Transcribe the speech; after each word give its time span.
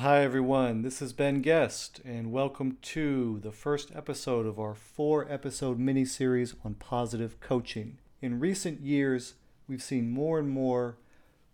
Hi, 0.00 0.22
everyone. 0.22 0.82
This 0.82 1.00
is 1.00 1.14
Ben 1.14 1.40
Guest, 1.40 2.02
and 2.04 2.30
welcome 2.30 2.76
to 2.82 3.40
the 3.42 3.50
first 3.50 3.90
episode 3.94 4.44
of 4.44 4.58
our 4.58 4.74
four 4.74 5.26
episode 5.32 5.78
mini 5.78 6.04
series 6.04 6.54
on 6.62 6.74
positive 6.74 7.40
coaching. 7.40 7.96
In 8.20 8.38
recent 8.38 8.82
years, 8.82 9.36
we've 9.66 9.82
seen 9.82 10.10
more 10.10 10.38
and 10.38 10.50
more 10.50 10.98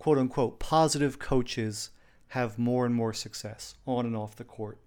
quote 0.00 0.18
unquote 0.18 0.58
positive 0.58 1.20
coaches 1.20 1.90
have 2.30 2.58
more 2.58 2.84
and 2.84 2.96
more 2.96 3.12
success 3.12 3.76
on 3.86 4.06
and 4.06 4.16
off 4.16 4.34
the 4.34 4.42
court. 4.42 4.80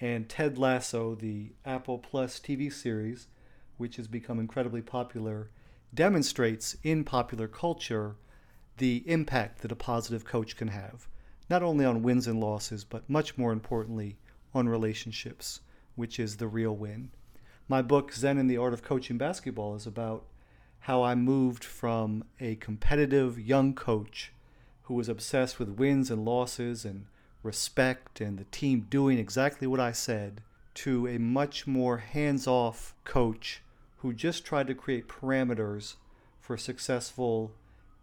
And 0.00 0.26
Ted 0.26 0.56
Lasso, 0.56 1.14
the 1.14 1.52
Apple 1.66 1.98
Plus 1.98 2.40
TV 2.40 2.72
series, 2.72 3.26
which 3.76 3.96
has 3.96 4.08
become 4.08 4.40
incredibly 4.40 4.80
popular, 4.80 5.50
demonstrates 5.92 6.78
in 6.82 7.04
popular 7.04 7.48
culture 7.48 8.16
the 8.78 9.04
impact 9.04 9.60
that 9.60 9.72
a 9.72 9.76
positive 9.76 10.24
coach 10.24 10.56
can 10.56 10.68
have, 10.68 11.06
not 11.48 11.62
only 11.62 11.84
on 11.84 12.02
wins 12.02 12.26
and 12.26 12.40
losses, 12.40 12.84
but 12.84 13.08
much 13.08 13.36
more 13.36 13.52
importantly, 13.52 14.16
on 14.54 14.68
relationships, 14.68 15.60
which 15.94 16.18
is 16.18 16.36
the 16.36 16.48
real 16.48 16.74
win. 16.74 17.10
My 17.68 17.82
book, 17.82 18.12
Zen 18.12 18.38
and 18.38 18.50
the 18.50 18.56
Art 18.56 18.72
of 18.72 18.82
Coaching 18.82 19.18
Basketball, 19.18 19.74
is 19.74 19.86
about 19.86 20.24
how 20.80 21.02
I 21.02 21.14
moved 21.14 21.64
from 21.64 22.24
a 22.40 22.56
competitive 22.56 23.38
young 23.38 23.74
coach 23.74 24.32
who 24.82 24.94
was 24.94 25.08
obsessed 25.08 25.58
with 25.58 25.70
wins 25.70 26.10
and 26.10 26.24
losses 26.24 26.84
and 26.84 27.06
respect 27.42 28.20
and 28.20 28.38
the 28.38 28.44
team 28.44 28.86
doing 28.90 29.18
exactly 29.18 29.66
what 29.66 29.80
I 29.80 29.92
said 29.92 30.42
to 30.74 31.06
a 31.06 31.18
much 31.18 31.66
more 31.66 31.98
hands 31.98 32.46
off 32.46 32.94
coach 33.04 33.62
who 33.98 34.12
just 34.12 34.44
tried 34.44 34.66
to 34.66 34.74
create 34.74 35.08
parameters 35.08 35.94
for 36.40 36.58
successful 36.58 37.52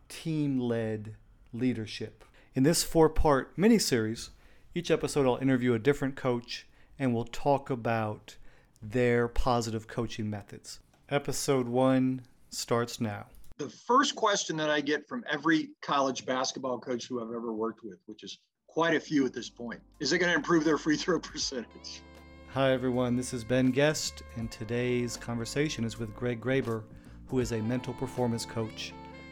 team 0.10 0.60
led 0.60 1.16
leadership. 1.54 2.23
In 2.54 2.64
this 2.64 2.84
four 2.84 3.08
part 3.08 3.58
mini 3.58 3.80
series, 3.80 4.32
each 4.76 4.91
episode 4.91 5.26
I'll 5.26 5.38
interview 5.38 5.73
a 5.73 5.80
different 5.80 6.18
coach 6.18 6.68
and 7.00 7.16
we'll 7.16 7.24
talk 7.24 7.70
about 7.70 8.36
their 8.82 9.30
positive 9.30 9.88
coaching 9.88 10.30
methods. 10.30 10.82
Episode 11.08 11.70
one 11.70 12.24
starts 12.49 12.99
now. 12.99 13.27
The 13.58 13.70
first 13.70 14.18
question 14.18 14.58
that 14.58 14.70
I 14.70 14.82
get 14.82 15.08
from 15.08 15.24
every 15.32 15.70
college 15.82 16.26
basketball 16.26 16.77
coach 16.77 17.08
who 17.08 17.21
I've 17.21 17.34
ever 17.34 17.54
worked 17.54 17.85
with, 17.85 17.99
which 18.05 18.21
is 18.21 18.40
quite 18.68 18.96
a 18.96 18.99
few 18.99 19.26
at 19.26 19.32
this 19.32 19.49
point, 19.49 19.80
is 20.02 20.12
it 20.12 20.18
going 20.18 20.32
to 20.32 20.36
improve 20.36 20.65
their 20.65 20.77
free 20.77 20.98
throw 20.98 21.20
percentage? 21.21 22.02
Hi, 22.49 22.74
everyone. 22.74 23.15
This 23.15 23.34
is 23.34 23.46
Ben 23.46 23.71
Guest, 23.71 24.24
and 24.36 24.52
today's 24.52 25.15
conversation 25.15 25.86
is 25.86 25.98
with 25.98 26.13
Greg 26.18 26.41
Graber, 26.41 26.84
who 27.27 27.40
is 27.40 27.54
a 27.54 27.62
mental 27.62 27.93
performance 27.93 28.46
coach. 28.46 28.91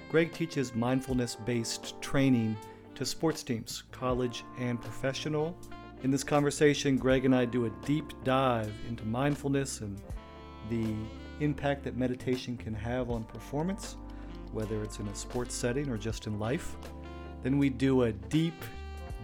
Greg 0.10 0.32
teaches 0.32 0.74
mindfulness 0.74 1.36
based 1.36 2.00
training 2.02 2.56
to 3.00 3.06
sports 3.06 3.44
teams, 3.44 3.84
college 3.92 4.44
and 4.60 4.80
professional. 4.82 5.58
In 6.04 6.12
this 6.12 6.24
conversation, 6.24 6.98
Greg 6.98 7.24
and 7.24 7.34
I 7.34 7.46
do 7.46 7.66
a 7.66 7.70
deep 7.86 8.12
dive 8.26 8.74
into 8.90 9.06
mindfulness 9.06 9.80
and 9.80 9.98
the 10.70 10.94
impact 11.40 11.86
that 11.86 11.96
meditation 11.96 12.58
can 12.58 12.74
have 12.74 13.10
on 13.10 13.24
performance, 13.24 13.96
whether 14.52 14.84
it's 14.84 15.00
in 15.00 15.08
a 15.08 15.16
sports 15.16 15.56
setting 15.56 15.90
or 15.90 15.98
just 15.98 16.28
in 16.28 16.40
life. 16.40 16.76
Then 17.42 17.58
we 17.58 17.70
do 17.70 18.04
a 18.04 18.12
deep 18.12 18.66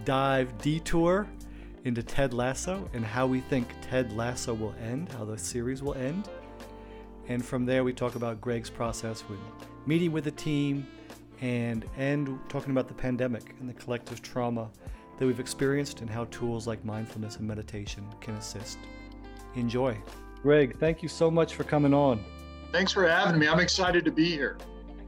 dive 0.06 0.56
detour 0.56 1.28
into 1.84 2.02
Ted 2.02 2.32
Lasso 2.32 2.88
and 2.94 3.04
how 3.04 3.26
we 3.26 3.40
think 3.40 3.68
Ted 3.82 4.10
Lasso 4.16 4.54
will 4.54 4.74
end, 4.82 5.12
how 5.12 5.26
the 5.26 5.36
series 5.36 5.82
will 5.82 5.94
end. 5.94 6.30
And 7.28 7.44
from 7.44 7.66
there, 7.66 7.84
we 7.84 7.92
talk 7.92 8.14
about 8.14 8.40
Greg's 8.40 8.70
process 8.70 9.22
with 9.28 9.38
meeting 9.84 10.12
with 10.12 10.24
the 10.24 10.30
team 10.30 10.86
and 11.40 11.84
end 11.96 12.38
talking 12.48 12.70
about 12.70 12.88
the 12.88 12.94
pandemic 12.94 13.54
and 13.60 13.68
the 13.68 13.74
collective 13.74 14.22
trauma 14.22 14.70
that 15.18 15.26
we've 15.26 15.40
experienced 15.40 16.00
and 16.00 16.10
how 16.10 16.24
tools 16.26 16.66
like 16.66 16.84
mindfulness 16.84 17.36
and 17.36 17.46
meditation 17.46 18.06
can 18.20 18.34
assist. 18.34 18.78
Enjoy. 19.54 19.96
Greg, 20.42 20.78
thank 20.78 21.02
you 21.02 21.08
so 21.08 21.30
much 21.30 21.54
for 21.54 21.64
coming 21.64 21.94
on. 21.94 22.22
Thanks 22.72 22.92
for 22.92 23.06
having 23.08 23.38
me. 23.38 23.48
I'm 23.48 23.60
excited 23.60 24.04
to 24.04 24.10
be 24.10 24.30
here. 24.30 24.58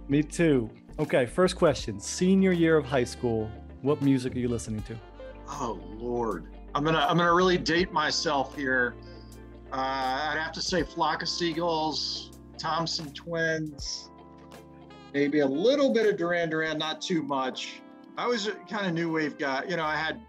Me 0.09 0.22
too. 0.22 0.71
Okay, 0.99 1.27
first 1.27 1.56
question. 1.56 2.00
Senior 2.00 2.53
year 2.53 2.77
of 2.77 2.84
high 2.84 3.05
school, 3.05 3.50
what 3.83 4.00
music 4.03 4.34
are 4.34 4.38
you 4.38 4.49
listening 4.49 4.83
to? 4.83 4.97
Oh 5.49 5.81
Lord. 5.97 6.47
I'm 6.75 6.84
gonna 6.84 7.06
I'm 7.09 7.17
gonna 7.17 7.34
really 7.34 7.59
date 7.59 7.93
myself 7.93 8.56
here. 8.56 8.94
Uh, 9.72 9.77
I'd 10.33 10.38
have 10.38 10.53
to 10.53 10.62
say 10.62 10.83
Flock 10.83 11.22
of 11.22 11.28
Seagulls, 11.28 12.38
Thompson 12.56 13.12
Twins, 13.12 14.08
maybe 15.13 15.41
a 15.41 15.47
little 15.47 15.93
bit 15.93 16.07
of 16.07 16.17
Duran 16.17 16.51
Duran, 16.51 16.79
not 16.79 17.01
too 17.01 17.23
much. 17.23 17.81
I 18.17 18.27
was 18.27 18.47
a 18.47 18.53
kind 18.53 18.87
of 18.87 18.95
new 18.95 19.13
wave 19.13 19.39
guy. 19.39 19.65
You 19.69 19.77
know, 19.77 19.85
I 19.85 19.97
had 19.97 20.21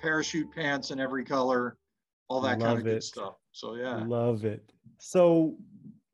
parachute 0.00 0.52
pants 0.54 0.90
in 0.90 1.00
every 1.00 1.24
color, 1.24 1.76
all 2.28 2.40
that 2.42 2.58
Love 2.58 2.68
kind 2.68 2.80
of 2.80 2.86
it. 2.86 2.90
good 2.90 3.02
stuff. 3.02 3.34
So 3.52 3.74
yeah. 3.74 4.04
Love 4.04 4.44
it. 4.44 4.72
So 4.98 5.56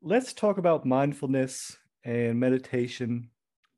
let's 0.01 0.33
talk 0.33 0.57
about 0.57 0.85
mindfulness 0.85 1.77
and 2.03 2.39
meditation. 2.39 3.29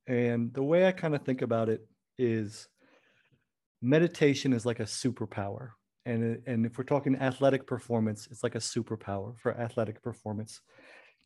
And 0.08 0.54
the 0.54 0.64
way 0.64 0.88
I 0.88 0.92
kind 0.92 1.16
of 1.16 1.24
think 1.24 1.42
about 1.42 1.70
it 1.70 1.88
is 2.18 2.68
meditation 3.82 4.54
is 4.54 4.66
like 4.66 4.80
a 4.80 4.84
superpower 4.84 5.72
and 6.08 6.42
and 6.48 6.66
if 6.66 6.78
we're 6.78 6.84
talking 6.84 7.16
athletic 7.18 7.68
performance 7.68 8.28
it's 8.32 8.42
like 8.44 8.56
a 8.56 8.60
superpower 8.60 9.38
for 9.38 9.56
athletic 9.60 10.02
performance 10.02 10.62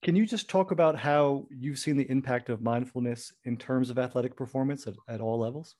can 0.01 0.15
you 0.15 0.25
just 0.25 0.49
talk 0.49 0.71
about 0.71 0.97
how 0.97 1.45
you've 1.49 1.77
seen 1.77 1.95
the 1.95 2.09
impact 2.09 2.49
of 2.49 2.61
mindfulness 2.61 3.33
in 3.45 3.55
terms 3.55 3.89
of 3.89 3.99
athletic 3.99 4.35
performance 4.35 4.87
at, 4.87 4.95
at 5.07 5.21
all 5.21 5.39
levels? 5.39 5.75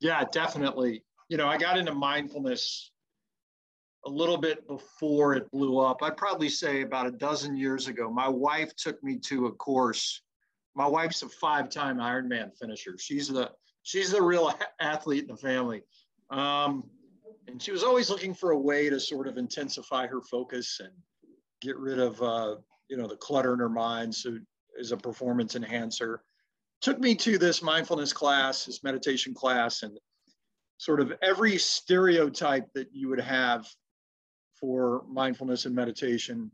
Yeah 0.00 0.24
definitely. 0.32 1.04
You 1.28 1.36
know 1.36 1.48
i 1.48 1.56
got 1.56 1.78
into 1.78 1.94
mindfulness 1.94 2.90
a 4.06 4.10
little 4.10 4.36
bit 4.36 4.66
before 4.66 5.34
it 5.34 5.50
blew 5.52 5.78
up. 5.78 6.02
I'd 6.02 6.16
probably 6.16 6.48
say 6.48 6.82
about 6.82 7.06
a 7.06 7.12
dozen 7.12 7.56
years 7.56 7.86
ago. 7.86 8.10
My 8.10 8.28
wife 8.28 8.74
took 8.74 9.02
me 9.02 9.18
to 9.26 9.46
a 9.46 9.52
course. 9.52 10.22
My 10.74 10.86
wife's 10.86 11.22
a 11.22 11.28
five-time 11.28 11.98
ironman 11.98 12.50
finisher. 12.58 12.96
She's 12.98 13.28
the 13.28 13.52
she's 13.82 14.10
the 14.10 14.22
real 14.22 14.52
athlete 14.80 15.22
in 15.22 15.28
the 15.28 15.36
family. 15.36 15.82
Um, 16.30 16.84
and 17.46 17.60
she 17.60 17.72
was 17.72 17.82
always 17.82 18.08
looking 18.08 18.34
for 18.34 18.52
a 18.52 18.58
way 18.58 18.88
to 18.88 18.98
sort 18.98 19.28
of 19.28 19.36
intensify 19.36 20.06
her 20.06 20.22
focus 20.22 20.80
and 20.82 20.92
get 21.60 21.76
rid 21.76 21.98
of 21.98 22.20
uh, 22.22 22.56
you 22.88 22.96
know 22.96 23.06
the 23.06 23.16
clutter 23.16 23.52
in 23.52 23.58
her 23.58 23.68
mind 23.68 24.14
so 24.14 24.38
as 24.78 24.92
a 24.92 24.96
performance 24.96 25.56
enhancer. 25.56 26.22
Took 26.80 26.98
me 26.98 27.14
to 27.16 27.38
this 27.38 27.62
mindfulness 27.62 28.12
class 28.12 28.64
this 28.64 28.82
meditation 28.82 29.34
class 29.34 29.82
and 29.82 29.98
sort 30.78 31.00
of 31.00 31.12
every 31.22 31.58
stereotype 31.58 32.66
that 32.74 32.88
you 32.92 33.08
would 33.08 33.20
have 33.20 33.66
for 34.58 35.04
mindfulness 35.08 35.64
and 35.64 35.74
meditation 35.74 36.50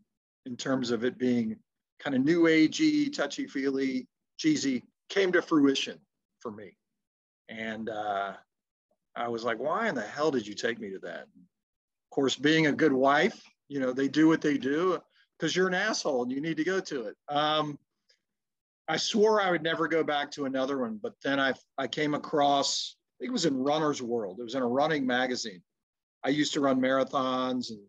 in 0.47 0.56
terms 0.56 0.91
of 0.91 1.05
it 1.05 1.19
being 1.19 1.56
kind 1.99 2.15
of 2.15 2.25
new 2.25 2.43
agey 2.43 3.12
touchy 3.12 3.47
feely 3.47 4.06
cheesy 4.38 4.83
came 5.09 5.33
to 5.33 5.43
fruition 5.43 5.99
for 6.41 6.50
me. 6.50 6.77
And 7.49 7.88
uh, 7.88 8.34
I 9.17 9.28
was 9.28 9.44
like, 9.44 9.59
why 9.59 9.88
in 9.88 9.94
the 9.94 10.03
hell 10.03 10.31
did 10.31 10.47
you 10.47 10.55
take 10.55 10.78
me 10.78 10.91
to 10.91 10.99
that? 11.00 11.22
Of 11.22 12.11
course, 12.11 12.37
being 12.37 12.67
a 12.67 12.72
good 12.72 12.93
wife, 12.93 13.41
you 13.69 13.81
know, 13.81 13.93
they 13.93 14.09
do 14.09 14.28
what 14.28 14.41
they 14.41 14.59
do 14.59 15.00
because 15.38 15.54
you're 15.54 15.69
an 15.69 15.75
asshole 15.75 16.22
and 16.22 16.32
you 16.32 16.41
need 16.41 16.56
to 16.56 16.65
go 16.65 16.81
to 16.81 17.06
it. 17.06 17.16
Um, 17.28 17.78
I 18.88 18.97
swore 18.97 19.41
I 19.41 19.50
would 19.50 19.62
never 19.62 19.87
go 19.87 20.03
back 20.03 20.31
to 20.32 20.47
another 20.47 20.78
one, 20.78 20.99
but 21.03 21.15
then 21.22 21.38
I, 21.38 21.53
I 21.76 21.87
came 21.87 22.15
across, 22.15 22.97
I 22.97 23.21
think 23.21 23.28
it 23.28 23.32
was 23.32 23.44
in 23.44 23.56
Runner's 23.56 24.03
World. 24.03 24.38
It 24.41 24.44
was 24.44 24.54
in 24.54 24.62
a 24.62 24.66
running 24.66 25.06
magazine. 25.06 25.62
I 26.25 26.31
used 26.31 26.54
to 26.54 26.60
run 26.60 26.81
marathons 26.81 27.71
and 27.71 27.81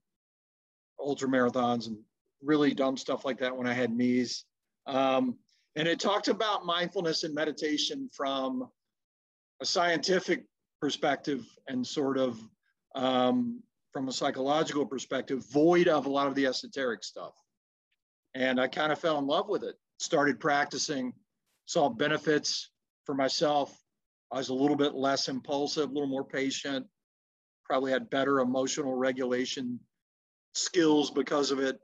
ultra 0.99 1.29
marathons 1.29 1.87
and 1.87 1.97
really 2.43 2.73
dumb 2.73 2.97
stuff 2.97 3.25
like 3.25 3.39
that 3.39 3.55
when 3.55 3.67
I 3.67 3.73
had 3.73 3.95
knees. 3.95 4.45
Um, 4.85 5.37
and 5.75 5.87
it 5.87 5.99
talked 5.99 6.27
about 6.27 6.65
mindfulness 6.65 7.23
and 7.23 7.33
meditation 7.33 8.09
from 8.13 8.69
a 9.61 9.65
scientific 9.65 10.43
perspective 10.81 11.45
and 11.67 11.85
sort 11.85 12.17
of 12.17 12.37
um, 12.95 13.61
from 13.91 14.07
a 14.07 14.13
psychological 14.13 14.85
perspective, 14.85 15.45
void 15.51 15.87
of 15.87 16.05
a 16.05 16.09
lot 16.09 16.27
of 16.27 16.35
the 16.35 16.45
esoteric 16.45 17.03
stuff. 17.03 17.33
And 18.35 18.59
I 18.59 18.67
kind 18.67 18.91
of 18.91 18.99
fell 18.99 19.17
in 19.17 19.25
love 19.25 19.49
with 19.49 19.63
it, 19.63 19.75
started 19.99 20.39
practicing, 20.39 21.13
saw 21.65 21.89
benefits 21.89 22.69
for 23.05 23.15
myself. 23.15 23.75
I 24.31 24.37
was 24.37 24.49
a 24.49 24.53
little 24.53 24.75
bit 24.75 24.93
less 24.93 25.27
impulsive, 25.27 25.89
a 25.89 25.93
little 25.93 26.07
more 26.07 26.23
patient, 26.23 26.85
probably 27.65 27.91
had 27.91 28.09
better 28.09 28.39
emotional 28.39 28.93
regulation 28.93 29.79
skills 30.53 31.09
because 31.09 31.51
of 31.51 31.59
it. 31.59 31.79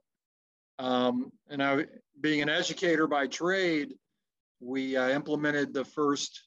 Um, 0.78 1.32
and 1.50 1.64
I, 1.64 1.86
being 2.22 2.42
an 2.42 2.50
educator 2.50 3.08
by 3.08 3.28
trade, 3.28 3.94
we 4.60 4.96
uh, 4.96 5.10
implemented 5.10 5.74
the 5.74 5.86
first 5.86 6.44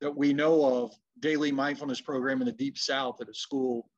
that 0.00 0.14
we 0.14 0.32
know 0.32 0.64
of 0.64 0.92
daily 1.20 1.52
mindfulness 1.52 2.00
program 2.00 2.42
in 2.42 2.46
the 2.46 2.52
deep 2.52 2.76
south 2.76 3.20
at 3.20 3.28
a 3.28 3.34
school 3.34 3.88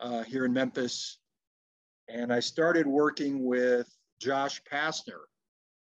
uh, 0.00 0.22
here 0.22 0.44
in 0.44 0.52
Memphis. 0.52 1.18
And 2.08 2.32
I 2.32 2.40
started 2.40 2.86
working 2.86 3.44
with 3.44 3.88
Josh 4.20 4.62
Pastner, 4.70 5.24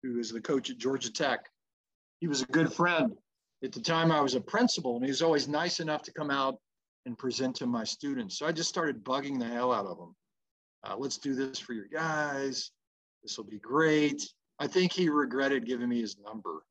who 0.04 0.20
is 0.20 0.32
the 0.32 0.42
coach 0.42 0.70
at 0.70 0.78
Georgia 0.78 1.12
Tech. 1.12 1.46
He 2.20 2.28
was 2.28 2.42
a 2.42 2.48
good 2.48 2.72
friend. 2.74 3.14
At 3.64 3.72
the 3.72 3.82
time, 3.82 4.12
I 4.12 4.22
was 4.22 4.36
a 4.36 4.42
principal, 4.42 4.96
and 4.96 5.06
he 5.06 5.12
was 5.12 5.22
always 5.22 5.48
nice 5.48 5.80
enough 5.80 6.02
to 6.04 6.12
come 6.12 6.32
out 6.32 6.60
and 7.06 7.18
present 7.18 7.56
to 7.58 7.68
my 7.68 7.84
students. 7.84 8.38
So 8.38 8.46
I 8.46 8.52
just 8.52 8.70
started 8.70 9.04
bugging 9.04 9.40
the 9.40 9.46
hell 9.46 9.72
out 9.72 9.86
of 9.86 9.98
them. 9.98 10.16
Uh, 10.84 10.96
let's 10.98 11.18
do 11.18 11.34
this 11.34 11.60
for 11.60 11.74
your 11.74 11.88
guys. 11.88 12.72
This 13.24 13.38
will 13.38 13.46
be 13.46 13.60
great. 13.60 14.22
I 14.60 14.68
think 14.68 14.92
he 14.92 15.10
regretted 15.10 15.66
giving 15.66 15.90
me 15.90 16.02
his 16.02 16.18
number. 16.24 16.64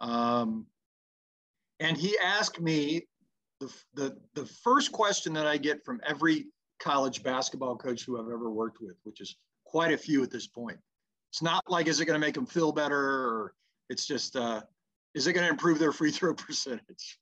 Um, 0.00 0.66
and 1.80 1.96
he 1.96 2.16
asked 2.22 2.60
me 2.60 3.06
the, 3.60 3.72
the, 3.94 4.16
the 4.34 4.46
first 4.46 4.92
question 4.92 5.32
that 5.34 5.46
I 5.46 5.56
get 5.56 5.84
from 5.84 6.00
every 6.06 6.46
college 6.80 7.22
basketball 7.22 7.76
coach 7.76 8.04
who 8.04 8.18
I've 8.18 8.32
ever 8.32 8.50
worked 8.50 8.80
with, 8.80 8.96
which 9.04 9.20
is 9.20 9.36
quite 9.64 9.92
a 9.92 9.98
few 9.98 10.22
at 10.22 10.30
this 10.30 10.46
point. 10.46 10.78
It's 11.32 11.42
not 11.42 11.62
like, 11.68 11.88
is 11.88 12.00
it 12.00 12.04
going 12.04 12.20
to 12.20 12.24
make 12.24 12.34
them 12.34 12.46
feel 12.46 12.72
better? 12.72 12.96
Or 12.96 13.54
it's 13.90 14.06
just, 14.06 14.36
uh, 14.36 14.62
is 15.14 15.26
it 15.26 15.32
going 15.32 15.44
to 15.44 15.50
improve 15.50 15.78
their 15.78 15.92
free 15.92 16.10
throw 16.10 16.34
percentage? 16.34 17.18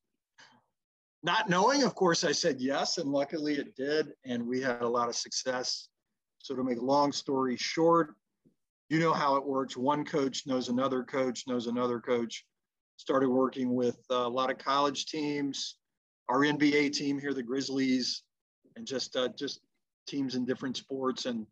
Not 1.23 1.49
knowing, 1.49 1.85
of 1.85 1.95
course, 1.95 2.25
I 2.25 2.33
said 2.33 2.61
yes, 2.61 2.99
and 2.99 3.09
luckily 3.09 3.55
it 3.55 3.77
did. 3.77 4.13
And 4.25 4.47
we 4.47 4.61
had 4.61 4.83
a 4.83 4.89
lot 4.89 5.09
of 5.09 5.15
success. 5.15 5.89
So, 6.39 6.57
to 6.57 6.65
make 6.65 6.79
a 6.79 6.85
long 6.85 7.13
story 7.13 7.57
short, 7.57 8.17
you 8.89 8.99
know 8.99 9.13
how 9.13 9.37
it 9.37 9.47
works. 9.47 9.77
One 9.77 10.05
coach 10.05 10.47
knows 10.47 10.69
another 10.69 11.05
coach, 11.05 11.45
knows 11.47 11.69
another 11.69 12.01
coach. 12.01 12.45
Started 12.97 13.29
working 13.31 13.75
with 13.75 13.97
a 14.11 14.29
lot 14.29 14.51
of 14.51 14.59
college 14.59 15.07
teams, 15.07 15.77
our 16.29 16.41
NBA 16.41 16.93
team 16.93 17.19
here, 17.19 17.33
the 17.33 17.43
Grizzlies, 17.43 18.23
and 18.77 18.87
just 18.87 19.17
uh, 19.17 19.29
just 19.29 19.61
teams 20.07 20.35
in 20.35 20.45
different 20.45 20.77
sports. 20.77 21.27
And 21.27 21.47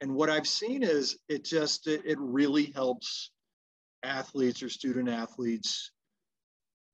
and 0.00 0.14
what 0.14 0.30
I've 0.30 0.48
seen 0.48 0.82
is 0.82 1.18
it 1.28 1.44
just 1.44 1.86
it, 1.86 2.02
it 2.04 2.18
really 2.20 2.66
helps 2.66 3.30
athletes 4.02 4.62
or 4.62 4.68
student 4.68 5.08
athletes 5.08 5.92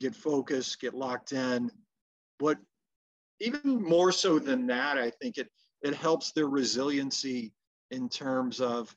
get 0.00 0.14
focused, 0.14 0.80
get 0.80 0.94
locked 0.94 1.32
in. 1.32 1.70
But 2.38 2.58
even 3.40 3.82
more 3.82 4.12
so 4.12 4.38
than 4.38 4.66
that, 4.66 4.98
I 4.98 5.10
think 5.10 5.38
it 5.38 5.48
it 5.82 5.94
helps 5.94 6.32
their 6.32 6.48
resiliency 6.48 7.52
in 7.90 8.08
terms 8.08 8.60
of 8.60 8.94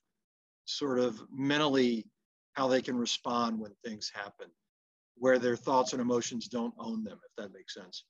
sort 0.65 0.99
of 0.99 1.21
mentally 1.31 2.07
how 2.53 2.67
they 2.67 2.81
can 2.81 2.97
respond 2.97 3.59
when 3.59 3.71
things 3.83 4.11
happen, 4.13 4.47
where 5.15 5.39
their 5.39 5.55
thoughts 5.55 5.93
and 5.93 6.01
emotions 6.01 6.47
don't 6.47 6.73
own 6.79 7.03
them, 7.03 7.19
if 7.23 7.31
that 7.37 7.53
makes 7.53 7.73
sense. 7.73 8.03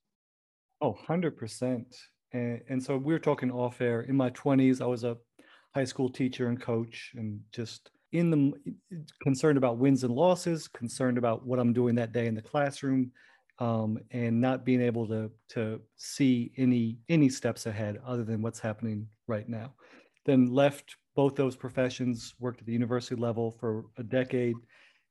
Oh, 0.81 0.97
100%. 1.07 1.85
And, 2.31 2.61
and 2.69 2.83
so 2.83 2.97
we 2.97 3.13
were 3.13 3.19
talking 3.19 3.51
off 3.51 3.81
air. 3.81 4.01
In 4.01 4.15
my 4.15 4.29
20s, 4.31 4.81
I 4.81 4.85
was 4.85 5.03
a 5.03 5.17
high 5.73 5.85
school 5.85 6.09
teacher 6.09 6.47
and 6.47 6.61
coach, 6.61 7.11
and 7.15 7.39
just 7.51 7.91
in 8.11 8.31
the 8.31 8.53
concerned 9.21 9.57
about 9.57 9.77
wins 9.77 10.03
and 10.03 10.13
losses, 10.13 10.67
concerned 10.67 11.17
about 11.17 11.45
what 11.45 11.59
I'm 11.59 11.73
doing 11.73 11.95
that 11.95 12.11
day 12.11 12.27
in 12.27 12.35
the 12.35 12.41
classroom, 12.41 13.11
um, 13.59 13.99
and 14.11 14.39
not 14.39 14.65
being 14.65 14.81
able 14.81 15.07
to 15.07 15.31
to 15.49 15.81
see 15.97 16.51
any 16.57 16.97
any 17.09 17.29
steps 17.29 17.65
ahead 17.65 17.99
other 18.05 18.23
than 18.23 18.41
what's 18.41 18.59
happening 18.59 19.07
right 19.27 19.47
now. 19.47 19.73
Then 20.25 20.47
left 20.47 20.95
both 21.15 21.35
those 21.35 21.55
professions, 21.55 22.33
worked 22.39 22.61
at 22.61 22.65
the 22.65 22.73
university 22.73 23.15
level 23.15 23.51
for 23.59 23.85
a 23.97 24.03
decade. 24.03 24.55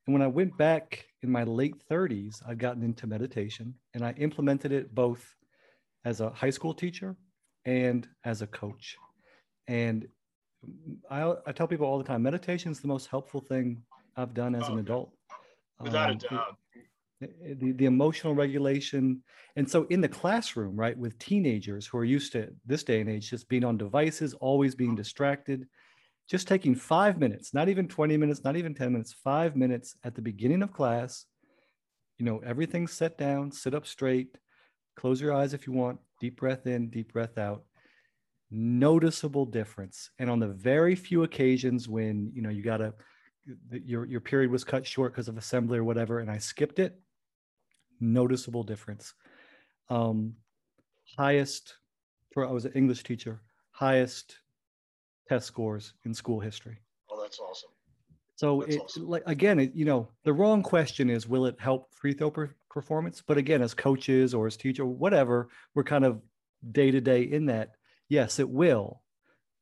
And 0.07 0.13
when 0.13 0.21
I 0.23 0.27
went 0.27 0.57
back 0.57 1.05
in 1.21 1.29
my 1.29 1.43
late 1.43 1.75
30s, 1.87 2.41
I'd 2.47 2.57
gotten 2.57 2.81
into 2.81 3.05
meditation 3.05 3.75
and 3.93 4.03
I 4.03 4.13
implemented 4.13 4.71
it 4.71 4.95
both 4.95 5.35
as 6.05 6.21
a 6.21 6.29
high 6.29 6.49
school 6.49 6.73
teacher 6.73 7.15
and 7.65 8.07
as 8.25 8.41
a 8.41 8.47
coach. 8.47 8.97
And 9.67 10.07
I, 11.09 11.33
I 11.45 11.51
tell 11.51 11.67
people 11.67 11.87
all 11.87 11.97
the 11.97 12.03
time 12.03 12.21
meditation 12.21 12.71
is 12.71 12.79
the 12.79 12.87
most 12.87 13.07
helpful 13.07 13.41
thing 13.41 13.83
I've 14.15 14.33
done 14.33 14.55
as 14.55 14.63
oh, 14.67 14.73
an 14.73 14.79
adult. 14.79 15.11
Without 15.79 16.09
um, 16.09 16.15
a 16.15 16.19
doubt. 16.19 16.57
The, 17.21 17.73
the 17.73 17.85
emotional 17.85 18.33
regulation. 18.33 19.21
And 19.57 19.69
so 19.69 19.85
in 19.89 19.99
the 19.99 20.07
classroom, 20.07 20.77
right, 20.77 20.97
with 20.97 21.19
teenagers 21.19 21.85
who 21.85 21.97
are 21.97 22.05
used 22.05 22.31
to 22.31 22.49
this 22.65 22.83
day 22.83 23.01
and 23.01 23.09
age 23.09 23.29
just 23.29 23.49
being 23.49 23.65
on 23.65 23.77
devices, 23.77 24.33
always 24.35 24.73
being 24.73 24.95
distracted, 24.95 25.67
just 26.29 26.47
taking 26.47 26.75
five 26.75 27.17
minutes, 27.17 27.53
not 27.53 27.67
even 27.67 27.89
20 27.89 28.15
minutes, 28.15 28.43
not 28.45 28.55
even 28.55 28.73
10 28.73 28.93
minutes, 28.93 29.13
five 29.21 29.57
minutes 29.57 29.95
at 30.05 30.15
the 30.15 30.21
beginning 30.21 30.61
of 30.61 30.71
class, 30.71 31.25
you 32.19 32.25
know, 32.25 32.39
everything's 32.45 32.93
set 32.93 33.17
down, 33.17 33.51
sit 33.51 33.73
up 33.73 33.85
straight, 33.85 34.37
close 34.99 35.21
your 35.21 35.33
eyes 35.33 35.53
if 35.53 35.65
you 35.65 35.71
want, 35.71 35.97
deep 36.19 36.35
breath 36.35 36.67
in, 36.67 36.89
deep 36.89 37.13
breath 37.13 37.37
out. 37.37 37.63
Noticeable 38.51 39.45
difference. 39.45 40.09
And 40.19 40.29
on 40.29 40.39
the 40.39 40.47
very 40.47 40.93
few 40.93 41.23
occasions 41.23 41.87
when, 41.87 42.31
you 42.33 42.41
know, 42.41 42.49
you 42.49 42.61
got 42.61 42.77
to, 42.77 42.93
your, 43.71 44.05
your 44.05 44.19
period 44.19 44.51
was 44.51 44.65
cut 44.65 44.85
short 44.85 45.13
because 45.13 45.29
of 45.29 45.37
assembly 45.37 45.77
or 45.77 45.85
whatever, 45.85 46.19
and 46.19 46.29
I 46.29 46.37
skipped 46.37 46.79
it, 46.79 46.99
noticeable 48.01 48.63
difference. 48.63 49.13
Um, 49.89 50.35
highest, 51.17 51.75
for 52.33 52.45
I 52.45 52.51
was 52.51 52.65
an 52.65 52.73
English 52.73 53.03
teacher, 53.03 53.41
highest 53.71 54.39
test 55.29 55.47
scores 55.47 55.93
in 56.03 56.13
school 56.13 56.41
history. 56.41 56.77
Oh, 57.09 57.21
that's 57.21 57.39
awesome. 57.39 57.69
So 58.35 58.61
it 58.61 58.79
awesome. 58.79 59.07
like 59.07 59.23
again, 59.25 59.59
it, 59.59 59.73
you 59.73 59.85
know, 59.85 60.09
the 60.23 60.33
wrong 60.33 60.61
question 60.61 61.09
is, 61.09 61.27
will 61.27 61.45
it 61.45 61.55
help 61.59 61.93
free 61.93 62.13
throw 62.13 62.31
per- 62.31 62.55
performance? 62.69 63.23
But 63.25 63.37
again, 63.37 63.61
as 63.61 63.73
coaches 63.73 64.33
or 64.33 64.47
as 64.47 64.57
teacher, 64.57 64.85
whatever, 64.85 65.49
we're 65.75 65.83
kind 65.83 66.05
of 66.05 66.21
day 66.71 66.91
to 66.91 67.01
day 67.01 67.23
in 67.23 67.45
that. 67.47 67.71
Yes, 68.07 68.39
it 68.39 68.49
will. 68.49 69.01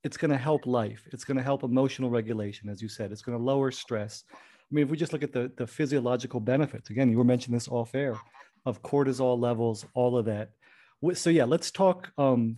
It's 0.03 0.17
going 0.17 0.31
to 0.31 0.37
help 0.37 0.65
life. 0.65 1.03
It's 1.11 1.25
going 1.25 1.37
to 1.37 1.43
help 1.43 1.63
emotional 1.63 2.09
regulation, 2.09 2.69
as 2.69 2.81
you 2.81 2.87
said. 2.87 3.11
It's 3.11 3.21
going 3.21 3.37
to 3.37 3.43
lower 3.43 3.71
stress. 3.71 4.23
I 4.31 4.35
mean, 4.71 4.85
if 4.85 4.91
we 4.91 4.97
just 4.97 5.13
look 5.13 5.23
at 5.23 5.33
the 5.33 5.51
the 5.57 5.67
physiological 5.67 6.39
benefits, 6.39 6.89
again, 6.89 7.09
you 7.09 7.17
were 7.17 7.23
mentioning 7.23 7.55
this 7.57 7.67
off 7.67 7.95
air, 7.95 8.15
of 8.65 8.83
cortisol 8.83 9.39
levels, 9.39 9.85
all 9.93 10.17
of 10.17 10.25
that. 10.25 10.51
So 11.13 11.29
yeah, 11.29 11.45
let's 11.45 11.71
talk 11.71 12.11
um, 12.17 12.57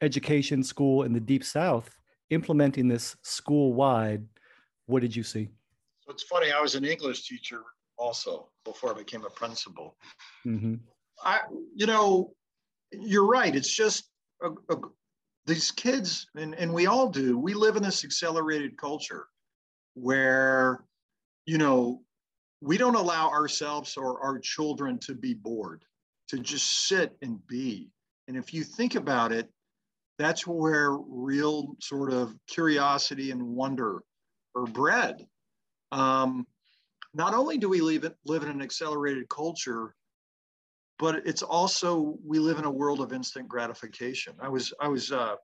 education, 0.00 0.62
school 0.62 1.04
in 1.04 1.12
the 1.12 1.20
deep 1.20 1.44
south, 1.44 1.98
implementing 2.30 2.88
this 2.88 3.16
school 3.22 3.72
wide 3.72 4.24
what 4.88 5.02
did 5.02 5.14
you 5.14 5.22
see? 5.22 5.48
So 6.00 6.10
it's 6.10 6.22
funny. 6.22 6.50
I 6.50 6.60
was 6.60 6.74
an 6.74 6.84
English 6.84 7.28
teacher 7.28 7.62
also 7.98 8.48
before 8.64 8.90
I 8.90 8.98
became 8.98 9.24
a 9.24 9.30
principal. 9.30 9.96
Mm-hmm. 10.46 10.74
I, 11.22 11.40
you 11.74 11.86
know, 11.86 12.32
you're 12.92 13.26
right. 13.26 13.54
It's 13.54 13.74
just 13.74 14.08
a, 14.42 14.50
a, 14.72 14.76
these 15.46 15.70
kids, 15.70 16.26
and, 16.36 16.54
and 16.54 16.72
we 16.72 16.86
all 16.86 17.08
do. 17.08 17.38
We 17.38 17.54
live 17.54 17.76
in 17.76 17.82
this 17.82 18.04
accelerated 18.04 18.76
culture 18.76 19.26
where, 19.94 20.84
you 21.46 21.58
know, 21.58 22.02
we 22.60 22.76
don't 22.76 22.94
allow 22.94 23.30
ourselves 23.30 23.96
or 23.96 24.22
our 24.22 24.38
children 24.38 24.98
to 24.98 25.14
be 25.14 25.34
bored, 25.34 25.84
to 26.28 26.38
just 26.38 26.88
sit 26.88 27.16
and 27.22 27.44
be. 27.46 27.90
And 28.26 28.36
if 28.36 28.52
you 28.52 28.62
think 28.62 28.94
about 28.94 29.32
it, 29.32 29.48
that's 30.18 30.46
where 30.46 30.92
real 30.92 31.76
sort 31.80 32.12
of 32.12 32.34
curiosity 32.48 33.30
and 33.30 33.42
wonder 33.42 34.02
are 34.56 34.66
bred. 34.66 35.26
Um, 35.92 36.46
not 37.14 37.34
only 37.34 37.58
do 37.58 37.68
we 37.68 37.80
live, 37.80 38.10
live 38.26 38.42
in 38.42 38.48
an 38.48 38.62
accelerated 38.62 39.28
culture, 39.28 39.94
but 40.98 41.26
it's 41.26 41.42
also 41.42 42.16
we 42.24 42.38
live 42.38 42.58
in 42.58 42.64
a 42.64 42.70
world 42.70 43.00
of 43.00 43.12
instant 43.12 43.48
gratification. 43.48 44.34
I 44.40 44.48
was 44.48 44.72
I 44.80 44.88
was 44.88 45.12
uh, 45.12 45.36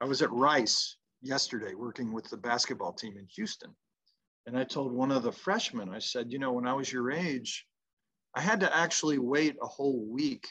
I 0.00 0.04
was 0.04 0.22
at 0.22 0.32
Rice 0.32 0.96
yesterday 1.22 1.74
working 1.74 2.12
with 2.12 2.28
the 2.28 2.36
basketball 2.36 2.92
team 2.92 3.16
in 3.18 3.26
Houston, 3.36 3.74
and 4.46 4.56
I 4.56 4.64
told 4.64 4.92
one 4.92 5.10
of 5.10 5.22
the 5.22 5.32
freshmen, 5.32 5.88
I 5.88 5.98
said, 5.98 6.30
you 6.30 6.38
know, 6.38 6.52
when 6.52 6.66
I 6.66 6.74
was 6.74 6.92
your 6.92 7.10
age, 7.10 7.66
I 8.34 8.40
had 8.40 8.60
to 8.60 8.76
actually 8.76 9.18
wait 9.18 9.56
a 9.62 9.66
whole 9.66 10.04
week 10.04 10.46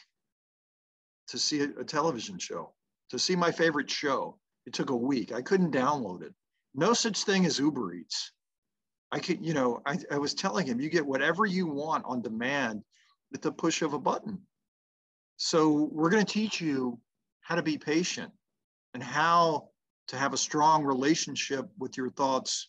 to 1.28 1.38
see 1.38 1.60
a, 1.60 1.68
a 1.80 1.84
television 1.84 2.38
show, 2.38 2.74
to 3.10 3.18
see 3.18 3.36
my 3.36 3.52
favorite 3.52 3.90
show. 3.90 4.38
It 4.66 4.72
took 4.72 4.90
a 4.90 4.96
week. 4.96 5.30
I 5.30 5.42
couldn't 5.42 5.72
download 5.72 6.22
it 6.22 6.34
no 6.76 6.92
such 6.92 7.24
thing 7.24 7.46
as 7.46 7.58
Uber 7.58 7.94
Eats. 7.94 8.32
I 9.16 9.18
could, 9.18 9.42
you 9.42 9.54
know, 9.54 9.80
I, 9.86 9.96
I 10.10 10.18
was 10.18 10.34
telling 10.34 10.66
him, 10.66 10.78
you 10.78 10.90
get 10.90 11.06
whatever 11.06 11.46
you 11.46 11.66
want 11.66 12.04
on 12.06 12.20
demand 12.20 12.82
with 13.32 13.40
the 13.40 13.50
push 13.50 13.80
of 13.80 13.94
a 13.94 13.98
button. 13.98 14.38
So 15.38 15.88
we're 15.90 16.10
going 16.10 16.26
to 16.26 16.30
teach 16.30 16.60
you 16.60 17.00
how 17.40 17.54
to 17.54 17.62
be 17.62 17.78
patient 17.78 18.30
and 18.92 19.02
how 19.02 19.70
to 20.08 20.18
have 20.18 20.34
a 20.34 20.36
strong 20.36 20.84
relationship 20.84 21.66
with 21.78 21.96
your 21.96 22.10
thoughts 22.10 22.68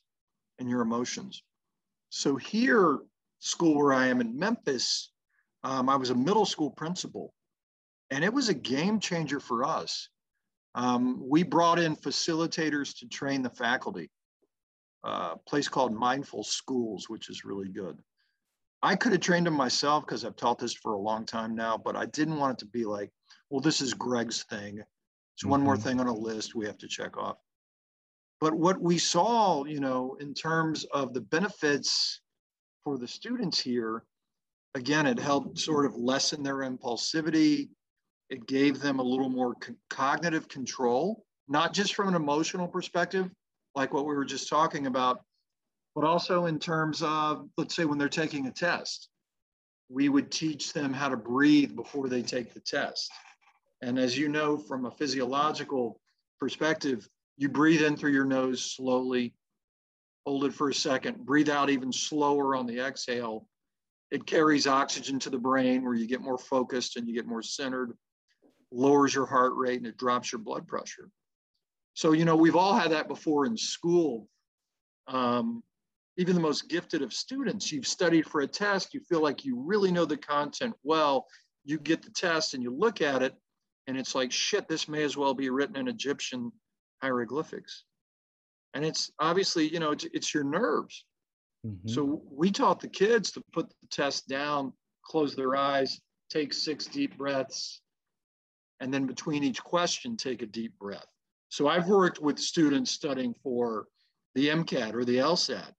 and 0.58 0.70
your 0.70 0.80
emotions. 0.80 1.44
So 2.12 2.38
here, 2.38 3.00
school 3.40 3.76
where 3.76 3.92
I 3.92 4.08
am 4.08 4.22
in 4.22 4.40
Memphis, 4.40 5.12
um, 5.66 5.90
I 5.90 5.98
was 5.98 6.12
a 6.12 6.16
middle 6.16 6.46
school 6.46 6.72
principal, 6.72 7.34
and 8.10 8.24
it 8.24 8.34
was 8.34 8.48
a 8.48 8.54
game 8.54 9.02
changer 9.02 9.42
for 9.42 9.66
us. 9.66 10.08
Um, 10.76 11.22
we 11.22 11.44
brought 11.44 11.78
in 11.78 11.98
facilitators 11.98 12.98
to 13.00 13.08
train 13.10 13.42
the 13.42 13.50
faculty, 13.50 14.10
uh, 15.08 15.36
a 15.36 15.50
place 15.50 15.70
called 15.70 15.94
Mindful 15.94 16.44
Schools, 16.44 17.08
which 17.08 17.30
is 17.30 17.46
really 17.46 17.70
good. 17.70 17.98
I 18.84 18.96
could 18.96 19.14
have 19.14 19.22
trained 19.22 19.48
them 19.48 19.54
myself 19.54 20.06
because 20.06 20.26
I've 20.26 20.36
taught 20.36 20.60
this 20.60 20.74
for 20.74 20.94
a 20.94 21.00
long 21.00 21.26
time 21.26 21.56
now, 21.56 21.78
but 21.78 21.96
I 21.96 22.06
didn't 22.08 22.38
want 22.38 22.54
it 22.54 22.60
to 22.60 22.66
be 22.66 22.86
like, 22.86 23.12
well, 23.50 23.62
this 23.62 23.82
is 23.82 23.94
Greg's 23.94 24.44
thing. 24.44 24.80
It's 24.80 25.44
mm-hmm. 25.44 25.50
one 25.50 25.62
more 25.62 25.76
mm-hmm. 25.76 25.84
thing 25.84 26.00
on 26.00 26.08
a 26.08 26.14
list 26.14 26.56
we 26.56 26.66
have 26.66 26.78
to 26.80 26.88
check 26.88 27.18
off. 27.18 27.38
But 28.42 28.54
what 28.54 28.80
we 28.80 28.98
saw, 28.98 29.64
you 29.64 29.80
know, 29.80 30.18
in 30.20 30.34
terms 30.34 30.86
of 30.94 31.14
the 31.14 31.22
benefits 31.22 32.22
for 32.84 32.98
the 32.98 33.08
students 33.08 33.60
here, 33.60 34.04
again, 34.76 35.08
it 35.08 35.18
helped 35.18 35.58
sort 35.58 35.86
of 35.86 35.96
lessen 35.96 36.44
their 36.44 36.58
impulsivity, 36.58 37.70
It 38.30 38.46
gave 38.46 38.80
them 38.80 39.00
a 39.00 39.04
little 39.04 39.30
more 39.30 39.56
co- 39.56 39.74
cognitive 39.90 40.50
control, 40.50 41.24
not 41.48 41.74
just 41.74 41.96
from 41.96 42.10
an 42.10 42.16
emotional 42.16 42.68
perspective, 42.68 43.32
like 43.78 43.94
what 43.94 44.08
we 44.08 44.16
were 44.16 44.26
just 44.26 44.50
talking 44.50 44.88
about, 44.88 45.22
but 45.96 46.04
also 46.04 46.48
in 46.48 46.58
terms 46.58 47.04
of, 47.04 47.48
let's 47.58 47.76
say, 47.76 47.86
when 47.86 48.00
they're 48.00 48.10
taking 48.10 48.48
a 48.48 48.52
test, 48.52 49.08
we 49.88 50.10
would 50.10 50.32
teach 50.32 50.74
them 50.74 50.92
how 50.92 51.08
to 51.08 51.16
breathe 51.16 51.76
before 51.76 52.10
they 52.10 52.24
take 52.24 52.54
the 52.54 52.60
test. 52.60 53.10
And 53.84 54.00
as 54.00 54.18
you 54.18 54.30
know, 54.30 54.58
from 54.58 54.86
a 54.86 54.92
physiological 54.92 56.02
perspective, 56.40 57.08
you 57.38 57.50
breathe 57.50 57.84
in 57.84 57.96
through 57.96 58.14
your 58.14 58.26
nose 58.26 58.76
slowly, 58.76 59.36
hold 60.26 60.46
it 60.46 60.54
for 60.56 60.70
a 60.70 60.74
second, 60.74 61.24
breathe 61.24 61.48
out 61.48 61.70
even 61.70 61.94
slower 61.94 62.56
on 62.56 62.66
the 62.66 62.80
exhale. 62.80 63.48
It 64.10 64.26
carries 64.26 64.66
oxygen 64.66 65.20
to 65.20 65.30
the 65.30 65.38
brain 65.38 65.86
where 65.86 65.94
you 65.94 66.08
get 66.08 66.22
more 66.22 66.40
focused 66.40 66.98
and 66.98 67.08
you 67.08 67.14
get 67.14 67.28
more 67.28 67.44
centered, 67.44 67.94
lowers 68.72 69.14
your 69.14 69.28
heart 69.28 69.54
rate, 69.56 69.78
and 69.78 69.86
it 69.86 69.98
drops 69.98 70.32
your 70.32 70.40
blood 70.40 70.68
pressure. 70.68 71.12
So, 71.98 72.12
you 72.12 72.26
know, 72.26 72.36
we've 72.36 72.56
all 72.56 72.76
had 72.76 72.92
that 72.92 73.08
before 73.08 73.46
in 73.46 73.58
school. 73.58 74.28
Um, 75.08 75.64
even 76.18 76.36
the 76.36 76.42
most 76.42 76.70
gifted 76.70 77.02
of 77.02 77.12
students, 77.14 77.72
you've 77.72 77.88
studied 77.88 78.28
for 78.28 78.42
a 78.42 78.48
test, 78.48 78.94
you 78.94 79.00
feel 79.00 79.22
like 79.22 79.46
you 79.46 79.60
really 79.60 79.92
know 79.92 80.06
the 80.06 80.18
content 80.18 80.76
well, 80.84 81.26
you 81.66 81.80
get 81.80 82.04
the 82.04 82.12
test 82.12 82.54
and 82.54 82.62
you 82.62 82.72
look 82.72 83.02
at 83.02 83.24
it, 83.24 83.34
and 83.88 83.98
it's 83.98 84.14
like, 84.14 84.32
shit, 84.32 84.68
this 84.68 84.88
may 84.88 85.04
as 85.04 85.18
well 85.18 85.34
be 85.34 85.50
written 85.50 85.76
in 85.76 85.88
Egyptian 85.88 86.52
hieroglyphics 87.02 87.84
and 88.74 88.86
it's 88.86 89.12
obviously 89.20 89.68
you 89.68 89.80
know 89.80 89.92
it's, 89.92 90.06
it's 90.14 90.34
your 90.34 90.44
nerves 90.44 91.06
mm-hmm. 91.66 91.88
so 91.88 92.22
we 92.30 92.52
taught 92.52 92.80
the 92.80 92.88
kids 92.88 93.32
to 93.32 93.42
put 93.54 93.70
the 93.70 93.88
test 93.90 94.28
down 94.28 94.72
close 95.04 95.36
their 95.36 95.56
eyes 95.56 96.00
take 96.30 96.54
six 96.54 96.86
deep 96.86 97.18
breaths 97.18 97.82
and 98.80 98.94
then 98.94 99.06
between 99.06 99.44
each 99.44 99.64
question 99.64 100.16
take 100.16 100.42
a 100.42 100.46
deep 100.46 100.78
breath 100.80 101.08
so 101.50 101.68
i've 101.68 101.88
worked 101.88 102.20
with 102.22 102.40
students 102.40 102.92
studying 102.92 103.34
for 103.44 103.88
the 104.36 104.48
mcat 104.50 104.94
or 104.94 105.06
the 105.06 105.18
lsat 105.18 105.72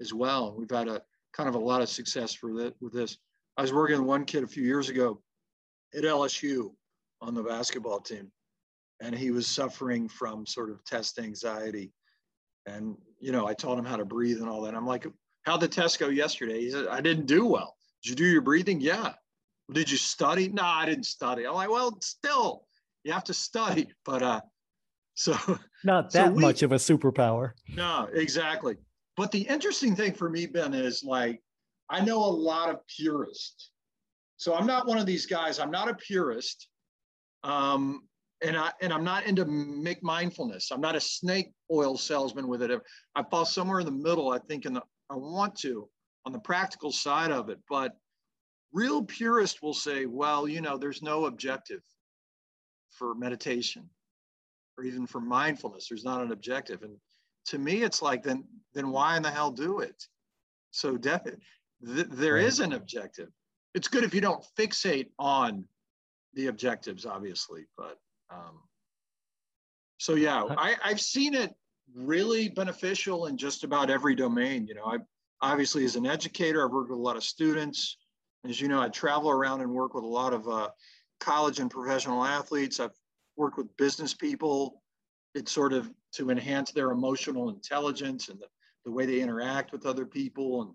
as 0.00 0.12
well 0.12 0.54
we've 0.56 0.70
had 0.70 0.88
a 0.88 1.00
kind 1.32 1.48
of 1.48 1.54
a 1.54 1.58
lot 1.58 1.82
of 1.82 1.88
success 1.88 2.32
for 2.32 2.54
that 2.54 2.74
with 2.80 2.92
this 2.92 3.18
i 3.56 3.62
was 3.62 3.72
working 3.72 3.98
with 3.98 4.06
one 4.06 4.24
kid 4.24 4.42
a 4.42 4.48
few 4.48 4.64
years 4.64 4.88
ago 4.88 5.20
at 5.94 6.02
lsu 6.02 6.70
on 7.20 7.34
the 7.34 7.42
basketball 7.42 8.00
team 8.00 8.30
and 9.00 9.14
he 9.14 9.30
was 9.30 9.46
suffering 9.46 10.08
from 10.08 10.46
sort 10.46 10.70
of 10.70 10.82
test 10.84 11.18
anxiety 11.18 11.92
and, 12.66 12.96
you 13.20 13.32
know, 13.32 13.46
I 13.46 13.54
told 13.54 13.78
him 13.78 13.84
how 13.84 13.96
to 13.96 14.04
breathe 14.04 14.40
and 14.40 14.48
all 14.48 14.62
that. 14.62 14.74
I'm 14.74 14.86
like, 14.86 15.06
how'd 15.42 15.60
the 15.60 15.68
test 15.68 15.98
go 15.98 16.08
yesterday? 16.08 16.60
He 16.60 16.70
said, 16.70 16.88
I 16.88 17.00
didn't 17.00 17.26
do 17.26 17.46
well. 17.46 17.76
Did 18.02 18.10
you 18.10 18.16
do 18.16 18.24
your 18.24 18.42
breathing? 18.42 18.80
Yeah. 18.80 19.12
Did 19.72 19.90
you 19.90 19.96
study? 19.96 20.48
No, 20.48 20.64
I 20.64 20.84
didn't 20.86 21.06
study. 21.06 21.46
I'm 21.46 21.54
like, 21.54 21.70
well, 21.70 21.96
still, 22.00 22.66
you 23.04 23.12
have 23.12 23.24
to 23.24 23.34
study. 23.34 23.88
But 24.04 24.22
uh, 24.22 24.40
so 25.16 25.34
not 25.84 26.12
that 26.12 26.26
so 26.26 26.30
we, 26.30 26.42
much 26.42 26.62
of 26.62 26.72
a 26.72 26.76
superpower. 26.76 27.52
No, 27.74 28.08
exactly. 28.12 28.76
But 29.16 29.32
the 29.32 29.40
interesting 29.40 29.96
thing 29.96 30.12
for 30.12 30.28
me, 30.28 30.46
Ben, 30.46 30.74
is 30.74 31.02
like 31.02 31.42
I 31.90 32.04
know 32.04 32.18
a 32.18 32.26
lot 32.26 32.68
of 32.70 32.86
purists. 32.86 33.70
So 34.36 34.54
I'm 34.54 34.66
not 34.66 34.86
one 34.86 34.98
of 34.98 35.06
these 35.06 35.24
guys. 35.24 35.58
I'm 35.58 35.70
not 35.70 35.88
a 35.88 35.94
purist. 35.94 36.68
Um, 37.42 38.02
and 38.42 38.56
I 38.56 38.70
and 38.82 38.92
I'm 38.92 39.04
not 39.04 39.24
into 39.24 39.46
make 39.46 40.02
mindfulness. 40.02 40.70
I'm 40.70 40.82
not 40.82 40.94
a 40.94 41.00
snake 41.00 41.52
oil 41.72 41.96
salesman 41.96 42.46
with 42.46 42.62
it. 42.62 42.70
I 43.14 43.22
fall 43.22 43.46
somewhere 43.46 43.80
in 43.80 43.86
the 43.86 43.92
middle. 43.92 44.30
I 44.30 44.38
think 44.38 44.66
in 44.66 44.74
the 44.74 44.82
I 45.10 45.16
want 45.16 45.56
to 45.60 45.88
on 46.26 46.32
the 46.32 46.38
practical 46.38 46.92
side 46.92 47.30
of 47.30 47.48
it, 47.48 47.58
but 47.70 47.92
real 48.72 49.02
purist 49.02 49.62
will 49.62 49.72
say, 49.72 50.04
well, 50.04 50.46
you 50.46 50.60
know, 50.60 50.76
there's 50.76 51.00
no 51.00 51.24
objective 51.24 51.80
for 52.90 53.14
meditation 53.14 53.88
or 54.78 54.84
even 54.84 55.06
for 55.06 55.20
mindfulness. 55.20 55.88
There's 55.88 56.04
not 56.04 56.22
an 56.22 56.32
objective, 56.32 56.82
and 56.82 56.96
to 57.46 57.58
me, 57.58 57.82
it's 57.82 58.02
like 58.02 58.22
then 58.22 58.44
then 58.74 58.90
why 58.90 59.16
in 59.16 59.22
the 59.22 59.30
hell 59.30 59.50
do 59.50 59.80
it? 59.80 60.02
So 60.70 60.96
definitely, 60.96 61.40
th- 61.84 62.08
there 62.10 62.36
is 62.36 62.60
an 62.60 62.72
objective. 62.72 63.28
It's 63.74 63.88
good 63.88 64.04
if 64.04 64.14
you 64.14 64.20
don't 64.20 64.44
fixate 64.58 65.08
on 65.18 65.64
the 66.34 66.48
objectives, 66.48 67.06
obviously, 67.06 67.66
but 67.76 67.98
um, 68.30 68.60
so 69.98 70.14
yeah, 70.14 70.42
I, 70.56 70.76
I've 70.84 71.00
seen 71.00 71.34
it 71.34 71.54
really 71.94 72.48
beneficial 72.48 73.26
in 73.26 73.36
just 73.36 73.64
about 73.64 73.90
every 73.90 74.14
domain. 74.14 74.66
You 74.66 74.74
know, 74.74 74.84
I 74.84 74.98
obviously 75.40 75.84
as 75.84 75.96
an 75.96 76.06
educator, 76.06 76.64
I've 76.64 76.72
worked 76.72 76.90
with 76.90 76.98
a 76.98 77.02
lot 77.02 77.16
of 77.16 77.24
students. 77.24 77.96
As 78.44 78.60
you 78.60 78.68
know, 78.68 78.80
I 78.80 78.88
travel 78.88 79.30
around 79.30 79.60
and 79.60 79.70
work 79.70 79.94
with 79.94 80.04
a 80.04 80.08
lot 80.08 80.32
of 80.32 80.46
uh, 80.48 80.68
college 81.20 81.58
and 81.58 81.70
professional 81.70 82.24
athletes. 82.24 82.80
I've 82.80 82.90
worked 83.36 83.58
with 83.58 83.74
business 83.76 84.14
people. 84.14 84.82
It's 85.34 85.52
sort 85.52 85.72
of 85.72 85.90
to 86.12 86.30
enhance 86.30 86.72
their 86.72 86.90
emotional 86.90 87.50
intelligence 87.50 88.28
and 88.28 88.38
the, 88.38 88.46
the 88.84 88.90
way 88.90 89.06
they 89.06 89.20
interact 89.20 89.72
with 89.72 89.86
other 89.86 90.06
people 90.06 90.62
and 90.62 90.70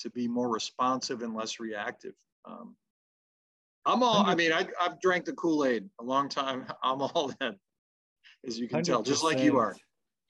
to 0.00 0.10
be 0.10 0.26
more 0.26 0.48
responsive 0.48 1.22
and 1.22 1.34
less 1.34 1.60
reactive. 1.60 2.14
Um, 2.44 2.74
I'm 3.86 4.02
all. 4.02 4.24
I 4.26 4.34
mean, 4.34 4.52
I, 4.52 4.66
I've 4.80 5.00
drank 5.00 5.24
the 5.24 5.32
Kool 5.32 5.64
Aid 5.64 5.88
a 6.00 6.04
long 6.04 6.28
time. 6.28 6.66
I'm 6.82 7.00
all 7.00 7.32
in, 7.40 7.56
as 8.46 8.58
you 8.58 8.68
can 8.68 8.82
tell, 8.82 9.02
just 9.02 9.24
like 9.24 9.38
you 9.38 9.58
are. 9.58 9.76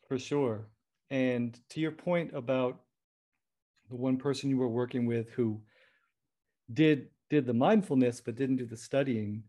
For 0.09 0.19
sure. 0.19 0.67
And 1.11 1.59
to 1.71 1.81
your 1.81 1.93
point 1.93 2.31
about 2.35 2.81
the 3.89 3.97
one 3.97 4.17
person 4.17 4.51
you 4.51 4.57
were 4.57 4.69
working 4.69 5.07
with 5.07 5.31
who 5.31 5.61
did 6.73 7.09
did 7.29 7.47
the 7.47 7.55
mindfulness 7.55 8.21
but 8.21 8.37
didn't 8.37 8.57
do 8.57 8.67
the 8.67 8.77
studying, 8.77 9.43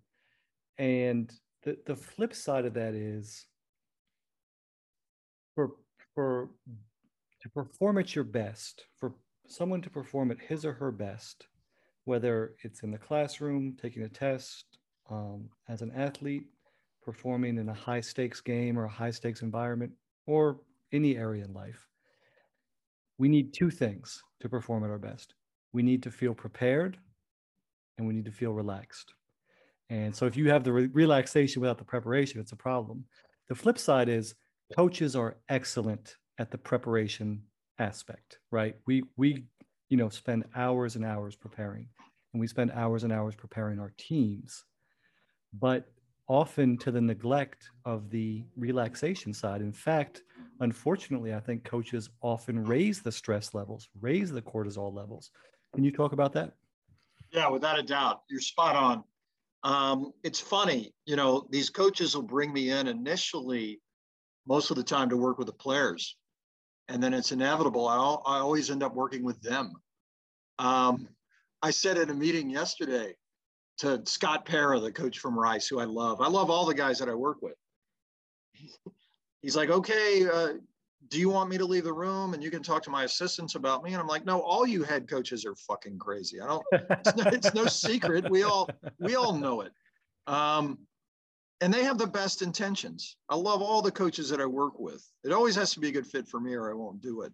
and 0.77 1.31
the 1.63 1.77
the 1.85 1.95
flip 1.95 2.33
side 2.33 2.65
of 2.65 2.73
that 2.73 2.93
is 2.93 3.45
for 5.55 5.71
for 6.13 6.49
to 7.41 7.49
perform 7.49 7.97
at 7.97 8.15
your 8.15 8.23
best, 8.23 8.85
for 8.97 9.13
someone 9.47 9.81
to 9.81 9.89
perform 9.89 10.31
at 10.31 10.39
his 10.39 10.65
or 10.65 10.73
her 10.73 10.91
best, 10.91 11.47
whether 12.05 12.53
it's 12.63 12.83
in 12.83 12.91
the 12.91 12.97
classroom, 12.97 13.75
taking 13.81 14.03
a 14.03 14.09
test, 14.09 14.77
um, 15.09 15.49
as 15.67 15.81
an 15.81 15.91
athlete, 15.95 16.45
performing 17.03 17.57
in 17.57 17.69
a 17.69 17.73
high 17.73 17.99
stakes 18.01 18.41
game 18.41 18.77
or 18.77 18.85
a 18.85 18.89
high 18.89 19.11
stakes 19.11 19.41
environment, 19.41 19.91
or 20.27 20.59
any 20.93 21.17
area 21.17 21.43
in 21.43 21.53
life. 21.53 21.87
We 23.17 23.27
need 23.27 23.53
two 23.53 23.69
things 23.69 24.21
to 24.39 24.49
perform 24.49 24.83
at 24.83 24.89
our 24.89 24.99
best. 24.99 25.33
We 25.73 25.83
need 25.83 26.03
to 26.03 26.11
feel 26.11 26.33
prepared 26.33 26.97
and 27.97 28.07
we 28.07 28.13
need 28.13 28.25
to 28.25 28.31
feel 28.31 28.51
relaxed. 28.51 29.13
And 29.91 30.15
so 30.15 30.25
if 30.25 30.35
you 30.35 30.49
have 30.49 30.63
the 30.63 30.73
re- 30.73 30.89
relaxation 30.91 31.61
without 31.61 31.77
the 31.77 31.83
preparation, 31.83 32.39
it's 32.39 32.53
a 32.53 32.55
problem. 32.55 33.05
The 33.49 33.55
flip 33.55 33.77
side 33.77 34.09
is 34.09 34.33
coaches 34.75 35.15
are 35.15 35.37
excellent 35.49 36.15
at 36.39 36.49
the 36.49 36.57
preparation 36.57 37.43
aspect, 37.77 38.39
right? 38.49 38.75
We 38.87 39.03
we 39.17 39.43
you 39.91 39.97
know, 39.97 40.09
spend 40.09 40.45
hours 40.55 40.95
and 40.95 41.03
hours 41.03 41.35
preparing, 41.35 41.85
and 42.33 42.39
we 42.39 42.47
spend 42.47 42.71
hours 42.71 43.03
and 43.03 43.11
hours 43.11 43.35
preparing 43.35 43.77
our 43.77 43.93
teams, 43.97 44.63
but 45.59 45.91
often 46.29 46.77
to 46.77 46.91
the 46.91 47.01
neglect 47.01 47.69
of 47.83 48.09
the 48.09 48.45
relaxation 48.55 49.33
side. 49.33 49.59
In 49.59 49.73
fact, 49.73 50.23
unfortunately, 50.61 51.33
I 51.33 51.41
think 51.41 51.65
coaches 51.65 52.09
often 52.21 52.63
raise 52.63 53.01
the 53.01 53.11
stress 53.11 53.53
levels, 53.53 53.89
raise 53.99 54.31
the 54.31 54.41
cortisol 54.41 54.93
levels. 54.93 55.31
Can 55.75 55.83
you 55.83 55.91
talk 55.91 56.13
about 56.13 56.31
that? 56.33 56.53
Yeah, 57.33 57.49
without 57.49 57.77
a 57.77 57.83
doubt. 57.83 58.21
You're 58.29 58.39
spot 58.39 58.77
on. 58.77 59.03
Um, 59.63 60.11
it's 60.23 60.39
funny, 60.39 60.93
you 61.05 61.15
know, 61.15 61.47
these 61.51 61.69
coaches 61.69 62.15
will 62.15 62.23
bring 62.23 62.51
me 62.51 62.71
in 62.71 62.87
initially, 62.87 63.79
most 64.47 64.71
of 64.71 64.77
the 64.77 64.83
time, 64.83 65.09
to 65.09 65.17
work 65.17 65.37
with 65.37 65.47
the 65.47 65.53
players 65.53 66.15
and 66.91 67.01
then 67.01 67.13
it's 67.13 67.31
inevitable. 67.31 67.87
I, 67.87 67.95
I 67.95 68.39
always 68.39 68.69
end 68.69 68.83
up 68.83 68.93
working 68.93 69.23
with 69.23 69.41
them. 69.41 69.73
Um, 70.59 71.07
I 71.61 71.71
said 71.71 71.97
at 71.97 72.09
a 72.09 72.13
meeting 72.13 72.49
yesterday 72.49 73.15
to 73.79 74.01
Scott 74.05 74.45
Pera, 74.45 74.79
the 74.79 74.91
coach 74.91 75.19
from 75.19 75.39
Rice, 75.39 75.67
who 75.67 75.79
I 75.79 75.85
love. 75.85 76.21
I 76.21 76.27
love 76.27 76.49
all 76.49 76.65
the 76.65 76.73
guys 76.73 76.99
that 76.99 77.09
I 77.09 77.13
work 77.13 77.37
with. 77.41 77.55
He's 79.41 79.55
like, 79.55 79.69
okay, 79.69 80.27
uh, 80.27 80.53
do 81.07 81.19
you 81.19 81.29
want 81.29 81.49
me 81.49 81.57
to 81.57 81.65
leave 81.65 81.83
the 81.83 81.93
room 81.93 82.33
and 82.33 82.43
you 82.43 82.51
can 82.51 82.63
talk 82.63 82.83
to 82.83 82.89
my 82.89 83.03
assistants 83.03 83.55
about 83.55 83.83
me? 83.83 83.91
And 83.93 84.01
I'm 84.01 84.07
like, 84.07 84.25
no, 84.25 84.39
all 84.41 84.65
you 84.65 84.83
head 84.83 85.09
coaches 85.09 85.45
are 85.45 85.55
fucking 85.55 85.97
crazy. 85.99 86.39
I 86.39 86.47
don't. 86.47 86.65
It's 86.71 87.15
no, 87.15 87.23
it's 87.31 87.53
no 87.53 87.65
secret. 87.65 88.29
We 88.29 88.43
all 88.43 88.69
we 88.99 89.15
all 89.15 89.33
know 89.33 89.61
it. 89.61 89.71
Um, 90.27 90.77
and 91.61 91.73
they 91.73 91.83
have 91.83 91.97
the 91.97 92.07
best 92.07 92.41
intentions. 92.41 93.17
I 93.29 93.35
love 93.35 93.61
all 93.61 93.81
the 93.81 93.91
coaches 93.91 94.29
that 94.29 94.41
I 94.41 94.45
work 94.45 94.79
with. 94.79 95.05
It 95.23 95.31
always 95.31 95.55
has 95.55 95.71
to 95.73 95.79
be 95.79 95.89
a 95.89 95.91
good 95.91 96.07
fit 96.07 96.27
for 96.27 96.39
me, 96.39 96.53
or 96.53 96.71
I 96.71 96.73
won't 96.73 97.01
do 97.01 97.21
it. 97.21 97.33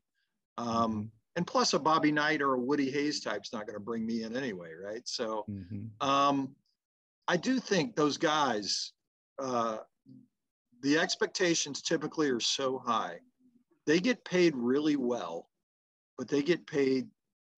Um, 0.58 0.68
mm-hmm. 0.68 1.02
and 1.38 1.48
plus, 1.48 1.74
a 1.74 1.80
Bobby 1.80 2.12
Knight 2.12 2.42
or 2.42 2.56
a 2.56 2.60
Woody 2.60 2.92
Hayes 2.92 3.22
type's 3.22 3.54
not 3.54 3.66
going 3.66 3.76
to 3.76 3.84
bring 3.84 4.06
me 4.06 4.24
in 4.24 4.36
anyway, 4.36 4.72
right? 4.74 5.08
So, 5.08 5.46
mm-hmm. 5.50 6.08
um, 6.08 6.56
I 7.28 7.38
do 7.38 7.60
think 7.60 7.96
those 7.96 8.18
guys, 8.18 8.92
uh, 9.40 9.78
the 10.82 10.98
expectations 10.98 11.82
typically 11.82 12.30
are 12.30 12.40
so 12.40 12.80
high. 12.80 13.20
They 13.88 14.02
get 14.02 14.26
paid 14.26 14.54
really 14.56 14.98
well, 14.98 15.50
but 16.18 16.28
they 16.28 16.44
get 16.44 16.68
paid 16.68 17.08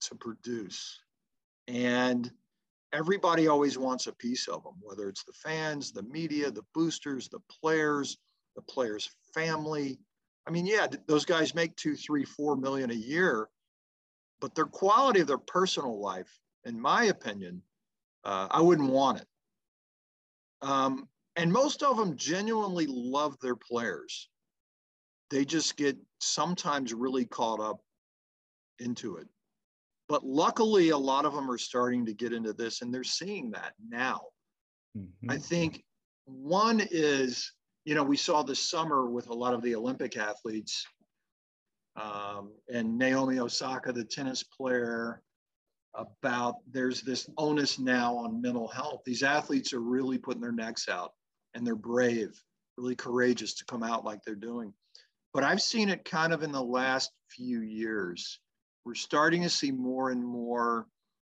to 0.02 0.14
produce. 0.14 1.00
And 1.66 2.30
everybody 2.92 3.48
always 3.48 3.76
wants 3.76 4.06
a 4.06 4.12
piece 4.12 4.46
of 4.46 4.62
them, 4.62 4.74
whether 4.80 5.08
it's 5.08 5.24
the 5.24 5.32
fans, 5.32 5.90
the 5.90 6.04
media, 6.04 6.50
the 6.50 6.64
boosters, 6.72 7.28
the 7.28 7.40
players, 7.60 8.16
the 8.54 8.62
players' 8.62 9.10
family. 9.34 9.98
I 10.46 10.52
mean, 10.52 10.66
yeah, 10.66 10.86
those 11.06 11.24
guys 11.24 11.54
make 11.54 11.74
two, 11.74 11.96
three, 11.96 12.24
four 12.24 12.56
million 12.56 12.92
a 12.92 12.94
year, 12.94 13.48
but 14.40 14.54
their 14.54 14.66
quality 14.66 15.20
of 15.20 15.26
their 15.26 15.36
personal 15.36 16.00
life, 16.00 16.38
in 16.64 16.80
my 16.80 17.06
opinion, 17.06 17.60
uh, 18.24 18.46
I 18.50 18.60
wouldn't 18.60 18.90
want 18.90 19.20
it. 19.20 19.26
Um, 20.62 21.08
and 21.34 21.52
most 21.52 21.82
of 21.82 21.96
them 21.96 22.16
genuinely 22.16 22.86
love 22.88 23.36
their 23.40 23.56
players. 23.56 24.28
They 25.30 25.44
just 25.44 25.76
get 25.76 25.96
sometimes 26.20 26.92
really 26.92 27.24
caught 27.24 27.60
up 27.60 27.80
into 28.78 29.16
it. 29.16 29.28
But 30.08 30.26
luckily, 30.26 30.88
a 30.90 30.98
lot 30.98 31.24
of 31.24 31.34
them 31.34 31.48
are 31.50 31.58
starting 31.58 32.04
to 32.06 32.12
get 32.12 32.32
into 32.32 32.52
this 32.52 32.82
and 32.82 32.92
they're 32.92 33.04
seeing 33.04 33.50
that 33.52 33.74
now. 33.88 34.22
Mm-hmm. 34.98 35.30
I 35.30 35.38
think 35.38 35.84
one 36.24 36.82
is, 36.90 37.52
you 37.84 37.94
know, 37.94 38.02
we 38.02 38.16
saw 38.16 38.42
this 38.42 38.58
summer 38.58 39.08
with 39.08 39.28
a 39.28 39.34
lot 39.34 39.54
of 39.54 39.62
the 39.62 39.76
Olympic 39.76 40.16
athletes 40.16 40.84
um, 41.94 42.52
and 42.72 42.98
Naomi 42.98 43.38
Osaka, 43.38 43.92
the 43.92 44.04
tennis 44.04 44.42
player, 44.42 45.22
about 45.94 46.56
there's 46.70 47.02
this 47.02 47.28
onus 47.36 47.78
now 47.78 48.16
on 48.16 48.40
mental 48.40 48.68
health. 48.68 49.02
These 49.04 49.22
athletes 49.22 49.72
are 49.72 49.80
really 49.80 50.18
putting 50.18 50.40
their 50.40 50.52
necks 50.52 50.88
out 50.88 51.12
and 51.54 51.66
they're 51.66 51.74
brave, 51.74 52.40
really 52.76 52.94
courageous 52.94 53.54
to 53.54 53.64
come 53.64 53.82
out 53.82 54.04
like 54.04 54.20
they're 54.24 54.34
doing. 54.34 54.72
But 55.32 55.44
I've 55.44 55.62
seen 55.62 55.88
it 55.88 56.04
kind 56.04 56.32
of 56.32 56.42
in 56.42 56.52
the 56.52 56.62
last 56.62 57.12
few 57.28 57.60
years 57.60 58.40
we're 58.84 58.94
starting 58.94 59.42
to 59.42 59.50
see 59.50 59.70
more 59.70 60.10
and 60.10 60.24
more 60.24 60.86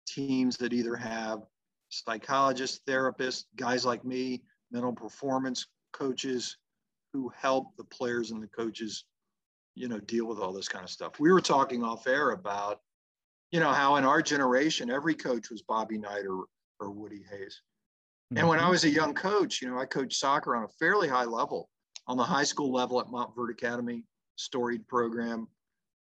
teams 0.06 0.56
that 0.58 0.72
either 0.72 0.96
have 0.96 1.40
psychologists, 1.88 2.80
therapists, 2.86 3.44
guys 3.56 3.84
like 3.84 4.04
me, 4.04 4.42
mental 4.70 4.92
performance 4.92 5.66
coaches 5.92 6.56
who 7.12 7.30
help 7.36 7.76
the 7.76 7.84
players 7.84 8.30
and 8.30 8.42
the 8.42 8.48
coaches, 8.48 9.04
you 9.74 9.88
know, 9.88 9.98
deal 10.00 10.26
with 10.26 10.38
all 10.38 10.52
this 10.52 10.68
kind 10.68 10.84
of 10.84 10.90
stuff. 10.90 11.18
We 11.18 11.32
were 11.32 11.40
talking 11.40 11.82
off 11.82 12.06
air 12.06 12.30
about, 12.30 12.80
you 13.50 13.58
know, 13.58 13.72
how 13.72 13.96
in 13.96 14.04
our 14.04 14.22
generation, 14.22 14.90
every 14.90 15.14
coach 15.14 15.50
was 15.50 15.62
Bobby 15.62 15.98
Knight 15.98 16.24
or, 16.28 16.44
or 16.78 16.90
Woody 16.90 17.24
Hayes. 17.30 17.62
And 18.36 18.46
when 18.46 18.60
I 18.60 18.62
mm-hmm. 18.62 18.70
was 18.70 18.84
a 18.84 18.90
young 18.90 19.12
coach, 19.12 19.60
you 19.60 19.68
know, 19.68 19.78
I 19.78 19.86
coached 19.86 20.20
soccer 20.20 20.54
on 20.54 20.62
a 20.62 20.68
fairly 20.78 21.08
high 21.08 21.24
level, 21.24 21.68
on 22.10 22.16
the 22.16 22.24
high 22.24 22.42
school 22.42 22.72
level 22.72 22.98
at 22.98 23.06
Montverde 23.06 23.52
Academy, 23.52 24.02
storied 24.34 24.86
program. 24.88 25.46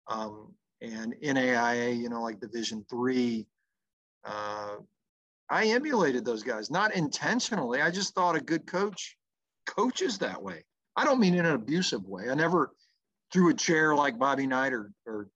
Um, 0.07 0.55
and 0.81 1.13
NAIA, 1.21 1.95
you 1.95 2.09
know, 2.09 2.23
like 2.23 2.39
Division 2.39 2.83
three. 2.89 3.45
Uh, 4.25 4.77
I 5.51 5.67
emulated 5.67 6.25
those 6.25 6.41
guys, 6.41 6.71
not 6.71 6.95
intentionally. 6.95 7.81
I 7.81 7.91
just 7.91 8.15
thought 8.15 8.35
a 8.35 8.41
good 8.41 8.65
coach 8.65 9.17
coaches 9.67 10.17
that 10.17 10.41
way. 10.41 10.63
I 10.95 11.05
don't 11.05 11.19
mean 11.19 11.35
in 11.35 11.45
an 11.45 11.53
abusive 11.53 12.07
way. 12.07 12.31
I 12.31 12.33
never 12.33 12.71
threw 13.31 13.51
a 13.51 13.53
chair 13.53 13.93
like 13.93 14.17
Bobby 14.17 14.47
Knight 14.47 14.73
or, 14.73 14.91
or 15.05 15.29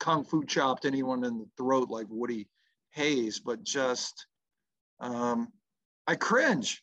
kung 0.00 0.24
fu 0.24 0.42
chopped 0.42 0.86
anyone 0.86 1.22
in 1.22 1.38
the 1.38 1.48
throat 1.58 1.90
like 1.90 2.06
Woody 2.08 2.48
Hayes, 2.92 3.40
but 3.40 3.62
just 3.62 4.26
um, 5.00 5.48
I 6.06 6.14
cringe. 6.14 6.82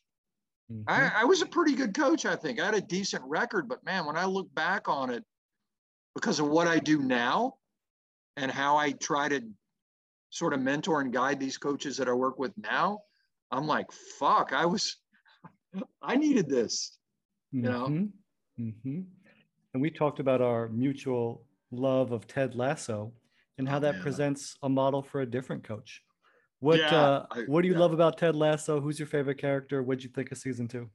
Mm-hmm. 0.71 0.83
I, 0.87 1.21
I 1.21 1.23
was 1.23 1.41
a 1.41 1.45
pretty 1.45 1.75
good 1.75 1.95
coach, 1.95 2.25
I 2.25 2.35
think. 2.35 2.59
I 2.59 2.65
had 2.65 2.75
a 2.75 2.81
decent 2.81 3.23
record, 3.25 3.67
but 3.67 3.83
man, 3.83 4.05
when 4.05 4.17
I 4.17 4.25
look 4.25 4.53
back 4.53 4.87
on 4.87 5.09
it, 5.09 5.23
because 6.15 6.39
of 6.39 6.47
what 6.47 6.67
I 6.67 6.79
do 6.79 7.01
now, 7.01 7.55
and 8.37 8.51
how 8.51 8.77
I 8.77 8.91
try 8.93 9.27
to 9.29 9.41
sort 10.29 10.53
of 10.53 10.61
mentor 10.61 11.01
and 11.01 11.11
guide 11.11 11.39
these 11.39 11.57
coaches 11.57 11.97
that 11.97 12.07
I 12.07 12.13
work 12.13 12.39
with 12.39 12.53
now, 12.57 12.99
I'm 13.51 13.67
like, 13.67 13.91
fuck, 13.91 14.53
I 14.53 14.65
was, 14.65 14.97
I 16.01 16.15
needed 16.15 16.47
this, 16.47 16.97
you 17.51 17.63
know? 17.63 17.87
Mm-hmm. 17.87 18.63
Mm-hmm. 18.63 19.01
And 19.73 19.81
we 19.81 19.89
talked 19.89 20.19
about 20.19 20.41
our 20.41 20.69
mutual 20.69 21.43
love 21.71 22.11
of 22.11 22.27
Ted 22.27 22.55
Lasso 22.55 23.11
and 23.57 23.67
how 23.67 23.79
that 23.79 23.95
yeah. 23.95 24.01
presents 24.01 24.55
a 24.63 24.69
model 24.69 25.01
for 25.01 25.21
a 25.21 25.25
different 25.25 25.63
coach. 25.63 26.01
What 26.59 26.79
yeah, 26.79 26.95
uh, 26.95 27.25
I, 27.31 27.39
what 27.41 27.61
do 27.61 27.67
you 27.67 27.73
yeah. 27.73 27.79
love 27.79 27.93
about 27.93 28.17
Ted 28.17 28.35
Lasso? 28.35 28.81
Who's 28.81 28.99
your 28.99 29.07
favorite 29.07 29.37
character? 29.37 29.81
What'd 29.81 30.03
you 30.03 30.09
think 30.09 30.31
of 30.31 30.37
season 30.37 30.67
two? 30.67 30.89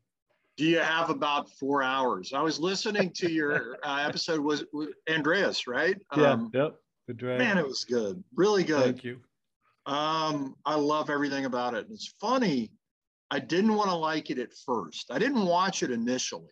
Do 0.57 0.65
you 0.65 0.79
have 0.79 1.11
about 1.11 1.51
four 1.59 1.83
hours? 1.83 2.33
I 2.33 2.43
was 2.43 2.61
listening 2.61 3.11
to 3.17 3.31
your 3.31 3.77
uh, 3.83 4.05
episode 4.07 4.41
was, 4.41 4.65
was 4.73 4.89
Andreas, 5.11 5.67
right? 5.67 6.01
Yeah. 6.17 6.33
Um, 6.33 6.51
yep. 6.53 6.77
The 7.09 7.15
drag. 7.15 7.39
Man, 7.39 7.59
it 7.59 7.67
was 7.67 7.85
good. 7.85 8.23
Really 8.35 8.65
good. 8.65 8.85
Thank 8.85 9.05
you. 9.05 9.21
Um, 9.87 10.55
I 10.65 10.77
love 10.77 11.11
everything 11.11 11.45
about 11.45 11.75
it. 11.75 11.87
It's 11.91 12.15
funny. 12.21 12.71
I 13.31 13.39
didn't 13.41 13.75
want 13.75 13.91
to 13.91 13.97
like 13.97 14.31
it 14.31 14.39
at 14.39 14.51
first. 14.65 15.11
I 15.11 15.19
didn't 15.19 15.45
watch 15.45 15.83
it 15.83 15.91
initially. 15.91 16.49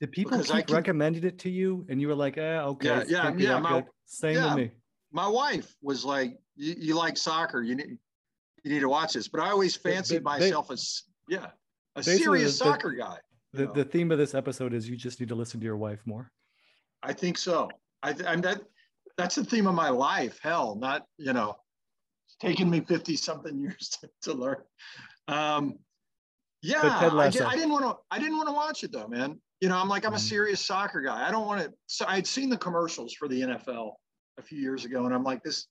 Did 0.00 0.12
people 0.12 0.38
keep 0.42 0.66
can, 0.66 0.76
recommending 0.76 1.24
it 1.24 1.38
to 1.40 1.50
you, 1.50 1.86
and 1.88 2.00
you 2.00 2.08
were 2.08 2.14
like, 2.14 2.38
"Eh, 2.38 2.60
okay." 2.60 2.88
Yeah, 2.88 3.04
yeah, 3.08 3.34
yeah. 3.36 3.58
My, 3.58 3.84
Same 4.04 4.34
yeah, 4.34 4.54
me. 4.54 4.70
My 5.10 5.26
wife 5.26 5.74
was 5.82 6.04
like, 6.04 6.36
you, 6.54 6.74
"You 6.78 6.94
like 6.94 7.16
soccer? 7.16 7.62
You 7.62 7.76
need, 7.76 7.98
you 8.64 8.72
need 8.72 8.80
to 8.80 8.88
watch 8.88 9.14
this." 9.14 9.28
But 9.28 9.40
I 9.40 9.50
always 9.50 9.76
fancied 9.76 10.18
they, 10.18 10.20
myself 10.20 10.70
as, 10.70 11.02
yeah, 11.28 11.46
a 11.96 12.02
serious 12.02 12.58
the, 12.58 12.64
soccer 12.64 12.92
guy. 12.92 13.18
The, 13.52 13.66
the 13.72 13.84
theme 13.84 14.10
of 14.10 14.18
this 14.18 14.34
episode 14.34 14.74
is 14.74 14.88
you 14.88 14.96
just 14.96 15.20
need 15.20 15.28
to 15.30 15.34
listen 15.34 15.60
to 15.60 15.64
your 15.64 15.76
wife 15.76 16.00
more. 16.04 16.30
I 17.02 17.12
think 17.12 17.38
so. 17.38 17.70
I, 18.02 18.14
I'm 18.26 18.40
that 18.42 18.62
that's 19.16 19.34
the 19.34 19.44
theme 19.44 19.66
of 19.66 19.74
my 19.74 19.88
life. 19.88 20.38
Hell, 20.42 20.76
not 20.76 21.06
you 21.16 21.32
know, 21.32 21.56
it's 22.26 22.36
taken 22.36 22.70
me 22.70 22.80
fifty 22.80 23.16
something 23.16 23.58
years 23.60 23.96
to, 24.00 24.10
to 24.22 24.32
learn. 24.34 24.62
Um, 25.26 25.78
yeah, 26.62 26.80
I, 26.82 27.26
I, 27.26 27.30
didn't 27.30 27.70
want 27.70 27.84
to. 27.84 27.96
I 28.10 28.18
didn't 28.18 28.36
want 28.36 28.48
to 28.48 28.54
watch 28.54 28.82
it 28.82 28.92
though, 28.92 29.06
man. 29.06 29.40
You 29.60 29.68
know, 29.68 29.76
I'm 29.76 29.88
like 29.88 30.04
I'm 30.04 30.12
a 30.12 30.16
mm-hmm. 30.16 30.22
serious 30.22 30.64
soccer 30.64 31.00
guy. 31.00 31.26
I 31.26 31.30
don't 31.30 31.46
want 31.46 31.62
to. 31.62 31.72
So 31.86 32.04
I'd 32.08 32.26
seen 32.26 32.48
the 32.48 32.56
commercials 32.56 33.14
for 33.14 33.28
the 33.28 33.42
NFL 33.42 33.92
a 34.38 34.42
few 34.42 34.58
years 34.58 34.84
ago, 34.84 35.04
and 35.04 35.14
I'm 35.14 35.24
like 35.24 35.42
this 35.42 35.66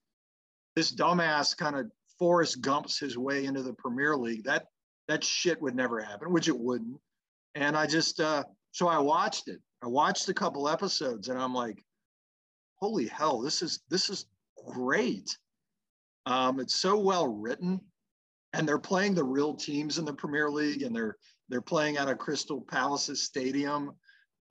this 0.76 0.94
dumbass 0.94 1.58
kind 1.58 1.76
of 1.76 1.92
Forrest 2.20 2.62
Gumps 2.62 3.00
his 3.00 3.18
way 3.18 3.46
into 3.46 3.64
the 3.64 3.74
Premier 3.74 4.16
League. 4.16 4.44
That 4.44 4.66
that 5.08 5.24
shit 5.24 5.62
would 5.62 5.76
never 5.76 6.02
happen, 6.02 6.32
which 6.32 6.48
it 6.48 6.58
wouldn't. 6.58 7.00
And 7.56 7.78
I 7.78 7.88
just 7.88 8.20
uh, 8.20 8.44
so 8.72 8.88
I 8.88 9.00
watched 9.00 9.48
it. 9.48 9.60
I 9.84 9.88
watched 9.88 10.28
a 10.30 10.34
couple 10.34 10.68
episodes, 10.68 11.30
and 11.30 11.40
I'm 11.40 11.54
like, 11.54 11.84
holy 12.76 13.08
hell, 13.08 13.42
this 13.42 13.62
is 13.62 13.82
this 13.90 14.10
is 14.10 14.26
great. 14.68 15.38
Um, 16.26 16.60
it's 16.60 16.76
so 16.76 16.98
well 16.98 17.28
written, 17.28 17.80
and 18.54 18.68
they're 18.68 18.80
playing 18.80 19.16
the 19.16 19.24
real 19.24 19.54
teams 19.54 19.98
in 19.98 20.06
the 20.06 20.14
Premier 20.14 20.50
League, 20.50 20.84
and 20.84 20.96
they're 20.96 21.16
they're 21.50 21.62
playing 21.62 21.98
out 21.98 22.10
of 22.10 22.18
Crystal 22.18 22.62
Palace's 22.62 23.24
stadium. 23.24 23.92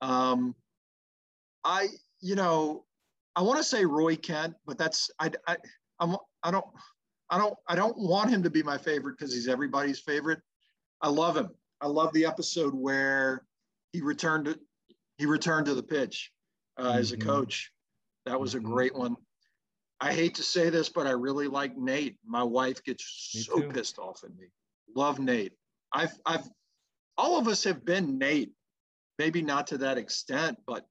Um, 0.01 0.55
I, 1.63 1.87
you 2.21 2.35
know, 2.35 2.85
I 3.35 3.41
want 3.41 3.57
to 3.57 3.63
say 3.63 3.85
Roy 3.85 4.15
Kent, 4.15 4.55
but 4.65 4.77
that's 4.77 5.11
I 5.19 5.31
I 5.47 5.57
I'm, 5.99 6.15
I 6.43 6.51
don't 6.51 6.65
I 7.29 7.37
don't 7.37 7.55
I 7.67 7.75
don't 7.75 7.97
want 7.97 8.29
him 8.29 8.43
to 8.43 8.49
be 8.49 8.63
my 8.63 8.77
favorite 8.77 9.17
because 9.17 9.33
he's 9.33 9.47
everybody's 9.47 9.99
favorite. 9.99 10.39
I 11.01 11.09
love 11.09 11.35
him. 11.35 11.49
I 11.81 11.87
love 11.87 12.13
the 12.13 12.25
episode 12.25 12.73
where 12.73 13.45
he 13.91 14.01
returned 14.01 14.45
to 14.45 14.59
he 15.17 15.25
returned 15.25 15.65
to 15.65 15.73
the 15.73 15.83
pitch 15.83 16.31
uh, 16.77 16.83
mm-hmm. 16.83 16.97
as 16.97 17.11
a 17.11 17.17
mm-hmm. 17.17 17.29
coach 17.29 17.71
that 18.25 18.39
was 18.39 18.55
a 18.55 18.59
mm-hmm. 18.59 18.71
great 18.71 18.95
one. 18.95 19.15
I 19.99 20.13
hate 20.13 20.35
to 20.35 20.43
say 20.43 20.69
this, 20.69 20.89
but 20.89 21.07
I 21.07 21.11
really 21.11 21.47
like 21.47 21.75
Nate. 21.75 22.17
My 22.25 22.43
wife 22.43 22.83
gets 22.83 23.31
me 23.33 23.41
so 23.41 23.59
too. 23.59 23.69
pissed 23.69 23.97
off 23.97 24.23
at 24.23 24.35
me. 24.35 24.47
Love 24.95 25.19
Nate. 25.19 25.53
I've, 25.91 26.13
I've, 26.25 26.47
all 27.17 27.39
of 27.39 27.47
us 27.47 27.63
have 27.63 27.83
been 27.83 28.19
Nate, 28.19 28.51
maybe 29.17 29.41
not 29.41 29.67
to 29.67 29.77
that 29.79 29.97
extent, 29.97 30.57
but 30.67 30.85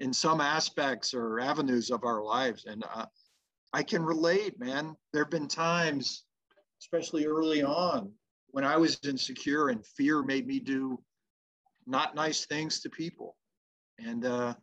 in 0.00 0.12
some 0.12 0.40
aspects 0.40 1.14
or 1.14 1.40
avenues 1.40 1.90
of 1.90 2.04
our 2.04 2.22
lives. 2.22 2.66
And 2.66 2.84
uh, 2.92 3.06
I 3.72 3.82
can 3.82 4.02
relate, 4.02 4.58
man. 4.58 4.96
There 5.12 5.22
have 5.22 5.30
been 5.30 5.48
times, 5.48 6.24
especially 6.82 7.26
early 7.26 7.62
on, 7.62 8.12
when 8.48 8.64
I 8.64 8.76
was 8.76 8.98
insecure 9.04 9.68
and 9.68 9.86
fear 9.86 10.22
made 10.22 10.46
me 10.46 10.58
do 10.58 11.00
not 11.86 12.14
nice 12.14 12.46
things 12.46 12.80
to 12.80 12.90
people. 12.90 13.36
And 13.98 14.24
uh, 14.24 14.54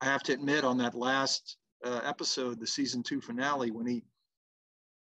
I 0.00 0.04
have 0.04 0.22
to 0.24 0.32
admit, 0.32 0.64
on 0.64 0.78
that 0.78 0.94
last 0.94 1.56
uh, 1.84 2.00
episode, 2.04 2.58
the 2.58 2.66
season 2.66 3.02
two 3.02 3.20
finale, 3.20 3.70
when 3.70 3.86
he 3.86 4.02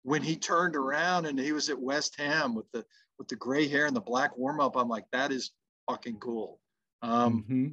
when 0.04 0.22
he 0.22 0.36
turned 0.36 0.76
around 0.76 1.26
and 1.26 1.40
he 1.40 1.52
was 1.52 1.70
at 1.70 1.80
West 1.80 2.16
Ham 2.20 2.54
with 2.54 2.70
the 2.72 2.86
with 3.18 3.28
the 3.28 3.36
gray 3.36 3.68
hair 3.68 3.86
and 3.86 3.96
the 3.96 4.02
black 4.02 4.38
warm 4.38 4.60
up, 4.60 4.76
I'm 4.76 4.90
like, 4.90 5.06
that 5.12 5.32
is 5.32 5.52
fucking 5.90 6.18
cool. 6.18 6.60
Um, 7.02 7.44
mm-hmm. 7.44 7.68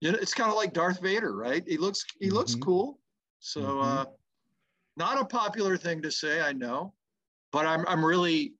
You 0.00 0.12
know, 0.12 0.18
it's 0.20 0.34
kind 0.34 0.50
of 0.50 0.56
like 0.56 0.72
Darth 0.72 1.00
Vader, 1.00 1.34
right? 1.34 1.62
He 1.66 1.76
looks 1.76 2.04
he 2.18 2.26
mm-hmm. 2.26 2.36
looks 2.36 2.54
cool. 2.54 2.98
So 3.40 3.60
mm-hmm. 3.60 3.88
uh, 3.88 4.04
not 4.98 5.20
a 5.20 5.24
popular 5.24 5.76
thing 5.76 6.02
to 6.02 6.10
say, 6.10 6.40
I 6.40 6.52
know, 6.52 6.92
but 7.52 7.64
I'm 7.64 7.86
I'm 7.86 8.04
really 8.04 8.54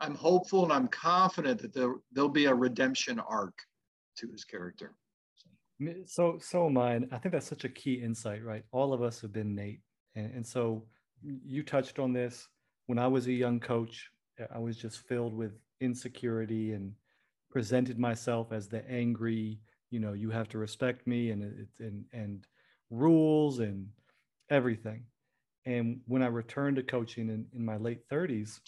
I'm 0.00 0.14
hopeful 0.14 0.64
and 0.64 0.72
I'm 0.72 0.88
confident 0.88 1.60
that 1.62 1.72
there 1.72 1.94
there'll 2.12 2.28
be 2.28 2.46
a 2.46 2.54
redemption 2.54 3.20
arc 3.20 3.56
to 4.18 4.28
his 4.30 4.44
character. 4.44 4.94
So, 6.04 6.38
so 6.42 6.68
mine. 6.68 7.08
I 7.10 7.16
think 7.16 7.32
that's 7.32 7.48
such 7.48 7.64
a 7.64 7.68
key 7.68 7.94
insight, 7.94 8.44
right? 8.44 8.64
All 8.70 8.92
of 8.92 9.02
us 9.02 9.22
have 9.22 9.32
been 9.32 9.54
Nate, 9.54 9.80
and, 10.14 10.34
and 10.34 10.46
so 10.46 10.84
you 11.22 11.62
touched 11.62 11.98
on 11.98 12.12
this. 12.12 12.48
When 12.86 12.98
I 12.98 13.06
was 13.06 13.28
a 13.28 13.32
young 13.32 13.60
coach, 13.60 14.10
I 14.54 14.58
was 14.58 14.76
just 14.76 15.06
filled 15.06 15.34
with 15.34 15.52
insecurity 15.80 16.72
and 16.72 16.92
presented 17.50 17.98
myself 17.98 18.52
as 18.52 18.68
the 18.68 18.88
angry, 18.90 19.60
you 19.90 20.00
know, 20.00 20.12
you 20.12 20.30
have 20.30 20.48
to 20.50 20.58
respect 20.58 21.06
me 21.06 21.30
and 21.30 21.66
and 21.78 22.04
and 22.12 22.46
rules 22.90 23.60
and 23.60 23.88
everything. 24.50 25.04
And 25.66 26.00
when 26.06 26.22
I 26.22 26.26
returned 26.26 26.76
to 26.76 26.82
coaching 26.82 27.28
in, 27.28 27.46
in 27.54 27.64
my 27.64 27.76
late 27.76 28.08
30s, 28.08 28.60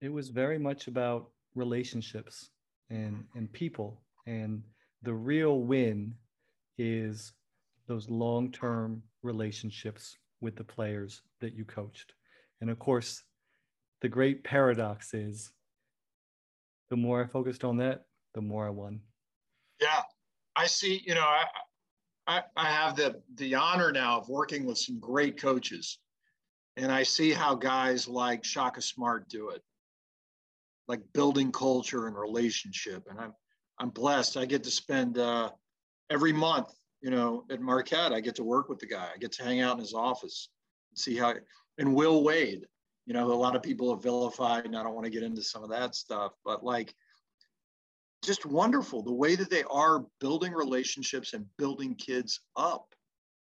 it 0.00 0.12
was 0.12 0.28
very 0.28 0.58
much 0.58 0.88
about 0.88 1.30
relationships 1.54 2.50
and 2.90 3.24
and 3.34 3.52
people. 3.52 4.02
And 4.26 4.62
the 5.02 5.14
real 5.14 5.60
win 5.60 6.14
is 6.78 7.32
those 7.86 8.08
long-term 8.08 9.02
relationships 9.22 10.16
with 10.40 10.56
the 10.56 10.64
players 10.64 11.22
that 11.40 11.54
you 11.54 11.64
coached. 11.64 12.12
And 12.60 12.70
of 12.70 12.78
course, 12.78 13.22
the 14.00 14.08
great 14.08 14.44
paradox 14.44 15.14
is 15.14 15.52
the 16.90 16.96
more 16.96 17.22
I 17.22 17.26
focused 17.26 17.64
on 17.64 17.76
that, 17.78 18.04
the 18.34 18.42
more 18.42 18.66
I 18.66 18.70
won. 18.70 19.00
Yeah. 19.80 20.02
I 20.54 20.66
see, 20.66 21.02
you 21.06 21.14
know, 21.14 21.22
I 21.22 21.44
I, 22.26 22.42
I 22.56 22.66
have 22.66 22.96
the 22.96 23.20
the 23.34 23.54
honor 23.54 23.92
now 23.92 24.18
of 24.20 24.28
working 24.28 24.64
with 24.64 24.78
some 24.78 24.98
great 25.00 25.40
coaches. 25.40 25.98
And 26.76 26.90
I 26.90 27.02
see 27.02 27.32
how 27.32 27.54
guys 27.54 28.08
like 28.08 28.44
Shaka 28.44 28.80
Smart 28.80 29.28
do 29.28 29.50
it. 29.50 29.62
Like 30.88 31.00
building 31.12 31.52
culture 31.52 32.06
and 32.06 32.16
relationship. 32.16 33.06
And 33.10 33.18
I'm 33.18 33.34
I'm 33.78 33.90
blessed. 33.90 34.36
I 34.36 34.44
get 34.44 34.62
to 34.64 34.70
spend 34.70 35.18
uh, 35.18 35.50
every 36.10 36.32
month, 36.32 36.72
you 37.00 37.10
know, 37.10 37.44
at 37.50 37.60
Marquette. 37.60 38.12
I 38.12 38.20
get 38.20 38.36
to 38.36 38.44
work 38.44 38.68
with 38.68 38.78
the 38.78 38.86
guy. 38.86 39.08
I 39.14 39.18
get 39.18 39.32
to 39.32 39.44
hang 39.44 39.60
out 39.60 39.74
in 39.74 39.80
his 39.80 39.94
office 39.94 40.48
and 40.90 40.98
see 40.98 41.16
how. 41.16 41.34
And 41.78 41.94
Will 41.94 42.22
Wade, 42.22 42.66
you 43.06 43.14
know, 43.14 43.32
a 43.32 43.34
lot 43.34 43.56
of 43.56 43.62
people 43.62 43.92
have 43.92 44.02
vilified, 44.02 44.66
and 44.66 44.76
I 44.76 44.82
don't 44.82 44.94
want 44.94 45.06
to 45.06 45.10
get 45.10 45.22
into 45.22 45.42
some 45.42 45.64
of 45.64 45.70
that 45.70 45.94
stuff, 45.94 46.32
but 46.44 46.62
like, 46.62 46.94
just 48.22 48.46
wonderful 48.46 49.02
the 49.02 49.12
way 49.12 49.34
that 49.34 49.50
they 49.50 49.64
are 49.64 50.04
building 50.20 50.52
relationships 50.52 51.32
and 51.34 51.46
building 51.58 51.94
kids 51.94 52.40
up. 52.56 52.86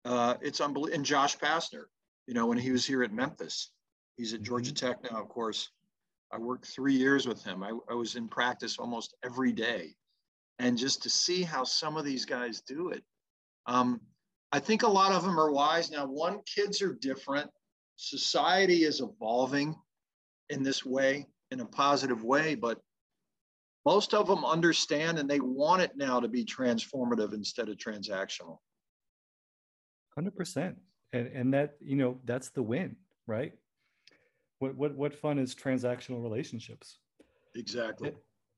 Uh, 0.04 0.34
it's 0.40 0.60
unbelievable. 0.60 0.96
And 0.96 1.04
Josh 1.04 1.36
Pastner, 1.36 1.84
you 2.26 2.34
know, 2.34 2.46
when 2.46 2.58
he 2.58 2.70
was 2.70 2.86
here 2.86 3.02
at 3.02 3.12
Memphis, 3.12 3.70
he's 4.16 4.34
at 4.34 4.42
Georgia 4.42 4.72
mm-hmm. 4.72 4.86
Tech 4.86 5.10
now, 5.10 5.20
of 5.20 5.28
course. 5.28 5.70
I 6.32 6.38
worked 6.38 6.66
three 6.66 6.94
years 6.94 7.26
with 7.26 7.44
him. 7.44 7.62
I, 7.62 7.72
I 7.90 7.94
was 7.94 8.16
in 8.16 8.26
practice 8.26 8.78
almost 8.78 9.14
every 9.24 9.52
day 9.52 9.94
and 10.58 10.78
just 10.78 11.02
to 11.02 11.10
see 11.10 11.42
how 11.42 11.64
some 11.64 11.96
of 11.96 12.04
these 12.04 12.24
guys 12.24 12.62
do 12.62 12.90
it. 12.90 13.02
Um, 13.66 14.00
I 14.52 14.60
think 14.60 14.82
a 14.82 14.88
lot 14.88 15.12
of 15.12 15.22
them 15.22 15.38
are 15.38 15.50
wise. 15.50 15.90
Now, 15.90 16.06
one, 16.06 16.40
kids 16.46 16.82
are 16.82 16.94
different. 16.94 17.50
Society 17.96 18.84
is 18.84 19.00
evolving 19.00 19.74
in 20.50 20.62
this 20.62 20.84
way, 20.84 21.26
in 21.50 21.60
a 21.60 21.66
positive 21.66 22.22
way, 22.22 22.54
but 22.54 22.78
most 23.84 24.14
of 24.14 24.26
them 24.26 24.44
understand 24.44 25.18
and 25.18 25.28
they 25.28 25.40
want 25.40 25.82
it 25.82 25.92
now 25.96 26.20
to 26.20 26.28
be 26.28 26.44
transformative 26.44 27.32
instead 27.32 27.68
of 27.68 27.76
transactional. 27.76 28.58
100%. 30.18 30.74
And, 31.12 31.26
and 31.28 31.54
that, 31.54 31.74
you 31.80 31.96
know, 31.96 32.18
that's 32.24 32.50
the 32.50 32.62
win, 32.62 32.96
right? 33.26 33.52
What, 34.60 34.76
what, 34.76 34.94
what 34.94 35.14
fun 35.14 35.38
is 35.38 35.54
transactional 35.54 36.22
relationships? 36.22 36.98
Exactly 37.54 38.12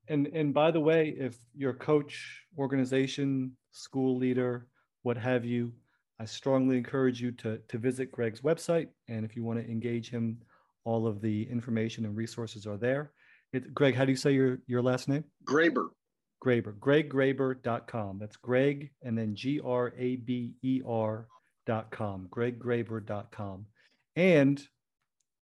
and 0.07 0.27
and 0.27 0.53
by 0.53 0.71
the 0.71 0.79
way, 0.79 1.15
if 1.17 1.37
your 1.55 1.73
coach, 1.73 2.43
organization, 2.57 3.55
school 3.71 4.17
leader, 4.17 4.67
what 5.03 5.17
have 5.17 5.45
you, 5.45 5.73
I 6.19 6.25
strongly 6.25 6.77
encourage 6.77 7.21
you 7.21 7.31
to 7.33 7.59
to 7.67 7.77
visit 7.77 8.11
Greg's 8.11 8.41
website. 8.41 8.87
And 9.07 9.25
if 9.25 9.35
you 9.35 9.43
want 9.43 9.59
to 9.59 9.69
engage 9.69 10.09
him, 10.09 10.37
all 10.83 11.07
of 11.07 11.21
the 11.21 11.49
information 11.49 12.05
and 12.05 12.15
resources 12.15 12.67
are 12.67 12.77
there. 12.77 13.11
It, 13.55 13.73
Greg, 13.73 13.95
how 13.95 14.03
do 14.03 14.11
you 14.11 14.17
say 14.17 14.33
your 14.33 14.59
your 14.67 14.81
last 14.81 15.07
name? 15.07 15.23
Graber. 15.45 15.87
Graber. 16.43 16.77
GregGraber.com. 16.77 18.19
That's 18.19 18.35
Greg 18.35 18.91
and 19.01 19.17
then 19.17 19.33
G 19.33 19.61
R 19.63 19.93
A 19.97 20.17
B 20.17 20.55
E 20.61 20.81
R.com. 20.85 22.27
GregGraber.com. 22.29 23.65
And 24.17 24.67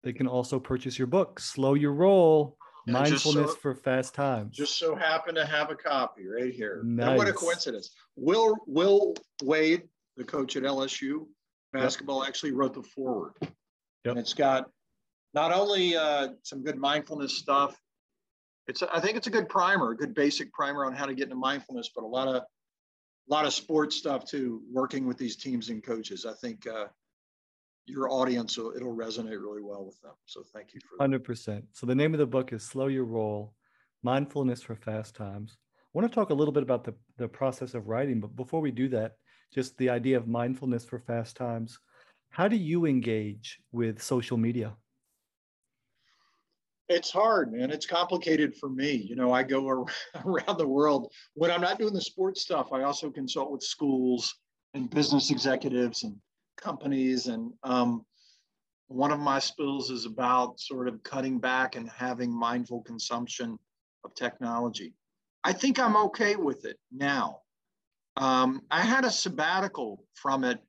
they 0.03 0.13
can 0.13 0.27
also 0.27 0.59
purchase 0.59 0.97
your 0.97 1.07
book, 1.07 1.41
Slow 1.41 1.73
Your 1.73 1.93
Roll 1.93 2.57
Mindfulness 2.87 3.51
so, 3.51 3.55
for 3.55 3.75
fast 3.75 4.15
times. 4.15 4.55
Just 4.55 4.79
so 4.79 4.95
happen 4.95 5.35
to 5.35 5.45
have 5.45 5.69
a 5.69 5.75
copy 5.75 6.25
right 6.25 6.53
here. 6.53 6.81
Nice. 6.85 7.17
what 7.17 7.27
a 7.27 7.33
coincidence. 7.33 7.91
Will 8.15 8.55
Will 8.65 9.13
Wade, 9.43 9.83
the 10.15 10.23
coach 10.23 10.55
at 10.55 10.63
LSU 10.63 11.25
basketball, 11.73 12.21
yep. 12.21 12.29
actually 12.29 12.53
wrote 12.53 12.73
the 12.73 12.83
foreword. 12.83 13.33
Yep. 13.41 13.51
And 14.05 14.17
it's 14.17 14.33
got 14.33 14.69
not 15.33 15.51
only 15.51 15.95
uh, 15.95 16.29
some 16.43 16.63
good 16.63 16.77
mindfulness 16.77 17.37
stuff. 17.37 17.75
It's 18.69 18.83
I 18.83 18.99
think 18.99 19.17
it's 19.17 19.25
a 19.25 19.31
good 19.31 19.49
primer, 19.49 19.91
a 19.91 19.97
good 19.97 20.13
basic 20.13 20.53
primer 20.53 20.85
on 20.85 20.93
how 20.93 21.07
to 21.07 21.15
get 21.15 21.23
into 21.23 21.35
mindfulness, 21.35 21.89
but 21.93 22.03
a 22.03 22.07
lot 22.07 22.27
of 22.27 22.35
a 22.35 22.43
lot 23.27 23.45
of 23.45 23.53
sports 23.53 23.95
stuff 23.95 24.25
too. 24.25 24.61
Working 24.71 25.07
with 25.07 25.17
these 25.17 25.35
teams 25.35 25.69
and 25.69 25.83
coaches, 25.83 26.23
I 26.23 26.33
think 26.33 26.67
uh, 26.67 26.85
your 27.87 28.11
audience 28.11 28.57
will 28.57 28.73
it'll 28.75 28.95
resonate 28.95 29.41
really 29.41 29.63
well 29.63 29.83
with 29.83 29.99
them. 30.01 30.13
So 30.27 30.43
thank 30.53 30.75
you 30.75 30.81
for 30.87 31.03
100%. 31.03 31.63
So 31.73 31.87
the 31.87 31.95
name 31.95 32.13
of 32.13 32.19
the 32.19 32.27
book 32.27 32.53
is 32.53 32.63
Slow 32.63 32.87
Your 32.87 33.05
Roll: 33.05 33.55
Mindfulness 34.03 34.61
for 34.61 34.75
Fast 34.75 35.15
Times. 35.15 35.57
I 35.77 35.89
want 35.97 36.07
to 36.07 36.13
talk 36.13 36.29
a 36.29 36.35
little 36.35 36.51
bit 36.51 36.61
about 36.61 36.83
the, 36.83 36.93
the 37.17 37.27
process 37.27 37.73
of 37.73 37.87
writing, 37.87 38.21
but 38.21 38.35
before 38.35 38.61
we 38.61 38.69
do 38.69 38.87
that, 38.89 39.15
just 39.51 39.75
the 39.79 39.89
idea 39.89 40.17
of 40.17 40.27
mindfulness 40.27 40.85
for 40.85 40.99
fast 40.99 41.35
times. 41.35 41.79
How 42.29 42.47
do 42.47 42.55
you 42.55 42.85
engage 42.85 43.59
with 43.71 43.99
social 43.99 44.37
media? 44.37 44.75
It's 46.89 47.11
hard, 47.11 47.53
man. 47.53 47.69
It's 47.69 47.85
complicated 47.85 48.55
for 48.57 48.67
me. 48.67 48.91
You 48.93 49.15
know, 49.15 49.31
I 49.31 49.43
go 49.43 49.87
around 50.25 50.57
the 50.57 50.67
world. 50.67 51.11
When 51.35 51.51
I'm 51.51 51.61
not 51.61 51.77
doing 51.77 51.93
the 51.93 52.01
sports 52.01 52.41
stuff, 52.41 52.73
I 52.73 52.83
also 52.83 53.11
consult 53.11 53.51
with 53.51 53.63
schools 53.63 54.33
and 54.73 54.89
business 54.89 55.29
executives 55.29 56.03
and 56.03 56.15
companies. 56.57 57.27
And 57.27 57.53
um, 57.63 58.05
one 58.87 59.11
of 59.11 59.19
my 59.19 59.37
spills 59.37 59.91
is 59.91 60.05
about 60.05 60.59
sort 60.59 60.87
of 60.87 61.01
cutting 61.03 61.39
back 61.39 61.75
and 61.75 61.89
having 61.89 62.31
mindful 62.31 62.81
consumption 62.81 63.57
of 64.03 64.15
technology. 64.15 64.93
I 65.43 65.53
think 65.53 65.79
I'm 65.79 65.95
okay 65.95 66.35
with 66.35 66.65
it 66.65 66.77
now. 66.91 67.41
Um, 68.17 68.61
I 68.71 68.81
had 68.81 69.05
a 69.05 69.11
sabbatical 69.11 70.03
from 70.15 70.43
it 70.43 70.59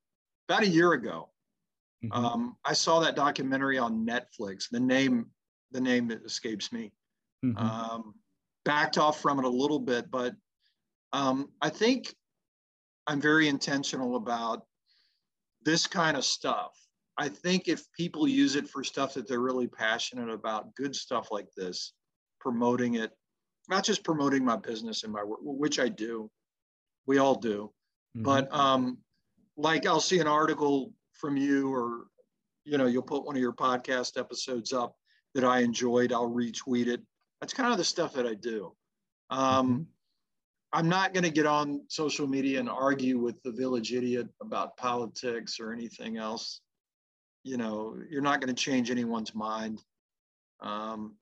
about 0.48 0.62
a 0.62 0.68
year 0.68 0.92
ago. 0.92 1.30
Mm-hmm. 2.04 2.24
Um, 2.24 2.56
I 2.64 2.72
saw 2.72 3.00
that 3.00 3.16
documentary 3.16 3.78
on 3.78 4.06
Netflix. 4.06 4.68
The 4.70 4.80
name, 4.80 5.26
the 5.72 5.80
name 5.80 6.08
that 6.08 6.24
escapes 6.24 6.72
me. 6.72 6.92
Mm-hmm. 7.44 7.58
Um, 7.58 8.14
backed 8.64 8.98
off 8.98 9.20
from 9.20 9.38
it 9.38 9.44
a 9.44 9.48
little 9.48 9.78
bit, 9.78 10.10
but 10.10 10.34
um, 11.12 11.48
I 11.62 11.70
think 11.70 12.14
I'm 13.06 13.20
very 13.20 13.48
intentional 13.48 14.16
about 14.16 14.64
this 15.64 15.86
kind 15.86 16.16
of 16.16 16.24
stuff. 16.24 16.72
I 17.18 17.28
think 17.28 17.68
if 17.68 17.84
people 17.96 18.28
use 18.28 18.56
it 18.56 18.68
for 18.68 18.84
stuff 18.84 19.14
that 19.14 19.28
they're 19.28 19.40
really 19.40 19.66
passionate 19.66 20.30
about, 20.30 20.74
good 20.74 20.94
stuff 20.94 21.28
like 21.30 21.48
this, 21.56 21.92
promoting 22.40 22.94
it, 22.94 23.10
not 23.68 23.84
just 23.84 24.04
promoting 24.04 24.44
my 24.44 24.56
business 24.56 25.04
and 25.04 25.12
my 25.12 25.22
work, 25.22 25.40
which 25.42 25.78
I 25.78 25.88
do, 25.88 26.30
we 27.06 27.18
all 27.18 27.34
do, 27.34 27.72
mm-hmm. 28.16 28.22
but 28.22 28.52
um, 28.54 28.98
like 29.56 29.86
I'll 29.86 30.00
see 30.00 30.20
an 30.20 30.26
article 30.26 30.92
from 31.12 31.36
you 31.36 31.72
or, 31.74 32.04
you 32.64 32.78
know, 32.78 32.86
you'll 32.86 33.02
put 33.02 33.24
one 33.24 33.36
of 33.36 33.42
your 33.42 33.52
podcast 33.52 34.18
episodes 34.18 34.72
up 34.72 34.94
that 35.34 35.44
I 35.44 35.60
enjoyed, 35.60 36.12
I'll 36.12 36.30
retweet 36.30 36.86
it. 36.86 37.00
That's 37.40 37.54
kind 37.54 37.72
of 37.72 37.78
the 37.78 37.84
stuff 37.84 38.14
that 38.14 38.26
I 38.26 38.34
do. 38.34 38.74
Um, 39.30 39.68
mm-hmm. 39.68 39.82
I'm 40.72 40.88
not 40.88 41.12
going 41.12 41.24
to 41.24 41.30
get 41.30 41.46
on 41.46 41.82
social 41.88 42.26
media 42.26 42.60
and 42.60 42.68
argue 42.68 43.18
with 43.18 43.42
the 43.42 43.50
village 43.50 43.92
idiot 43.92 44.28
about 44.40 44.76
politics 44.76 45.58
or 45.58 45.72
anything 45.72 46.16
else. 46.16 46.60
You 47.42 47.56
know, 47.56 47.96
you're 48.08 48.22
not 48.22 48.40
going 48.40 48.54
to 48.54 48.62
change 48.62 48.90
anyone's 48.90 49.34
mind. 49.34 49.82
Um, 50.60 51.16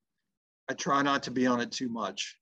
I 0.69 0.75
try 0.75 1.03
not 1.03 1.23
to 1.25 1.31
be 1.31 1.47
on 1.47 1.61
it 1.61 1.73
too 1.73 1.89
much. 1.89 2.37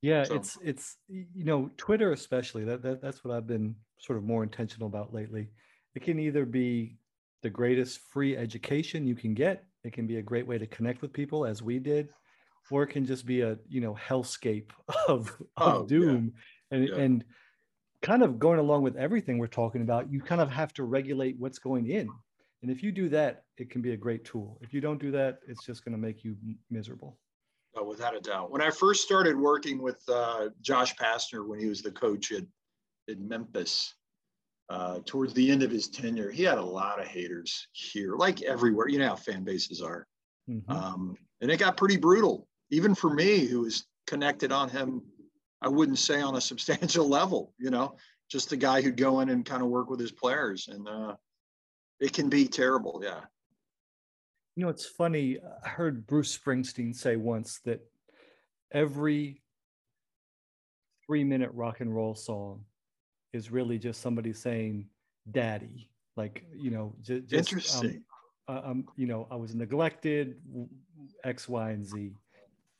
Yeah, 0.00 0.24
so. 0.24 0.34
it's 0.36 0.58
it's 0.62 0.96
you 1.08 1.44
know 1.44 1.70
Twitter 1.76 2.12
especially 2.12 2.64
that, 2.64 2.82
that 2.82 3.02
that's 3.02 3.24
what 3.24 3.34
I've 3.34 3.48
been 3.48 3.74
sort 3.98 4.16
of 4.16 4.24
more 4.24 4.42
intentional 4.42 4.86
about 4.86 5.12
lately. 5.12 5.48
It 5.94 6.02
can 6.02 6.20
either 6.20 6.44
be 6.44 6.98
the 7.42 7.50
greatest 7.50 8.00
free 8.12 8.36
education 8.36 9.06
you 9.06 9.16
can 9.16 9.34
get. 9.34 9.64
It 9.84 9.92
can 9.92 10.06
be 10.06 10.16
a 10.16 10.22
great 10.22 10.46
way 10.46 10.58
to 10.58 10.66
connect 10.66 11.02
with 11.02 11.12
people, 11.12 11.46
as 11.46 11.62
we 11.62 11.78
did 11.78 12.08
or 12.70 12.82
it 12.82 12.88
can 12.88 13.06
just 13.06 13.26
be 13.26 13.40
a 13.40 13.58
you 13.68 13.80
know 13.80 13.94
hellscape 13.94 14.70
of, 15.08 15.28
of 15.56 15.74
oh, 15.74 15.86
doom. 15.86 16.32
Yeah. 16.70 16.76
and 16.76 16.88
yeah. 16.88 16.96
and 16.96 17.24
kind 18.02 18.22
of 18.22 18.38
going 18.38 18.58
along 18.58 18.82
with 18.82 18.96
everything 18.96 19.38
we're 19.38 19.48
talking 19.48 19.82
about 19.82 20.10
you 20.10 20.20
kind 20.20 20.40
of 20.40 20.50
have 20.50 20.72
to 20.74 20.84
regulate 20.84 21.36
what's 21.38 21.58
going 21.58 21.90
in. 21.90 22.08
And 22.62 22.70
if 22.70 22.82
you 22.82 22.92
do 22.92 23.08
that 23.10 23.44
it 23.56 23.70
can 23.70 23.82
be 23.82 23.92
a 23.92 23.96
great 23.96 24.24
tool. 24.24 24.58
If 24.62 24.72
you 24.72 24.80
don't 24.80 25.00
do 25.00 25.10
that 25.12 25.40
it's 25.48 25.64
just 25.64 25.84
going 25.84 25.92
to 25.92 25.98
make 25.98 26.24
you 26.24 26.36
miserable. 26.70 27.18
Oh, 27.76 27.84
without 27.84 28.16
a 28.16 28.20
doubt. 28.20 28.50
When 28.50 28.62
i 28.62 28.70
first 28.70 29.02
started 29.02 29.36
working 29.36 29.82
with 29.82 30.00
uh, 30.08 30.48
josh 30.60 30.94
pastner 30.96 31.46
when 31.46 31.58
he 31.58 31.66
was 31.66 31.82
the 31.82 31.92
coach 31.92 32.32
at, 32.32 32.44
at 33.10 33.18
memphis 33.18 33.94
uh, 34.70 34.98
towards 35.06 35.32
the 35.34 35.50
end 35.50 35.62
of 35.62 35.70
his 35.70 35.88
tenure 35.88 36.30
he 36.30 36.42
had 36.42 36.58
a 36.58 36.62
lot 36.62 37.00
of 37.00 37.06
haters 37.06 37.68
here 37.72 38.16
like 38.16 38.42
everywhere 38.42 38.88
you 38.88 38.98
know 38.98 39.08
how 39.08 39.16
fan 39.16 39.42
bases 39.42 39.80
are 39.80 40.06
Mm-hmm. 40.48 40.70
Um, 40.70 41.16
and 41.40 41.50
it 41.50 41.58
got 41.58 41.76
pretty 41.76 41.96
brutal, 41.96 42.46
even 42.70 42.94
for 42.94 43.12
me, 43.12 43.46
who 43.46 43.60
was 43.60 43.86
connected 44.06 44.52
on 44.52 44.68
him. 44.68 45.02
I 45.60 45.68
wouldn't 45.68 45.98
say 45.98 46.20
on 46.20 46.36
a 46.36 46.40
substantial 46.40 47.08
level, 47.08 47.52
you 47.58 47.70
know, 47.70 47.96
just 48.30 48.50
the 48.50 48.56
guy 48.56 48.80
who'd 48.80 48.96
go 48.96 49.20
in 49.20 49.28
and 49.28 49.44
kind 49.44 49.62
of 49.62 49.68
work 49.68 49.90
with 49.90 50.00
his 50.00 50.12
players, 50.12 50.68
and 50.68 50.88
uh, 50.88 51.14
it 52.00 52.12
can 52.12 52.28
be 52.28 52.46
terrible. 52.46 53.00
Yeah. 53.02 53.20
You 54.56 54.64
know, 54.64 54.70
it's 54.70 54.86
funny. 54.86 55.38
I 55.64 55.68
heard 55.68 56.06
Bruce 56.06 56.36
Springsteen 56.36 56.94
say 56.94 57.16
once 57.16 57.60
that 57.64 57.80
every 58.72 59.42
three 61.06 61.24
minute 61.24 61.50
rock 61.54 61.80
and 61.80 61.94
roll 61.94 62.14
song 62.14 62.64
is 63.32 63.50
really 63.50 63.78
just 63.78 64.00
somebody 64.00 64.32
saying 64.32 64.86
daddy 65.30 65.90
like 66.16 66.44
you 66.54 66.70
know 66.70 66.94
just, 67.02 67.26
just 67.26 67.32
um, 67.32 67.38
interesting 67.38 68.04
um, 68.48 68.58
um, 68.64 68.84
you 68.96 69.06
know 69.06 69.26
i 69.30 69.36
was 69.36 69.54
neglected 69.54 70.36
x 71.24 71.48
y 71.48 71.70
and 71.70 71.86
z 71.86 72.12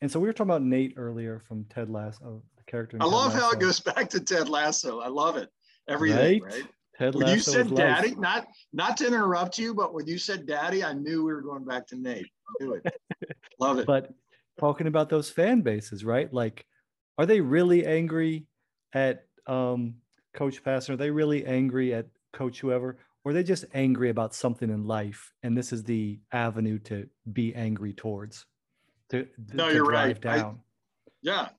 and 0.01 0.11
so 0.11 0.19
we 0.19 0.27
were 0.27 0.33
talking 0.33 0.49
about 0.49 0.63
nate 0.63 0.93
earlier 0.97 1.41
from 1.47 1.63
ted 1.65 1.89
lasso 1.89 2.41
the 2.57 2.63
character 2.63 2.97
i 2.99 3.05
love 3.05 3.33
how 3.33 3.51
it 3.51 3.59
goes 3.59 3.79
back 3.79 4.09
to 4.09 4.19
ted 4.19 4.49
lasso 4.49 4.99
i 4.99 5.07
love 5.07 5.37
it 5.37 5.49
everything 5.87 6.43
right, 6.43 6.53
right? 6.53 6.63
Ted 6.97 7.15
when 7.15 7.29
you 7.29 7.39
said 7.39 7.73
daddy, 7.73 8.09
life. 8.09 8.17
not 8.17 8.47
not 8.73 8.97
to 8.97 9.07
interrupt 9.07 9.57
you, 9.57 9.73
but 9.73 9.93
when 9.93 10.05
you 10.05 10.17
said 10.17 10.45
daddy, 10.45 10.83
I 10.83 10.91
knew 10.91 11.23
we 11.23 11.31
were 11.31 11.41
going 11.41 11.63
back 11.63 11.87
to 11.87 11.95
Nate. 11.95 12.27
Do 12.59 12.73
it. 12.73 12.93
Love 13.59 13.79
it. 13.79 13.85
But 13.85 14.11
talking 14.59 14.85
about 14.85 15.09
those 15.09 15.29
fan 15.29 15.61
bases, 15.61 16.03
right? 16.03 16.31
Like 16.33 16.65
are 17.19 17.25
they 17.25 17.41
really 17.41 17.85
angry 17.85 18.47
at 18.93 19.25
um, 19.45 19.95
Coach 20.33 20.63
Pastner? 20.63 20.91
Are 20.91 20.97
they 20.97 21.11
really 21.11 21.45
angry 21.45 21.93
at 21.93 22.07
Coach 22.33 22.59
whoever? 22.59 22.97
Or 23.23 23.31
are 23.31 23.33
they 23.33 23.43
just 23.43 23.65
angry 23.73 24.09
about 24.09 24.33
something 24.33 24.69
in 24.69 24.85
life? 24.85 25.33
And 25.43 25.57
this 25.57 25.73
is 25.73 25.83
the 25.83 26.19
avenue 26.31 26.79
to 26.79 27.07
be 27.31 27.53
angry 27.53 27.93
towards. 27.93 28.45
To, 29.09 29.27
no, 29.53 29.67
to 29.67 29.75
you're 29.75 29.85
right. 29.85 30.23
I, 30.25 30.51
yeah. 31.21 31.49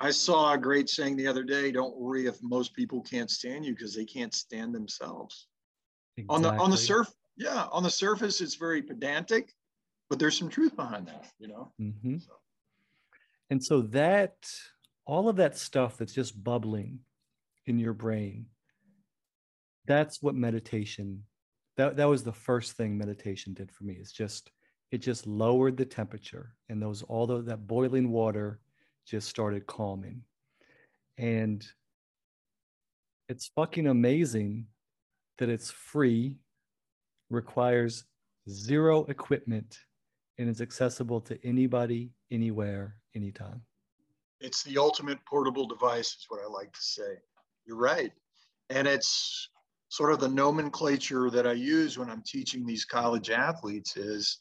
I 0.00 0.10
saw 0.10 0.52
a 0.52 0.58
great 0.58 0.88
saying 0.88 1.16
the 1.16 1.26
other 1.26 1.42
day 1.42 1.72
don't 1.72 1.96
worry 1.96 2.26
if 2.26 2.40
most 2.42 2.74
people 2.74 3.00
can't 3.00 3.30
stand 3.30 3.64
you 3.64 3.74
because 3.74 3.94
they 3.94 4.04
can't 4.04 4.34
stand 4.34 4.74
themselves. 4.74 5.48
Exactly. 6.16 6.34
On 6.36 6.42
the 6.42 6.62
on 6.62 6.70
the 6.70 6.76
surf, 6.76 7.08
yeah, 7.36 7.66
on 7.72 7.82
the 7.82 7.90
surface, 7.90 8.40
it's 8.40 8.54
very 8.56 8.82
pedantic, 8.82 9.54
but 10.08 10.18
there's 10.18 10.38
some 10.38 10.48
truth 10.48 10.76
behind 10.76 11.06
that, 11.08 11.26
you 11.38 11.48
know. 11.48 11.72
Mm-hmm. 11.80 12.18
So. 12.18 12.32
And 13.50 13.64
so 13.64 13.82
that 13.82 14.36
all 15.06 15.28
of 15.28 15.36
that 15.36 15.56
stuff 15.56 15.96
that's 15.96 16.12
just 16.12 16.42
bubbling 16.42 17.00
in 17.68 17.78
your 17.78 17.92
brain. 17.92 18.46
That's 19.86 20.22
what 20.22 20.34
meditation 20.34 21.24
that, 21.78 21.96
that 21.96 22.08
was 22.08 22.24
the 22.24 22.32
first 22.32 22.72
thing 22.72 22.98
meditation 22.98 23.54
did 23.54 23.70
for 23.70 23.84
me. 23.84 23.94
It's 23.98 24.12
just 24.12 24.50
it 24.90 24.98
just 24.98 25.26
lowered 25.26 25.76
the 25.76 25.84
temperature 25.84 26.54
and 26.68 26.82
those 26.82 27.04
although 27.08 27.40
that 27.42 27.66
boiling 27.66 28.10
water 28.10 28.60
just 29.06 29.28
started 29.28 29.66
calming. 29.66 30.22
And 31.16 31.64
it's 33.28 33.50
fucking 33.54 33.86
amazing 33.86 34.66
that 35.38 35.48
it's 35.48 35.70
free 35.70 36.36
requires 37.30 38.04
zero 38.48 39.04
equipment 39.04 39.78
and 40.38 40.48
is 40.48 40.60
accessible 40.60 41.20
to 41.22 41.38
anybody 41.46 42.10
anywhere 42.30 42.96
anytime. 43.14 43.62
It's 44.40 44.62
the 44.62 44.78
ultimate 44.78 45.18
portable 45.26 45.66
device 45.66 46.08
is 46.08 46.24
what 46.28 46.40
i 46.44 46.48
like 46.48 46.72
to 46.72 46.82
say 46.82 47.18
you're 47.68 47.76
right. 47.76 48.10
And 48.70 48.88
it's 48.88 49.50
sort 49.90 50.12
of 50.12 50.20
the 50.20 50.28
nomenclature 50.28 51.30
that 51.30 51.46
i 51.46 51.52
use 51.52 51.96
when 51.96 52.10
i'm 52.10 52.22
teaching 52.26 52.66
these 52.66 52.84
college 52.84 53.30
athletes 53.30 53.96
is 53.96 54.40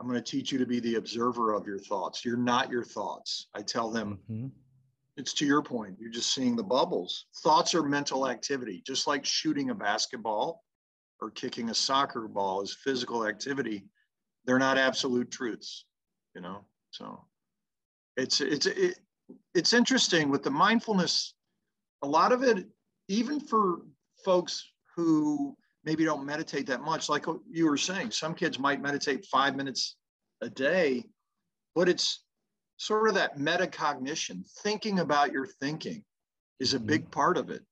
i'm 0.00 0.08
going 0.08 0.22
to 0.22 0.30
teach 0.30 0.50
you 0.50 0.58
to 0.58 0.64
be 0.64 0.80
the 0.80 0.94
observer 0.94 1.52
of 1.52 1.66
your 1.66 1.78
thoughts. 1.78 2.24
You're 2.24 2.38
not 2.38 2.70
your 2.70 2.84
thoughts. 2.84 3.48
I 3.54 3.60
tell 3.60 3.90
them 3.90 4.18
mm-hmm. 4.30 4.46
it's 5.18 5.34
to 5.34 5.44
your 5.44 5.62
point. 5.62 5.96
You're 6.00 6.10
just 6.10 6.34
seeing 6.34 6.56
the 6.56 6.62
bubbles. 6.62 7.26
Thoughts 7.42 7.74
are 7.74 7.82
mental 7.82 8.26
activity. 8.26 8.82
Just 8.86 9.06
like 9.06 9.26
shooting 9.26 9.68
a 9.68 9.74
basketball 9.74 10.64
or 11.20 11.30
kicking 11.30 11.68
a 11.68 11.74
soccer 11.74 12.26
ball 12.26 12.62
is 12.62 12.76
physical 12.82 13.26
activity 13.26 13.84
they're 14.46 14.58
not 14.58 14.78
absolute 14.78 15.30
truths 15.30 15.84
you 16.34 16.40
know? 16.40 16.64
So 16.90 17.24
it's 18.16 18.40
it's 18.40 18.66
it, 18.66 18.98
it's 19.54 19.72
interesting 19.72 20.30
with 20.30 20.42
the 20.42 20.50
mindfulness, 20.50 21.34
a 22.02 22.06
lot 22.06 22.32
of 22.32 22.42
it, 22.42 22.66
even 23.08 23.40
for 23.40 23.82
folks 24.24 24.70
who 24.96 25.56
maybe 25.84 26.04
don't 26.04 26.26
meditate 26.26 26.66
that 26.66 26.82
much, 26.82 27.08
like 27.08 27.24
you 27.50 27.66
were 27.66 27.76
saying, 27.76 28.10
some 28.10 28.34
kids 28.34 28.58
might 28.58 28.82
meditate 28.82 29.24
five 29.26 29.56
minutes 29.56 29.96
a 30.42 30.50
day, 30.50 31.04
but 31.74 31.88
it's 31.88 32.24
sort 32.76 33.08
of 33.08 33.14
that 33.14 33.38
metacognition, 33.38 34.42
thinking 34.62 35.00
about 35.00 35.32
your 35.32 35.46
thinking 35.46 36.04
is 36.58 36.74
a 36.74 36.78
mm-hmm. 36.78 36.86
big 36.86 37.10
part 37.10 37.36
of 37.36 37.50
it. 37.50 37.62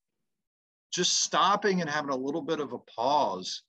Just 0.92 1.22
stopping 1.22 1.80
and 1.80 1.90
having 1.90 2.10
a 2.10 2.16
little 2.16 2.42
bit 2.42 2.60
of 2.60 2.72
a 2.72 2.78
pause, 2.78 3.62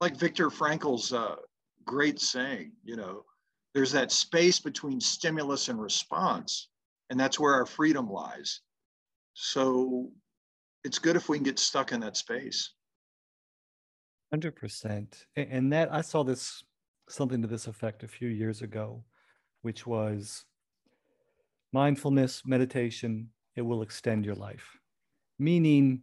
like 0.00 0.16
Viktor 0.16 0.50
Frankl's 0.50 1.12
uh, 1.12 1.36
great 1.84 2.20
saying, 2.20 2.72
you 2.84 2.96
know, 2.96 3.24
there's 3.74 3.92
that 3.92 4.12
space 4.12 4.60
between 4.60 5.00
stimulus 5.00 5.68
and 5.68 5.80
response 5.80 6.68
and 7.10 7.20
that's 7.20 7.38
where 7.38 7.54
our 7.54 7.66
freedom 7.66 8.10
lies. 8.10 8.60
So 9.34 10.10
it's 10.84 10.98
good 10.98 11.16
if 11.16 11.28
we 11.28 11.38
can 11.38 11.44
get 11.44 11.58
stuck 11.58 11.92
in 11.92 12.00
that 12.00 12.16
space. 12.16 12.72
100%. 14.32 15.24
And 15.36 15.72
that 15.72 15.92
I 15.92 16.00
saw 16.00 16.24
this 16.24 16.64
something 17.08 17.42
to 17.42 17.48
this 17.48 17.66
effect 17.66 18.02
a 18.02 18.08
few 18.08 18.28
years 18.28 18.62
ago, 18.62 19.04
which 19.62 19.86
was 19.86 20.44
mindfulness, 21.72 22.42
meditation, 22.46 23.30
it 23.56 23.62
will 23.62 23.82
extend 23.82 24.24
your 24.24 24.34
life. 24.34 24.66
Meaning 25.38 26.02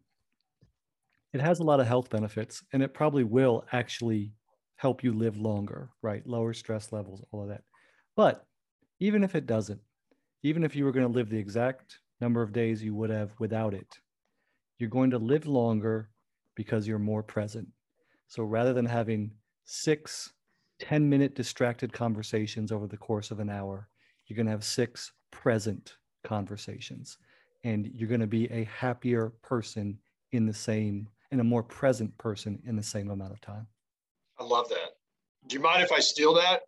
it 1.34 1.42
has 1.42 1.60
a 1.60 1.64
lot 1.64 1.80
of 1.80 1.88
health 1.88 2.10
benefits 2.10 2.64
and 2.74 2.84
it 2.84 2.94
probably 2.94 3.24
will 3.24 3.66
actually 3.72 4.34
help 4.76 5.04
you 5.04 5.14
live 5.14 5.38
longer, 5.38 5.90
right? 6.02 6.26
Lower 6.28 6.54
stress 6.54 6.92
levels, 6.92 7.24
all 7.32 7.44
of 7.44 7.50
that. 7.50 7.64
But 8.16 8.46
even 9.00 9.24
if 9.24 9.36
it 9.36 9.46
doesn't, 9.46 9.80
even 10.44 10.64
if 10.64 10.76
you 10.76 10.86
were 10.86 10.92
going 10.92 11.08
to 11.08 11.14
live 11.14 11.30
the 11.30 11.38
exact 11.38 12.00
number 12.22 12.42
of 12.42 12.54
days 12.54 12.84
you 12.84 12.94
would 12.96 13.10
have 13.10 13.32
without 13.40 13.74
it, 13.74 14.00
you're 14.78 14.90
going 14.90 15.12
to 15.12 15.18
live 15.18 15.46
longer 15.48 16.10
because 16.56 16.88
you're 16.88 17.00
more 17.00 17.24
present. 17.24 17.68
So 18.28 18.44
rather 18.44 18.74
than 18.74 18.86
having 18.86 19.32
six 19.66 20.34
10 20.82 21.08
minute 21.08 21.36
distracted 21.36 21.94
conversations 21.94 22.72
over 22.72 22.88
the 22.88 22.98
course 22.98 23.30
of 23.30 23.40
an 23.40 23.50
hour, 23.50 23.88
you're 24.26 24.36
going 24.36 24.48
to 24.48 24.52
have 24.52 24.64
six 24.64 25.12
present 25.32 25.98
conversations. 26.24 27.18
And 27.64 27.92
you're 27.94 28.10
going 28.10 28.22
to 28.22 28.28
be 28.28 28.52
a 28.52 28.64
happier 28.64 29.32
person 29.44 30.00
in 30.32 30.48
the 30.48 30.54
same, 30.54 31.08
and 31.30 31.40
a 31.40 31.44
more 31.44 31.62
present 31.62 32.18
person 32.18 32.60
in 32.66 32.76
the 32.76 32.84
same 32.84 33.12
amount 33.12 33.34
of 33.34 33.42
time. 33.42 33.68
I 34.40 34.44
love 34.44 34.68
that. 34.70 34.96
Do 35.48 35.56
you 35.56 35.62
mind 35.62 35.84
if 35.84 35.92
I 35.92 36.00
steal 36.00 36.34
that? 36.34 36.62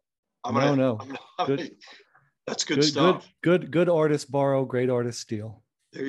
I'm 0.44 0.54
no, 0.54 0.60
gonna, 0.60 0.76
no. 0.76 0.98
I'm 1.00 1.18
I'm 1.40 1.48
gonna, 1.48 1.70
that's 2.48 2.64
good, 2.64 2.76
good 2.76 2.86
stuff. 2.86 3.28
Good, 3.42 3.62
good, 3.62 3.72
good 3.72 3.90
artists 3.90 4.30
borrow, 4.30 4.66
great 4.66 4.90
artists 4.90 5.22
steal. 5.22 5.64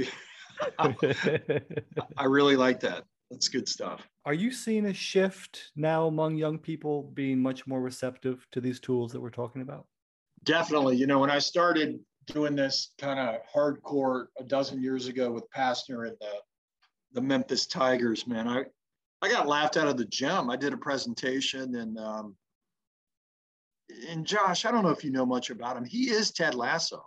I 0.79 2.25
really 2.25 2.57
like 2.57 2.81
that. 2.81 3.05
That's 3.31 3.49
good 3.49 3.69
stuff. 3.69 4.09
Are 4.25 4.35
you 4.35 4.53
seeing 4.53 4.87
a 4.87 4.95
shift 4.95 5.73
now 5.77 6.07
among 6.07 6.37
young 6.37 6.59
people 6.59 7.05
being 7.15 7.41
much 7.41 7.67
more 7.67 7.81
receptive 7.81 8.47
to 8.53 8.61
these 8.61 8.81
tools 8.81 9.13
that 9.13 9.21
we're 9.21 9.31
talking 9.31 9.63
about? 9.63 9.87
Definitely. 10.45 10.97
You 10.97 11.07
know, 11.07 11.19
when 11.19 11.31
I 11.31 11.39
started 11.39 11.99
doing 12.27 12.55
this 12.55 12.93
kind 12.99 13.19
of 13.19 13.41
hardcore 13.53 14.27
a 14.39 14.45
dozen 14.45 14.83
years 14.83 15.09
ago 15.09 15.31
with 15.31 15.45
Pastner 15.51 16.09
and 16.09 16.17
the, 16.21 16.33
the 17.13 17.21
Memphis 17.21 17.67
Tigers, 17.67 18.27
man, 18.27 18.47
I, 18.47 18.65
I 19.23 19.31
got 19.31 19.49
laughed 19.49 19.77
out 19.77 19.89
of 19.89 19.97
the 19.97 20.07
gym. 20.07 20.51
I 20.51 20.57
did 20.57 20.73
a 20.73 20.79
presentation 20.79 21.75
and 21.77 21.99
um, 21.99 22.37
and 24.09 24.27
Josh, 24.27 24.65
I 24.65 24.71
don't 24.71 24.83
know 24.83 24.91
if 24.91 25.05
you 25.05 25.11
know 25.11 25.27
much 25.27 25.51
about 25.51 25.77
him. 25.77 25.85
He 25.85 26.11
is 26.11 26.31
Ted 26.31 26.55
Lasso. 26.55 27.03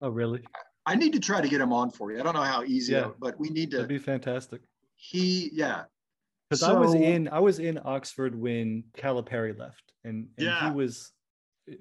Oh, 0.00 0.08
really? 0.08 0.42
I 0.86 0.94
need 0.94 1.12
to 1.12 1.20
try 1.20 1.40
to 1.40 1.48
get 1.48 1.60
him 1.60 1.72
on 1.72 1.90
for 1.90 2.12
you. 2.12 2.20
I 2.20 2.22
don't 2.22 2.34
know 2.34 2.42
how 2.42 2.62
easy, 2.62 2.92
yeah. 2.92 3.10
but 3.18 3.38
we 3.38 3.50
need 3.50 3.70
to. 3.72 3.78
That'd 3.78 3.88
be 3.88 3.98
fantastic. 3.98 4.62
He, 4.96 5.50
yeah. 5.52 5.82
Because 6.48 6.60
so, 6.60 6.74
I 6.74 6.78
was 6.78 6.94
in, 6.94 7.28
I 7.28 7.40
was 7.40 7.58
in 7.58 7.78
Oxford 7.84 8.34
when 8.34 8.84
Calipari 8.96 9.56
left, 9.56 9.92
and, 10.04 10.28
and 10.38 10.46
yeah. 10.46 10.68
he 10.68 10.74
was, 10.74 11.12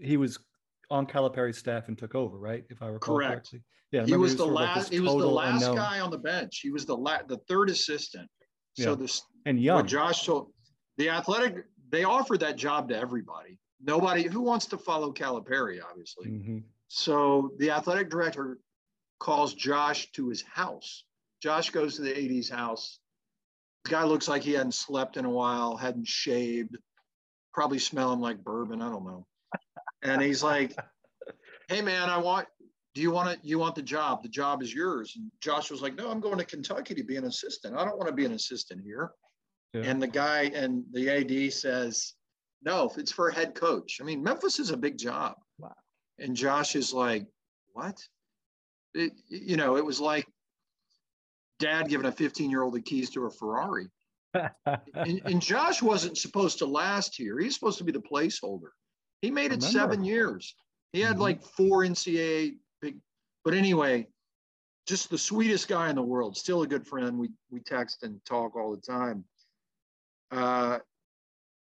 he 0.02 0.17
was 0.17 0.38
on 0.91 1.08
Calipari's 1.08 1.58
staff 1.58 1.88
and 1.88 1.97
took 1.97 2.15
over, 2.15 2.38
right? 2.38 2.65
If 2.69 2.82
I 2.82 2.88
recall 2.88 3.15
correct. 3.15 3.32
correctly. 3.32 3.63
Yeah, 3.91 4.06
he 4.06 4.17
was, 4.17 4.36
the 4.36 4.45
last. 4.45 4.91
Like 4.91 4.91
he 4.91 5.00
was 5.00 5.13
the 5.13 5.26
last 5.26 5.62
unknown. 5.62 5.78
guy 5.78 6.02
on 6.02 6.12
the 6.12 6.17
bench. 6.17 6.60
He 6.62 6.71
was 6.71 6.86
the 6.86 6.97
la- 6.97 7.23
the 7.26 7.38
third 7.47 7.69
assistant. 7.69 8.30
So 8.73 8.89
yeah. 8.89 8.95
this 8.95 9.21
and 9.45 9.62
young. 9.62 9.88
Josh 9.88 10.26
told 10.26 10.52
the 10.97 11.10
athletic. 11.10 11.63
They 11.89 12.04
offered 12.04 12.41
that 12.41 12.58
job 12.58 12.89
to 12.89 12.97
everybody 12.97 13.58
nobody 13.82 14.24
who 14.24 14.42
wants 14.42 14.66
to 14.68 14.78
follow 14.78 15.12
Calipari, 15.12 15.80
obviously. 15.84 16.30
Mm-hmm. 16.30 16.58
So 16.88 17.52
the 17.58 17.72
athletic 17.72 18.10
director 18.10 18.60
calls 19.20 19.54
Josh 19.54 20.12
to 20.13 20.30
his 20.30 20.42
house. 20.42 21.04
Josh 21.42 21.70
goes 21.70 21.96
to 21.96 22.02
the 22.02 22.38
AD's 22.38 22.50
house. 22.50 23.00
The 23.84 23.92
guy 23.92 24.04
looks 24.04 24.28
like 24.28 24.44
he 24.44 24.54
hadn't 24.54 24.74
slept 24.74 25.18
in 25.18 25.26
a 25.26 25.30
while, 25.30 25.78
hadn't 25.78 26.08
shaved, 26.08 26.78
probably 27.54 27.80
smelling 27.80 28.20
like 28.20 28.44
bourbon. 28.44 28.82
I 28.82 28.90
don't 28.90 29.06
know. 29.06 29.26
and 30.02 30.22
he's 30.22 30.44
like, 30.44 30.76
"Hey 31.70 31.82
man, 31.82 32.10
I 32.10 32.18
want. 32.18 32.48
Do 32.96 33.02
you 33.02 33.12
want 33.12 33.40
to? 33.42 33.48
You 33.48 33.60
want 33.60 33.76
the 33.76 33.84
job? 33.84 34.24
The 34.24 34.30
job 34.30 34.63
is 34.63 34.74
yours." 34.74 35.13
And 35.16 35.32
Josh 35.42 35.70
was 35.70 35.82
like, 35.82 35.96
"No, 35.96 36.10
I'm 36.10 36.20
going 36.20 36.38
to 36.38 36.46
Kentucky 36.46 36.96
to 36.96 37.04
be 37.04 37.18
an 37.18 37.26
assistant. 37.26 37.78
I 37.78 37.86
don't 37.86 37.98
want 37.98 38.08
to 38.08 38.16
be 38.16 38.26
an 38.26 38.34
assistant 38.34 38.82
here." 38.84 39.12
Yeah. 39.74 39.82
And 39.82 40.02
the 40.02 40.08
guy 40.08 40.52
and 40.54 40.84
the 40.92 41.10
AD 41.10 41.54
says, 41.54 42.13
"No, 42.62 42.91
it's 42.98 43.12
for 43.12 43.30
a 43.30 43.34
head 43.34 43.56
coach. 43.56 44.00
I 44.02 44.04
mean, 44.04 44.24
Memphis 44.24 44.60
is 44.60 44.72
a 44.72 44.78
big 44.78 44.98
job." 44.98 45.36
Wow. 45.60 45.76
And 46.20 46.36
Josh 46.36 46.76
is 46.76 46.93
like, 46.93 47.26
"What?" 47.74 47.98
It, 48.93 49.13
you 49.28 49.58
know, 49.58 49.78
it 49.78 49.86
was 49.86 50.00
like 50.00 50.28
dad 51.60 51.89
giving 51.89 52.08
a 52.08 52.12
15 52.12 52.50
year 52.50 52.63
old 52.63 52.74
the 52.74 52.82
keys 52.82 53.10
to 53.12 53.26
a 53.26 53.30
Ferrari. 53.30 53.88
and, 54.34 55.22
and, 55.26 55.41
Josh 55.41 55.82
wasn't 55.82 56.17
supposed 56.17 56.60
to 56.60 56.65
last 56.65 57.15
here. 57.15 57.39
He's 57.39 57.56
supposed 57.56 57.78
to 57.80 57.84
be 57.84 57.91
the 57.91 58.02
placeholder. 58.02 58.70
He 59.22 59.32
made 59.32 59.52
it 59.52 59.63
seven 59.63 60.04
years. 60.04 60.54
He 60.93 61.02
had 61.02 61.13
mm-hmm. 61.13 61.22
like 61.22 61.43
four 61.43 61.84
NCAA 61.84 62.58
big, 62.82 62.98
but 63.43 63.54
anyway, 63.54 64.08
just 64.88 65.10
the 65.10 65.17
sweetest 65.17 65.67
guy 65.67 65.89
in 65.89 65.96
the 65.96 66.04
world. 66.04 66.38
Still 66.38 66.62
a 66.62 66.67
good 66.67 66.86
friend. 66.86 67.17
We 67.17 67.32
we 67.50 67.62
text 67.62 68.04
and 68.04 68.24
talk 68.26 68.56
all 68.56 68.76
the 68.76 68.82
time. 68.82 69.24
Uh, 70.32 70.80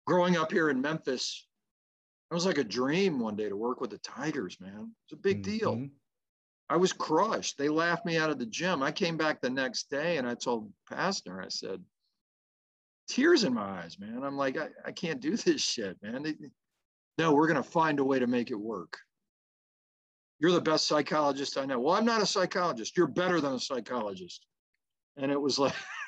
growing 0.06 0.38
up 0.38 0.52
here 0.52 0.70
in 0.70 0.82
Memphis, 0.82 1.46
it 2.32 2.34
was 2.34 2.46
like 2.46 2.58
a 2.58 2.64
dream 2.64 3.20
one 3.20 3.36
day 3.36 3.50
to 3.50 3.56
work 3.56 3.80
with 3.80 3.92
the 3.92 4.00
Tigers. 4.00 4.58
Man, 4.60 4.92
it's 5.06 5.14
a 5.14 5.22
big 5.22 5.44
mm-hmm. 5.44 5.58
deal. 5.58 5.88
I 6.70 6.78
was 6.78 6.94
crushed. 6.94 7.58
They 7.58 7.70
laughed 7.70 8.06
me 8.06 8.18
out 8.18 8.30
of 8.30 8.40
the 8.40 8.46
gym. 8.46 8.82
I 8.82 8.92
came 8.92 9.18
back 9.18 9.42
the 9.42 9.50
next 9.50 9.90
day 9.90 10.18
and 10.18 10.28
I 10.28 10.34
told 10.34 10.72
Pastner, 10.90 11.44
I 11.44 11.50
said, 11.50 11.84
tears 13.08 13.44
in 13.44 13.54
my 13.54 13.62
eyes, 13.62 14.00
man. 14.00 14.24
I'm 14.24 14.38
like, 14.38 14.58
I, 14.58 14.70
I 14.86 14.92
can't 14.92 15.20
do 15.20 15.38
this 15.38 15.62
shit, 15.62 15.98
man. 16.02 16.24
They, 16.24 16.36
no, 17.18 17.34
we're 17.34 17.48
going 17.48 17.62
to 17.62 17.70
find 17.70 18.00
a 18.00 18.04
way 18.04 18.20
to 18.20 18.28
make 18.28 18.50
it 18.50 18.60
work. 18.60 18.98
You're 20.40 20.52
the 20.52 20.62
best 20.62 20.88
psychologist 20.88 21.58
I 21.58 21.66
know. 21.66 21.80
Well, 21.80 21.94
I'm 21.94 22.06
not 22.06 22.22
a 22.22 22.26
psychologist. 22.26 22.98
You're 22.98 23.08
better 23.08 23.40
than 23.40 23.54
a 23.54 23.60
psychologist. 23.60 24.46
And 25.18 25.32
it 25.32 25.40
was 25.40 25.60
like, 25.60 25.76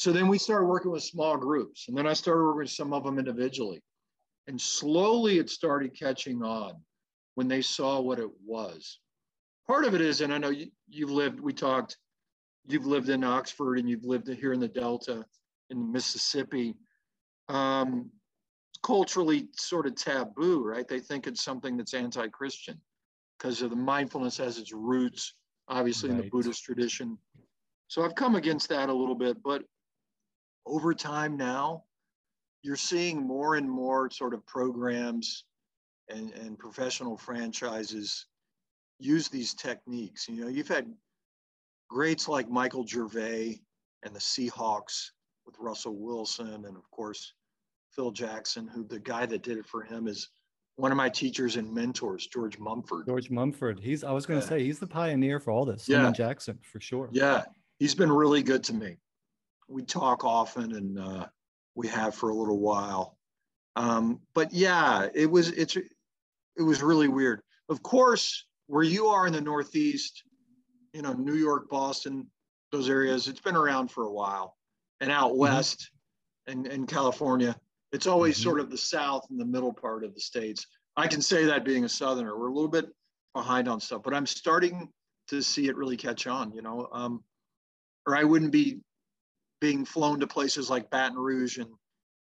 so 0.00 0.12
then 0.12 0.28
we 0.28 0.38
started 0.38 0.64
working 0.64 0.90
with 0.90 1.02
small 1.02 1.36
groups. 1.36 1.88
And 1.88 1.94
then 1.98 2.06
I 2.06 2.14
started 2.14 2.42
working 2.42 2.60
with 2.60 2.70
some 2.70 2.94
of 2.94 3.04
them 3.04 3.18
individually. 3.18 3.82
And 4.46 4.58
slowly 4.58 5.38
it 5.38 5.50
started 5.50 5.94
catching 5.94 6.42
on 6.42 6.72
when 7.34 7.48
they 7.48 7.60
saw 7.60 8.00
what 8.00 8.18
it 8.18 8.30
was. 8.42 8.98
Part 9.66 9.84
of 9.84 9.94
it 9.94 10.00
is, 10.00 10.22
and 10.22 10.32
I 10.32 10.38
know 10.38 10.48
you, 10.48 10.68
you've 10.88 11.10
lived, 11.10 11.38
we 11.38 11.52
talked, 11.52 11.98
you've 12.66 12.86
lived 12.86 13.10
in 13.10 13.22
Oxford 13.22 13.78
and 13.78 13.90
you've 13.90 14.06
lived 14.06 14.26
here 14.26 14.54
in 14.54 14.60
the 14.60 14.68
Delta 14.68 15.22
in 15.68 15.92
Mississippi. 15.92 16.76
Um, 17.50 18.08
culturally 18.82 19.48
sort 19.58 19.86
of 19.86 19.96
taboo, 19.96 20.64
right? 20.64 20.88
They 20.88 21.00
think 21.00 21.26
it's 21.26 21.44
something 21.44 21.76
that's 21.76 21.92
anti-Christian 21.92 22.80
because 23.38 23.60
of 23.60 23.68
the 23.68 23.76
mindfulness 23.76 24.38
has 24.38 24.56
its 24.56 24.72
roots, 24.72 25.34
obviously, 25.68 26.08
right. 26.08 26.20
in 26.20 26.24
the 26.24 26.30
Buddhist 26.30 26.64
tradition. 26.64 27.18
So 27.88 28.02
I've 28.02 28.14
come 28.14 28.36
against 28.36 28.70
that 28.70 28.88
a 28.88 28.94
little 28.94 29.14
bit, 29.14 29.36
but 29.42 29.62
over 30.66 30.94
time 30.94 31.36
now, 31.36 31.84
you're 32.62 32.76
seeing 32.76 33.26
more 33.26 33.54
and 33.56 33.68
more 33.68 34.10
sort 34.10 34.34
of 34.34 34.44
programs 34.46 35.44
and, 36.08 36.32
and 36.32 36.58
professional 36.58 37.16
franchises 37.16 38.26
use 38.98 39.28
these 39.28 39.54
techniques. 39.54 40.28
You 40.28 40.44
know, 40.44 40.48
you've 40.48 40.68
had 40.68 40.92
greats 41.88 42.28
like 42.28 42.50
Michael 42.50 42.86
Gervais 42.86 43.60
and 44.04 44.14
the 44.14 44.20
Seahawks 44.20 45.10
with 45.46 45.56
Russell 45.58 45.96
Wilson, 45.96 46.64
and 46.66 46.76
of 46.76 46.90
course, 46.90 47.34
Phil 47.94 48.10
Jackson, 48.10 48.68
who 48.68 48.84
the 48.84 49.00
guy 49.00 49.26
that 49.26 49.42
did 49.42 49.58
it 49.58 49.66
for 49.66 49.82
him 49.82 50.06
is 50.06 50.28
one 50.76 50.92
of 50.92 50.96
my 50.96 51.08
teachers 51.08 51.56
and 51.56 51.72
mentors, 51.72 52.26
George 52.26 52.58
Mumford. 52.58 53.06
George 53.06 53.30
Mumford. 53.30 53.80
He's 53.80 54.04
I 54.04 54.12
was 54.12 54.26
going 54.26 54.40
to 54.40 54.46
yeah. 54.46 54.50
say 54.50 54.64
he's 54.64 54.78
the 54.78 54.86
pioneer 54.86 55.40
for 55.40 55.50
all 55.50 55.64
this. 55.64 55.88
Yeah, 55.88 56.10
Jackson 56.12 56.58
for 56.62 56.80
sure. 56.80 57.08
Yeah, 57.12 57.44
he's 57.78 57.94
been 57.94 58.12
really 58.12 58.42
good 58.42 58.62
to 58.64 58.74
me. 58.74 58.96
We 59.70 59.82
talk 59.82 60.24
often, 60.24 60.74
and 60.74 60.98
uh, 60.98 61.26
we 61.74 61.88
have 61.88 62.14
for 62.14 62.30
a 62.30 62.34
little 62.34 62.58
while. 62.58 63.16
Um, 63.76 64.20
but 64.34 64.52
yeah, 64.52 65.06
it 65.14 65.30
was 65.30 65.48
it's 65.50 65.76
it 65.76 66.62
was 66.62 66.82
really 66.82 67.08
weird. 67.08 67.40
Of 67.68 67.82
course, 67.82 68.44
where 68.66 68.82
you 68.82 69.06
are 69.06 69.26
in 69.26 69.32
the 69.32 69.40
Northeast, 69.40 70.22
you 70.92 71.02
know, 71.02 71.12
New 71.12 71.34
York, 71.34 71.68
Boston, 71.68 72.26
those 72.72 72.88
areas, 72.88 73.28
it's 73.28 73.40
been 73.40 73.56
around 73.56 73.90
for 73.90 74.04
a 74.04 74.12
while. 74.12 74.56
And 75.00 75.10
out 75.10 75.30
mm-hmm. 75.30 75.40
west 75.40 75.90
and, 76.46 76.66
and 76.66 76.86
California, 76.86 77.56
it's 77.92 78.06
always 78.06 78.36
mm-hmm. 78.36 78.44
sort 78.44 78.60
of 78.60 78.70
the 78.70 78.78
South 78.78 79.26
and 79.30 79.40
the 79.40 79.44
middle 79.44 79.72
part 79.72 80.04
of 80.04 80.14
the 80.14 80.20
States. 80.20 80.66
I 80.96 81.06
can 81.06 81.22
say 81.22 81.46
that 81.46 81.64
being 81.64 81.84
a 81.84 81.88
Southerner, 81.88 82.38
we're 82.38 82.48
a 82.48 82.54
little 82.54 82.68
bit 82.68 82.86
behind 83.34 83.68
on 83.68 83.80
stuff, 83.80 84.02
but 84.02 84.14
I'm 84.14 84.26
starting 84.26 84.88
to 85.28 85.42
see 85.42 85.68
it 85.68 85.76
really 85.76 85.96
catch 85.96 86.26
on, 86.26 86.52
you 86.52 86.62
know, 86.62 86.88
um, 86.92 87.24
or 88.06 88.16
I 88.16 88.24
wouldn't 88.24 88.52
be 88.52 88.80
being 89.60 89.84
flown 89.84 90.20
to 90.20 90.26
places 90.26 90.70
like 90.70 90.90
Baton 90.90 91.18
Rouge 91.18 91.58
and 91.58 91.70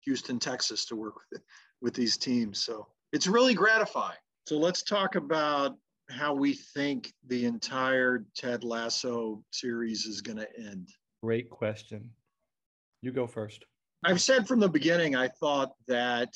Houston, 0.05 0.39
Texas 0.39 0.85
to 0.85 0.95
work 0.95 1.15
with, 1.31 1.41
with 1.81 1.93
these 1.93 2.17
teams. 2.17 2.63
So 2.63 2.87
it's 3.11 3.27
really 3.27 3.53
gratifying. 3.53 4.17
So 4.47 4.57
let's 4.57 4.83
talk 4.83 5.15
about 5.15 5.75
how 6.09 6.33
we 6.33 6.53
think 6.53 7.13
the 7.27 7.45
entire 7.45 8.25
Ted 8.35 8.63
Lasso 8.63 9.43
series 9.51 10.05
is 10.05 10.21
going 10.21 10.37
to 10.37 10.47
end. 10.57 10.87
Great 11.21 11.49
question. 11.49 12.09
You 13.01 13.11
go 13.11 13.27
first. 13.27 13.65
I've 14.05 14.21
said 14.21 14.47
from 14.47 14.59
the 14.59 14.69
beginning, 14.69 15.15
I 15.15 15.27
thought 15.27 15.73
that 15.87 16.33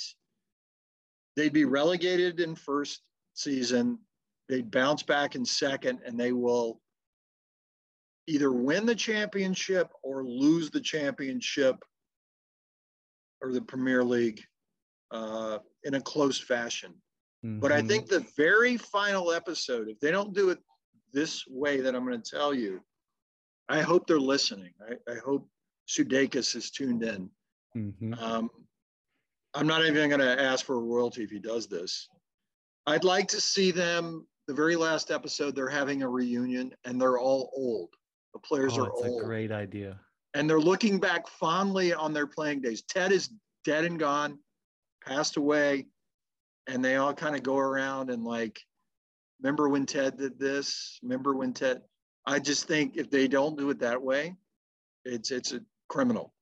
they'd 1.35 1.53
be 1.53 1.65
relegated 1.65 2.39
in 2.39 2.55
first 2.55 3.01
season, 3.33 3.99
they'd 4.49 4.69
bounce 4.69 5.03
back 5.03 5.35
in 5.35 5.45
second, 5.45 5.99
and 6.05 6.19
they 6.19 6.33
will 6.33 6.81
either 8.27 8.51
win 8.51 8.85
the 8.85 8.95
championship 8.95 9.91
or 10.03 10.23
lose 10.23 10.69
the 10.69 10.81
championship 10.81 11.83
or 13.41 13.51
the 13.51 13.61
Premier 13.61 14.03
League 14.03 14.41
uh, 15.11 15.57
in 15.83 15.95
a 15.95 16.01
close 16.01 16.39
fashion. 16.39 16.93
Mm-hmm. 17.45 17.59
But 17.59 17.71
I 17.71 17.79
mm-hmm. 17.79 17.87
think 17.87 18.07
the 18.07 18.25
very 18.37 18.77
final 18.77 19.31
episode, 19.31 19.87
if 19.89 19.99
they 19.99 20.11
don't 20.11 20.33
do 20.33 20.49
it 20.49 20.59
this 21.13 21.43
way 21.47 21.81
that 21.81 21.95
I'm 21.95 22.05
going 22.05 22.21
to 22.21 22.31
tell 22.31 22.53
you, 22.53 22.81
I 23.67 23.81
hope 23.81 24.05
they're 24.05 24.19
listening. 24.19 24.73
I, 24.87 25.11
I 25.11 25.15
hope 25.25 25.47
Sudeikis 25.87 26.55
is 26.55 26.71
tuned 26.71 27.03
in. 27.03 27.29
Mm-hmm. 27.75 28.13
Um, 28.13 28.49
I'm 29.53 29.67
not 29.67 29.85
even 29.85 30.09
going 30.09 30.21
to 30.21 30.41
ask 30.41 30.65
for 30.65 30.75
a 30.75 30.79
royalty 30.79 31.23
if 31.23 31.29
he 31.29 31.39
does 31.39 31.67
this. 31.67 32.07
I'd 32.85 33.03
like 33.03 33.27
to 33.29 33.41
see 33.41 33.71
them. 33.71 34.27
The 34.47 34.53
very 34.53 34.75
last 34.75 35.11
episode, 35.11 35.55
they're 35.55 35.69
having 35.69 36.01
a 36.01 36.09
reunion, 36.09 36.73
and 36.83 36.99
they're 36.99 37.19
all 37.19 37.51
old. 37.55 37.89
The 38.33 38.39
players 38.39 38.77
oh, 38.77 38.85
are 38.85 38.91
old. 38.91 39.21
a 39.21 39.25
great 39.25 39.51
idea. 39.51 39.99
And 40.33 40.49
they're 40.49 40.59
looking 40.59 40.99
back 40.99 41.27
fondly 41.27 41.93
on 41.93 42.13
their 42.13 42.27
playing 42.27 42.61
days. 42.61 42.81
Ted 42.83 43.11
is 43.11 43.29
dead 43.65 43.83
and 43.83 43.99
gone, 43.99 44.39
passed 45.05 45.37
away 45.37 45.87
and 46.67 46.83
they 46.83 46.95
all 46.95 47.13
kind 47.13 47.35
of 47.35 47.43
go 47.43 47.57
around 47.57 48.09
and 48.09 48.23
like, 48.23 48.59
remember 49.41 49.69
when 49.69 49.85
Ted 49.85 50.17
did 50.17 50.39
this? 50.39 50.99
Remember 51.01 51.35
when 51.35 51.53
Ted? 51.53 51.81
I 52.25 52.39
just 52.39 52.67
think 52.67 52.97
if 52.97 53.09
they 53.09 53.27
don't 53.27 53.57
do 53.57 53.69
it 53.71 53.79
that 53.79 54.01
way, 54.01 54.35
it's 55.05 55.31
it's 55.31 55.53
a 55.53 55.61
criminal. 55.89 56.33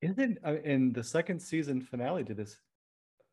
Isn't 0.00 0.38
uh, 0.46 0.56
in 0.64 0.92
the 0.92 1.04
second 1.04 1.40
season 1.40 1.80
finale 1.80 2.24
to 2.24 2.34
this? 2.34 2.58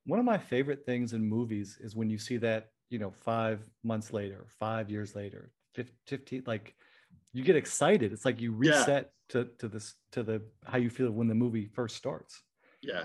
One 0.05 0.19
of 0.19 0.25
my 0.25 0.37
favorite 0.37 0.85
things 0.85 1.13
in 1.13 1.23
movies 1.23 1.77
is 1.81 1.95
when 1.95 2.09
you 2.09 2.17
see 2.17 2.37
that 2.37 2.71
you 2.89 2.99
know 2.99 3.11
five 3.11 3.61
months 3.83 4.11
later, 4.11 4.45
five 4.59 4.89
years 4.89 5.15
later, 5.15 5.51
15 6.07 6.43
like 6.45 6.75
you 7.35 7.43
get 7.43 7.57
excited. 7.57 8.13
It's 8.13 8.23
like 8.23 8.39
you 8.39 8.53
reset 8.53 8.87
yeah. 8.87 9.41
to 9.41 9.49
to 9.59 9.67
this 9.67 9.95
to 10.13 10.23
the 10.23 10.41
how 10.65 10.77
you 10.77 10.89
feel 10.89 11.11
when 11.11 11.27
the 11.27 11.35
movie 11.35 11.67
first 11.67 11.97
starts. 11.97 12.41
Yeah. 12.81 13.03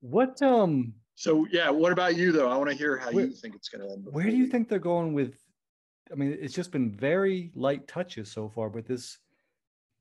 What 0.00 0.40
um 0.42 0.94
so 1.16 1.44
yeah, 1.50 1.68
what 1.68 1.90
about 1.90 2.16
you 2.16 2.30
though? 2.30 2.48
I 2.48 2.56
want 2.56 2.70
to 2.70 2.76
hear 2.76 2.96
how 2.96 3.10
where, 3.10 3.26
you 3.26 3.32
think 3.32 3.56
it's 3.56 3.68
going 3.68 3.84
to 3.84 3.92
end. 3.92 4.06
Where 4.08 4.26
do 4.26 4.36
you 4.36 4.46
think 4.46 4.68
they're 4.68 4.78
going 4.78 5.12
with? 5.12 5.34
I 6.12 6.14
mean, 6.14 6.38
it's 6.40 6.54
just 6.54 6.70
been 6.70 6.92
very 6.92 7.50
light 7.56 7.88
touches 7.88 8.30
so 8.30 8.48
far, 8.48 8.70
but 8.70 8.86
this 8.86 9.18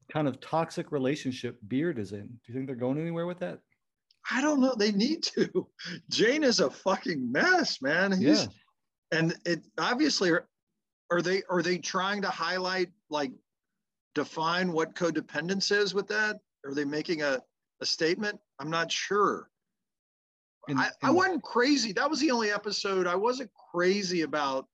kind 0.08 0.28
of 0.28 0.39
toxic 0.39 0.91
relationship 0.91 1.58
Beard 1.68 1.97
is 1.97 2.12
in. 2.12 2.28
Do 2.28 2.39
you 2.45 2.53
think 2.53 2.68
they're 2.68 2.76
going 2.76 2.99
anywhere 2.99 3.26
with 3.26 3.39
that? 3.39 3.60
I 4.30 4.39
don't 4.39 4.62
know. 4.62 4.76
They 4.78 4.91
need 4.91 5.24
to. 5.36 5.68
Jane 6.12 6.43
is 6.43 6.60
a 6.60 6.70
fucking 6.70 7.32
mess, 7.32 7.82
man. 7.82 8.12
He's, 8.12 8.43
yeah. 8.43 8.47
And 9.18 9.36
it 9.45 9.62
obviously 9.80 10.30
are, 10.30 10.47
are 11.10 11.24
they 11.24 11.41
are 11.49 11.64
they 11.64 11.80
trying 11.80 12.22
to 12.22 12.30
highlight 12.30 12.89
like 13.10 13.32
define 14.18 14.72
what 14.72 14.95
codependence 14.95 15.72
is 15.72 15.93
with 15.93 16.07
that? 16.07 16.39
Are 16.65 16.74
they 16.74 16.86
making 16.86 17.22
a, 17.22 17.39
a 17.82 17.86
statement? 17.86 18.39
I'm 18.59 18.70
not 18.70 18.91
sure. 18.91 19.49
And, 20.68 20.80
I, 20.80 20.89
I 21.01 21.11
wasn't 21.11 21.43
crazy. 21.43 21.93
That 21.93 22.09
was 22.09 22.20
the 22.20 22.32
only 22.32 22.51
episode 22.51 23.07
I 23.07 23.15
wasn't 23.15 23.49
crazy 23.72 24.24
about. 24.24 24.68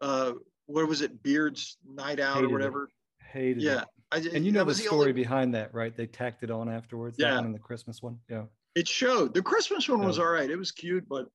Uh, 0.00 0.32
what 0.66 0.86
was 0.86 1.02
it, 1.02 1.22
Beard's 1.22 1.76
Night 1.84 2.20
Out 2.20 2.44
or 2.44 2.48
whatever? 2.48 2.84
It. 2.84 2.90
Hated 3.32 3.62
yeah. 3.62 3.84
it. 4.12 4.32
and 4.32 4.44
you 4.44 4.52
know 4.52 4.64
the 4.64 4.74
story 4.74 4.90
the 4.90 5.10
only... 5.10 5.12
behind 5.12 5.54
that, 5.54 5.74
right? 5.74 5.96
They 5.96 6.06
tacked 6.06 6.44
it 6.44 6.50
on 6.50 6.68
afterwards. 6.68 7.16
Yeah. 7.18 7.34
That 7.34 7.42
one 7.42 7.52
the 7.52 7.58
Christmas 7.58 8.02
one. 8.02 8.18
Yeah. 8.28 8.44
It 8.76 8.86
showed. 8.86 9.34
The 9.34 9.42
Christmas 9.42 9.88
one 9.88 10.04
was 10.04 10.18
all 10.18 10.28
right. 10.28 10.48
It 10.48 10.56
was 10.56 10.70
cute, 10.70 11.08
but 11.08 11.26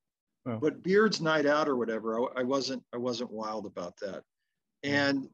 Oh. 0.47 0.59
But 0.59 0.83
Beard's 0.83 1.21
night 1.21 1.45
out 1.45 1.67
or 1.67 1.75
whatever, 1.75 2.19
I, 2.19 2.41
I 2.41 2.43
wasn't 2.43 2.83
I 2.93 2.97
wasn't 2.97 3.31
wild 3.31 3.65
about 3.65 3.97
that. 4.01 4.23
And 4.83 5.27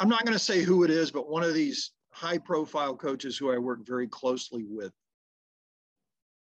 I'm 0.00 0.08
not 0.08 0.24
going 0.24 0.32
to 0.32 0.42
say 0.42 0.62
who 0.62 0.82
it 0.82 0.90
is, 0.90 1.10
but 1.10 1.28
one 1.28 1.42
of 1.42 1.52
these 1.52 1.90
high 2.10 2.38
profile 2.38 2.96
coaches 2.96 3.36
who 3.36 3.52
I 3.52 3.58
work 3.58 3.86
very 3.86 4.08
closely 4.08 4.64
with 4.66 4.92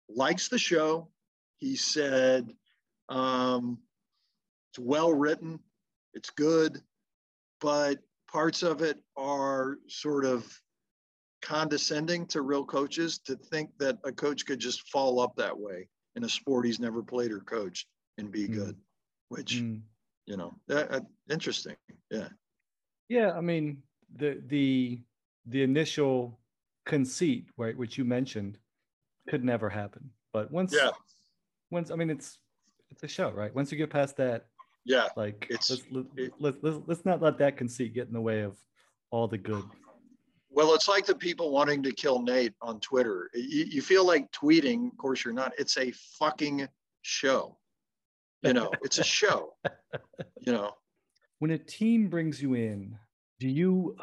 likes 0.09 0.49
the 0.49 0.59
show. 0.59 1.09
He 1.59 1.77
said 1.77 2.53
um, 3.09 3.79
it's 4.73 4.81
well 4.81 5.13
written, 5.13 5.61
it's 6.13 6.31
good, 6.31 6.83
but 7.61 7.99
parts 8.31 8.65
of 8.65 8.83
it 8.83 8.99
are 9.17 9.79
sort 9.89 10.25
of 10.25 10.45
condescending 11.41 12.27
to 12.27 12.43
real 12.43 12.65
coaches 12.65 13.19
to 13.19 13.37
think 13.37 13.71
that 13.79 13.97
a 14.03 14.11
coach 14.11 14.45
could 14.45 14.59
just 14.59 14.89
fall 14.91 15.21
up 15.21 15.37
that 15.37 15.57
way 15.57 15.89
in 16.17 16.25
a 16.25 16.29
sport 16.29 16.67
he's 16.67 16.81
never 16.81 17.01
played 17.01 17.31
or 17.31 17.41
coached 17.41 17.87
and 18.19 18.33
be 18.33 18.49
mm. 18.49 18.55
good, 18.55 18.77
which, 19.29 19.57
mm. 19.57 19.81
you 20.27 20.37
know, 20.37 20.53
uh, 20.69 20.99
interesting. 21.31 21.77
Yeah. 22.11 22.29
Yeah. 23.09 23.33
I 23.33 23.41
mean, 23.41 23.83
the, 24.15 24.43
the, 24.47 25.01
the 25.47 25.63
initial 25.63 26.39
conceit, 26.85 27.49
right, 27.57 27.77
which 27.77 27.99
you 27.99 28.05
mentioned, 28.05 28.59
could 29.29 29.45
never 29.45 29.69
happen. 29.69 30.11
But 30.33 30.51
once, 30.51 30.75
yeah, 30.75 30.91
once, 31.71 31.91
I 31.91 31.97
mean, 31.97 32.11
it's, 32.11 32.39
it's 32.91 33.03
a 33.03 33.09
show, 33.09 33.31
right? 33.31 33.55
Once 33.55 33.73
you 33.73 33.79
get 33.79 33.91
past 33.91 34.17
that, 34.19 34.47
yeah, 34.85 35.09
like 35.17 35.47
it's 35.51 35.71
let's, 35.71 35.83
let, 35.91 36.05
it, 36.17 36.33
let's, 36.39 36.57
let's, 36.63 36.79
let's 36.87 37.05
not 37.05 37.21
let 37.21 37.39
that 37.39 37.57
conceit 37.57 37.93
get 37.93 38.07
in 38.07 38.13
the 38.13 38.21
way 38.21 38.43
of 38.43 38.57
all 39.11 39.27
the 39.27 39.39
good. 39.39 39.65
Well, 40.51 40.75
it's 40.75 40.89
like 40.89 41.05
the 41.05 41.15
people 41.15 41.51
wanting 41.51 41.83
to 41.83 41.93
kill 41.93 42.23
Nate 42.23 42.55
on 42.63 42.81
Twitter. 42.81 43.29
You, 43.35 43.65
you 43.65 43.83
feel 43.83 44.07
like 44.07 44.31
tweeting. 44.31 44.93
Of 44.93 44.97
course, 44.97 45.25
you're 45.25 45.35
not. 45.35 45.53
It's 45.59 45.77
a 45.77 45.93
fucking 46.19 46.69
show. 47.03 47.59
You 48.43 48.53
know, 48.53 48.71
it's 48.83 48.99
a 48.99 49.05
show. 49.05 49.55
You 50.41 50.53
know, 50.53 50.75
when 51.39 51.51
a 51.51 51.59
team 51.59 52.09
brings 52.09 52.41
you 52.41 52.55
in, 52.55 52.97
do 53.39 53.49
you 53.49 53.97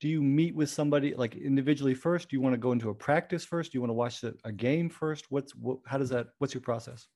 do 0.00 0.08
you 0.08 0.22
meet 0.22 0.54
with 0.54 0.68
somebody 0.68 1.14
like 1.14 1.34
individually 1.34 1.94
first? 1.94 2.28
Do 2.28 2.36
you 2.36 2.40
want 2.42 2.52
to 2.52 2.58
go 2.58 2.72
into 2.72 2.90
a 2.90 2.94
practice 2.94 3.44
first? 3.44 3.72
Do 3.72 3.76
you 3.76 3.80
want 3.80 3.90
to 3.90 3.94
watch 3.94 4.20
the, 4.20 4.36
a 4.44 4.52
game 4.52 4.90
first? 4.90 5.26
What's 5.30 5.54
what, 5.54 5.78
how 5.86 5.98
does 5.98 6.10
that? 6.10 6.28
What's 6.38 6.54
your 6.54 6.60
process? 6.60 7.08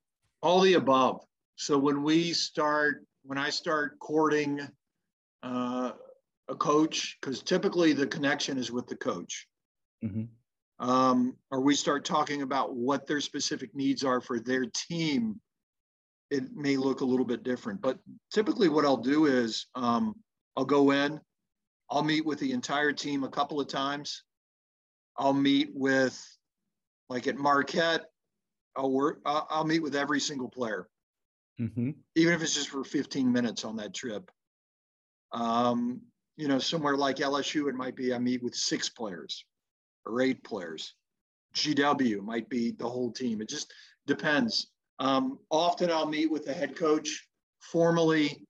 All 0.43 0.61
the 0.61 0.75
above. 0.75 1.23
So 1.57 1.77
when 1.77 2.03
we 2.03 2.33
start, 2.33 3.05
when 3.23 3.37
I 3.37 3.51
start 3.51 3.99
courting 3.99 4.61
uh, 5.43 5.93
a 6.49 6.55
coach, 6.55 7.19
because 7.21 7.43
typically 7.43 7.93
the 7.93 8.07
connection 8.07 8.57
is 8.57 8.73
with 8.73 8.87
the 8.87 8.97
coach. 8.97 9.47
Mm-hmm. 10.03 10.25
Um, 10.89 11.37
or 11.51 11.61
we 11.61 11.75
start 11.75 12.07
talking 12.07 12.41
about 12.41 12.75
what 12.75 13.07
their 13.07 13.21
specific 13.21 13.75
needs 13.75 14.03
are 14.03 14.23
for 14.23 14.41
their 14.41 14.65
team, 14.65 15.39
it 16.31 16.55
may 16.55 16.77
look 16.77 17.01
a 17.01 17.05
little 17.05 17.25
bit 17.25 17.43
different. 17.43 17.81
But 17.81 17.99
typically, 18.33 18.69
what 18.69 18.85
I'll 18.85 18.97
do 18.97 19.27
is 19.27 19.67
um, 19.75 20.15
I'll 20.57 20.65
go 20.65 20.93
in, 20.93 21.21
I'll 21.91 22.05
meet 22.05 22.25
with 22.25 22.39
the 22.39 22.53
entire 22.53 22.93
team 22.93 23.25
a 23.25 23.29
couple 23.29 23.61
of 23.61 23.69
times. 23.69 24.23
I'll 25.17 25.35
meet 25.35 25.71
with, 25.75 26.19
like 27.09 27.27
at 27.27 27.37
Marquette, 27.37 28.07
I'll 28.77 28.93
work. 28.93 29.21
I'll, 29.27 29.47
I'll 29.51 29.65
meet 29.65 29.83
with 29.83 29.97
every 29.97 30.21
single 30.21 30.49
player, 30.49 30.89
mm-hmm. 31.61 31.91
even 32.15 32.35
if 32.35 32.43
it's 32.43 32.55
just 32.55 32.69
for 32.69 32.85
15 32.85 33.31
minutes 33.31 33.65
on 33.65 33.77
that 33.77 33.93
trip. 33.93 34.31
Um, 35.33 36.01
you 36.37 36.49
know, 36.49 36.59
somewhere 36.59 36.97
like 36.97 37.17
LSU, 37.17 37.69
it 37.69 37.75
might 37.75 37.97
be 37.97 38.15
I 38.15 38.19
meet 38.19 38.43
with 38.43 38.55
six 38.55 38.89
players 38.89 39.45
or 40.07 40.23
eight 40.23 40.43
players. 40.45 40.95
GW 41.55 42.23
might 42.23 42.49
be 42.49 42.71
the 42.71 42.89
whole 42.89 43.11
team. 43.11 43.43
It 43.43 43.49
just 43.49 43.73
depends. 44.07 44.69
Um, 45.01 45.39
often 45.51 45.91
I'll 45.91 46.07
meet 46.07 46.31
with 46.31 46.45
the 46.45 46.53
head 46.53 46.77
coach 46.77 47.27
formally 47.61 48.47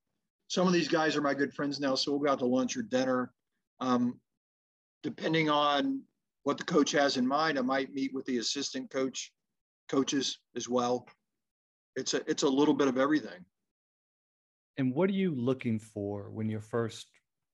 some 0.50 0.66
of 0.66 0.72
these 0.72 0.88
guys 0.88 1.16
are 1.16 1.22
my 1.22 1.32
good 1.32 1.54
friends 1.54 1.78
now, 1.78 1.94
so 1.94 2.10
we'll 2.10 2.20
go 2.20 2.32
out 2.32 2.40
to 2.40 2.44
lunch 2.44 2.76
or 2.76 2.82
dinner. 2.82 3.32
Um, 3.78 4.18
depending 5.04 5.48
on 5.48 6.02
what 6.42 6.58
the 6.58 6.64
coach 6.64 6.90
has 6.90 7.16
in 7.16 7.24
mind, 7.24 7.56
I 7.56 7.62
might 7.62 7.94
meet 7.94 8.12
with 8.12 8.26
the 8.26 8.38
assistant 8.38 8.90
coach, 8.90 9.32
coaches 9.88 10.40
as 10.56 10.68
well. 10.68 11.06
It's 11.94 12.14
a 12.14 12.28
it's 12.28 12.42
a 12.42 12.48
little 12.48 12.74
bit 12.74 12.88
of 12.88 12.98
everything. 12.98 13.44
And 14.76 14.92
what 14.92 15.08
are 15.08 15.14
you 15.14 15.32
looking 15.36 15.78
for 15.78 16.30
when 16.30 16.48
you're 16.48 16.60
first 16.60 17.06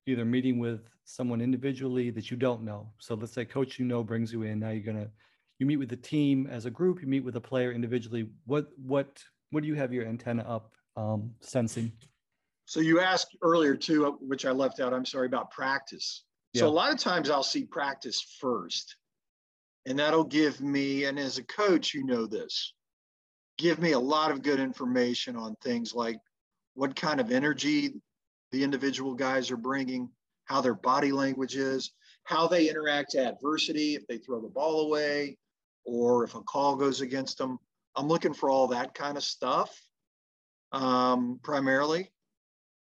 either 0.06 0.24
meeting 0.24 0.58
with 0.58 0.88
someone 1.04 1.42
individually 1.42 2.08
that 2.10 2.30
you 2.30 2.38
don't 2.38 2.62
know? 2.62 2.88
So 2.98 3.14
let's 3.14 3.34
say 3.34 3.44
coach 3.44 3.78
you 3.78 3.84
know 3.84 4.02
brings 4.02 4.32
you 4.32 4.44
in. 4.44 4.58
Now 4.58 4.70
you're 4.70 4.80
gonna 4.80 5.10
you 5.58 5.66
meet 5.66 5.76
with 5.76 5.88
the 5.88 5.96
team 5.96 6.46
as 6.50 6.66
a 6.66 6.70
group. 6.70 7.00
You 7.00 7.08
meet 7.08 7.24
with 7.24 7.36
a 7.36 7.40
player 7.40 7.72
individually. 7.72 8.28
What 8.44 8.68
what 8.76 9.22
what 9.50 9.62
do 9.62 9.68
you 9.68 9.74
have 9.74 9.92
your 9.92 10.06
antenna 10.06 10.42
up 10.42 10.74
um, 10.96 11.32
sensing? 11.40 11.92
So 12.66 12.80
you 12.80 13.00
asked 13.00 13.36
earlier 13.42 13.76
too, 13.76 14.06
uh, 14.06 14.10
which 14.20 14.44
I 14.44 14.50
left 14.50 14.80
out. 14.80 14.92
I'm 14.92 15.06
sorry 15.06 15.26
about 15.26 15.50
practice. 15.50 16.24
Yeah. 16.52 16.60
So 16.60 16.68
a 16.68 16.70
lot 16.70 16.92
of 16.92 16.98
times 16.98 17.30
I'll 17.30 17.42
see 17.42 17.64
practice 17.64 18.36
first, 18.40 18.96
and 19.86 19.98
that'll 19.98 20.24
give 20.24 20.60
me. 20.60 21.04
And 21.04 21.18
as 21.18 21.38
a 21.38 21.44
coach, 21.44 21.94
you 21.94 22.04
know 22.04 22.26
this, 22.26 22.74
give 23.58 23.78
me 23.78 23.92
a 23.92 23.98
lot 23.98 24.30
of 24.30 24.42
good 24.42 24.60
information 24.60 25.36
on 25.36 25.54
things 25.62 25.94
like 25.94 26.18
what 26.74 26.94
kind 26.94 27.20
of 27.20 27.30
energy 27.30 27.94
the 28.52 28.62
individual 28.62 29.14
guys 29.14 29.50
are 29.50 29.56
bringing, 29.56 30.08
how 30.44 30.60
their 30.60 30.74
body 30.74 31.12
language 31.12 31.56
is, 31.56 31.92
how 32.24 32.46
they 32.46 32.68
interact 32.68 33.12
to 33.12 33.26
adversity, 33.26 33.94
if 33.94 34.06
they 34.06 34.18
throw 34.18 34.40
the 34.40 34.48
ball 34.48 34.86
away, 34.86 35.36
or 35.86 36.24
if 36.24 36.34
a 36.34 36.42
call 36.42 36.76
goes 36.76 37.00
against 37.00 37.38
them. 37.38 37.58
I'm 37.96 38.08
looking 38.08 38.34
for 38.34 38.50
all 38.50 38.66
that 38.68 38.92
kind 38.94 39.16
of 39.16 39.22
stuff 39.22 39.80
um, 40.72 41.40
primarily. 41.42 42.10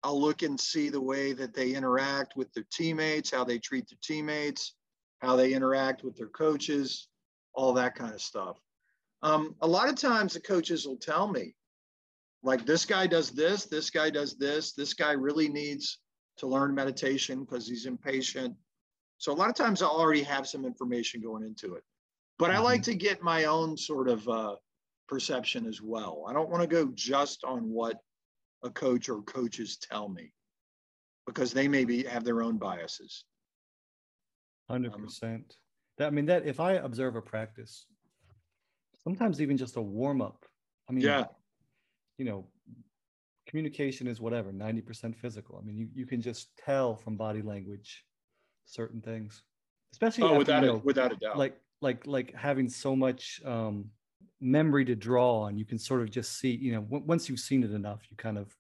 I'll 0.03 0.21
look 0.21 0.43
and 0.43 0.59
see 0.61 0.91
the 0.91 1.01
way 1.01 1.33
that 1.33 1.55
they 1.55 1.73
interact 1.73 2.37
with 2.37 2.53
their 2.53 2.67
teammates, 2.71 3.31
how 3.31 3.45
they 3.45 3.59
treat 3.59 3.89
their 3.89 3.99
teammates, 4.03 4.75
how 5.21 5.37
they 5.37 5.55
interact 5.55 6.05
with 6.05 6.17
their 6.17 6.29
coaches, 6.29 7.09
all 7.55 7.73
that 7.75 7.95
kind 7.95 8.15
of 8.15 8.21
stuff. 8.21 8.59
Um, 9.23 9.55
a 9.63 9.67
lot 9.67 9.89
of 9.89 9.97
times 9.97 10.35
the 10.35 10.41
coaches 10.41 10.87
will 10.87 10.99
tell 10.99 11.27
me, 11.27 11.55
like, 12.43 12.67
this 12.67 12.85
guy 12.85 13.07
does 13.07 13.31
this, 13.31 13.65
this 13.65 13.89
guy 13.89 14.11
does 14.11 14.37
this, 14.37 14.73
this 14.73 14.93
guy 14.93 15.13
really 15.13 15.49
needs 15.49 15.99
to 16.37 16.47
learn 16.47 16.75
meditation 16.75 17.41
because 17.41 17.67
he's 17.67 17.87
impatient. 17.87 18.55
So 19.17 19.33
a 19.33 19.35
lot 19.35 19.49
of 19.49 19.55
times 19.55 19.81
I'll 19.81 19.89
already 19.89 20.23
have 20.25 20.47
some 20.47 20.67
information 20.67 21.23
going 21.23 21.43
into 21.43 21.75
it. 21.77 21.83
But 22.39 22.51
I 22.51 22.59
like 22.59 22.83
mm-hmm. 22.83 22.93
to 22.93 22.97
get 22.97 23.23
my 23.23 23.45
own 23.45 23.77
sort 23.77 24.09
of 24.09 24.29
uh, 24.29 24.57
perception 25.09 25.67
as 25.67 25.81
well. 25.81 26.25
I 26.29 26.33
don't 26.33 26.51
want 26.51 26.63
to 26.63 26.69
go 26.69 26.91
just 26.95 27.45
on 27.45 27.71
what 27.71 27.99
a 28.63 28.71
coach 28.71 29.09
or 29.09 29.23
coaches 29.23 29.77
tell 29.77 30.09
me 30.09 30.33
because 31.27 31.53
they 31.53 31.69
maybe 31.69 32.03
have 32.05 32.25
their 32.25 32.43
own 32.43 32.59
biases. 32.59 33.25
Hundred 34.69 34.95
um, 34.95 35.05
percent. 35.05 35.57
That 35.99 36.09
I 36.09 36.11
mean 36.11 36.27
that 36.27 36.47
if 36.47 36.61
I 36.61 36.73
observe 36.73 37.17
a 37.17 37.23
practice, 37.23 37.87
sometimes 39.03 39.41
even 39.41 39.57
just 39.57 39.77
a 39.77 39.83
warm 39.83 40.21
up. 40.21 40.45
I 40.89 40.93
mean, 40.93 41.05
yeah, 41.05 41.25
you 42.19 42.25
know, 42.25 42.47
communication 43.47 44.07
is 44.07 44.21
whatever, 44.21 44.53
ninety 44.53 44.81
percent 44.81 45.17
physical. 45.17 45.61
I 45.63 45.67
mean, 45.67 45.77
you 45.77 45.89
you 45.95 46.07
can 46.07 46.21
just 46.21 46.57
tell 46.57 46.97
from 46.97 47.17
body 47.17 47.43
language 47.43 48.05
certain 48.65 49.01
things, 49.01 49.43
especially 49.93 50.25
oh, 50.25 50.29
after, 50.29 50.39
without 50.39 50.63
you 50.63 50.69
know, 50.69 50.77
a, 50.77 50.79
without 50.79 51.13
a 51.13 51.17
doubt. 51.17 51.39
Like 51.39 51.61
like 51.85 52.07
like 52.07 52.35
having 52.35 52.69
so 52.69 52.97
much 52.97 53.41
um, 53.45 53.85
memory 54.41 54.85
to 54.85 54.97
draw 54.97 55.43
on 55.43 55.57
you 55.57 55.65
can 55.65 55.79
sort 55.79 56.01
of 56.01 56.11
just 56.11 56.39
see 56.41 56.51
you 56.51 56.73
know 56.73 56.81
w- 56.81 57.05
once 57.07 57.29
you've 57.29 57.39
seen 57.39 57.63
it 57.63 57.71
enough 57.71 58.01
you 58.11 58.17
kind 58.17 58.39
of 58.39 58.53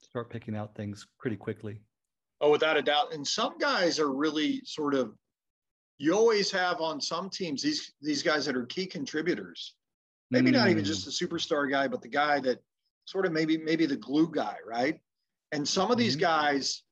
start 0.00 0.30
picking 0.30 0.56
out 0.56 0.74
things 0.74 1.06
pretty 1.18 1.36
quickly 1.36 1.80
oh 2.40 2.50
without 2.50 2.76
a 2.76 2.82
doubt 2.82 3.12
and 3.12 3.26
some 3.26 3.58
guys 3.58 3.98
are 3.98 4.12
really 4.12 4.62
sort 4.64 4.94
of 4.94 5.12
you 5.98 6.14
always 6.14 6.50
have 6.50 6.80
on 6.80 7.00
some 7.00 7.28
teams 7.28 7.60
these 7.60 7.92
these 8.00 8.22
guys 8.22 8.46
that 8.46 8.56
are 8.56 8.64
key 8.66 8.86
contributors 8.86 9.74
maybe 10.30 10.50
mm. 10.50 10.54
not 10.54 10.68
even 10.68 10.84
just 10.84 11.02
mm. 11.02 11.04
the 11.06 11.26
superstar 11.26 11.70
guy 11.70 11.86
but 11.86 12.00
the 12.00 12.08
guy 12.08 12.40
that 12.40 12.58
sort 13.04 13.26
of 13.26 13.32
maybe 13.32 13.58
maybe 13.58 13.84
the 13.84 13.96
glue 13.96 14.30
guy 14.30 14.56
right 14.66 15.00
and 15.52 15.66
some 15.66 15.90
of 15.90 15.98
these 15.98 16.14
mm-hmm. 16.14 16.54
guys 16.54 16.84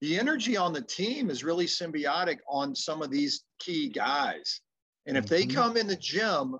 the 0.00 0.18
energy 0.18 0.56
on 0.56 0.72
the 0.72 0.82
team 0.82 1.28
is 1.28 1.42
really 1.42 1.66
symbiotic 1.66 2.38
on 2.48 2.74
some 2.74 3.02
of 3.02 3.10
these 3.10 3.44
key 3.58 3.88
guys 3.88 4.60
and 5.08 5.16
if 5.16 5.24
mm-hmm. 5.24 5.34
they 5.34 5.46
come 5.46 5.76
in 5.76 5.86
the 5.86 5.96
gym 5.96 6.56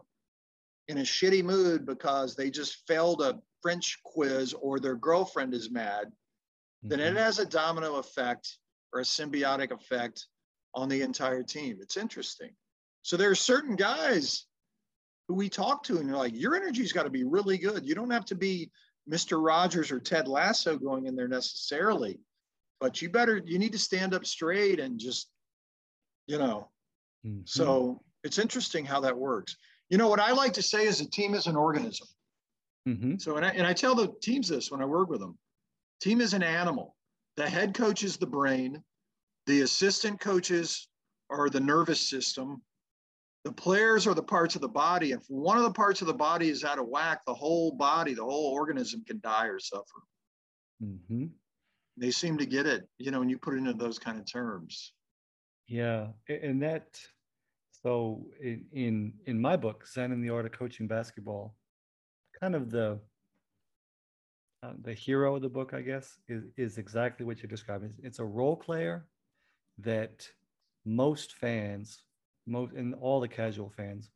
in 0.89 0.99
a 0.99 1.03
shitty 1.03 1.45
mood 1.45 1.85
because 1.85 2.35
they 2.35 2.51
just 2.51 2.79
failed 2.89 3.21
a 3.21 3.39
French 3.63 3.99
quiz 4.05 4.55
or 4.55 4.81
their 4.81 4.97
girlfriend 4.97 5.53
is 5.53 5.71
mad, 5.71 6.07
mm-hmm. 6.07 6.89
then 6.89 6.99
it 6.99 7.09
mm-hmm. 7.09 7.19
has 7.19 7.39
a 7.39 7.47
domino 7.47 7.97
effect 7.97 8.57
or 8.93 9.01
a 9.01 9.05
symbiotic 9.05 9.71
effect 9.71 10.27
on 10.75 10.89
the 10.89 11.03
entire 11.03 11.43
team. 11.43 11.77
It's 11.83 11.99
interesting. 11.99 12.51
So 13.03 13.19
there 13.19 13.31
are 13.31 13.35
certain 13.35 13.77
guys 13.77 14.47
who 15.29 15.35
we 15.35 15.51
talk 15.51 15.83
to 15.85 15.99
and 15.99 16.09
you're 16.09 16.17
like, 16.17 16.35
your 16.35 16.57
energy's 16.57 16.93
got 16.93 17.03
to 17.03 17.11
be 17.11 17.25
really 17.25 17.59
good. 17.59 17.87
You 17.87 17.95
don't 17.95 18.11
have 18.11 18.25
to 18.27 18.35
be 18.35 18.71
Mr. 19.11 19.45
Rogers 19.45 19.93
or 19.93 20.01
Ted 20.01 20.27
Lasso 20.27 20.79
going 20.79 21.07
in 21.07 21.17
there 21.17 21.29
necessarily, 21.29 22.19
but 22.81 23.03
you 23.03 23.11
better, 23.11 23.43
you 23.45 23.59
need 23.59 23.73
to 23.73 23.79
stand 23.79 24.15
up 24.15 24.25
straight 24.25 24.81
and 24.81 24.99
just, 24.99 25.29
you 26.27 26.39
know. 26.39 26.71
Mm-hmm. 27.27 27.41
So 27.45 28.01
it's 28.25 28.39
interesting 28.39 28.85
how 28.85 29.01
that 29.01 29.17
works. 29.17 29.57
You 29.89 29.99
know, 29.99 30.09
what 30.09 30.21
I 30.21 30.33
like 30.33 30.53
to 30.55 30.63
say 30.63 30.87
is 30.87 31.01
a 31.01 31.11
team 31.11 31.35
is 31.35 31.47
an 31.47 31.57
organism. 31.57 32.07
Mm-hmm. 32.89 33.17
So, 33.19 33.37
and 33.37 33.45
I, 33.45 33.51
and 33.51 33.67
I 33.67 33.73
tell 33.73 33.95
the 33.95 34.13
teams 34.23 34.49
this 34.49 34.71
when 34.71 34.81
I 34.81 34.87
work 34.87 35.09
with 35.09 35.21
them 35.21 35.39
team 36.01 36.21
is 36.21 36.33
an 36.33 36.43
animal. 36.43 36.95
The 37.37 37.49
head 37.49 37.75
coach 37.75 38.03
is 38.03 38.17
the 38.17 38.27
brain, 38.27 38.83
the 39.47 39.63
assistant 39.63 40.21
coaches 40.21 40.89
are 41.31 41.49
the 41.49 41.61
nervous 41.61 42.01
system, 42.01 42.63
the 43.45 43.53
players 43.53 44.07
are 44.07 44.15
the 44.15 44.23
parts 44.23 44.55
of 44.55 44.61
the 44.61 44.69
body. 44.69 45.13
If 45.13 45.23
one 45.29 45.57
of 45.57 45.63
the 45.63 45.73
parts 45.73 46.01
of 46.01 46.07
the 46.07 46.15
body 46.15 46.49
is 46.49 46.65
out 46.65 46.79
of 46.79 46.89
whack, 46.89 47.21
the 47.27 47.35
whole 47.35 47.73
body, 47.73 48.15
the 48.15 48.25
whole 48.25 48.53
organism 48.53 49.05
can 49.07 49.21
die 49.23 49.47
or 49.47 49.59
suffer. 49.59 50.03
Mm-hmm. 50.83 51.27
They 51.97 52.11
seem 52.11 52.39
to 52.39 52.47
get 52.47 52.67
it, 52.67 52.89
you 52.99 53.11
know, 53.11 53.21
when 53.21 53.29
you 53.29 53.39
put 53.39 53.55
it 53.55 53.59
into 53.59 53.73
those 53.73 53.99
kind 53.99 54.19
of 54.19 54.31
terms. 54.31 54.93
Yeah, 55.67 56.09
and 56.29 56.63
that. 56.63 56.99
So 57.83 58.27
in 58.41 58.65
in 58.73 59.13
in 59.27 59.41
my 59.41 59.57
book, 59.57 59.87
Zen 59.87 60.13
and 60.13 60.23
the 60.23 60.31
Art 60.31 60.47
of 60.47 60.53
Coaching 60.53 60.89
Basketball, 60.89 61.55
kind 62.41 62.55
of 62.55 62.71
the 62.71 62.99
uh, 64.63 64.73
the 64.83 64.95
hero 64.95 65.37
of 65.37 65.43
the 65.43 65.49
book, 65.49 65.73
I 65.75 65.83
guess, 65.83 66.19
is 66.29 66.45
is 66.57 66.79
exactly 66.79 67.25
what 67.25 67.43
you're 67.43 67.51
describing. 67.51 67.91
It's, 67.91 68.01
it's 68.05 68.19
a 68.19 68.25
role 68.25 68.57
player 68.57 69.07
that 69.79 70.29
most 70.85 71.35
fans, 71.35 72.03
most 72.47 72.73
and 72.75 72.95
all 72.95 73.21
the 73.21 73.29
casual 73.29 73.71
fans, 73.71 74.11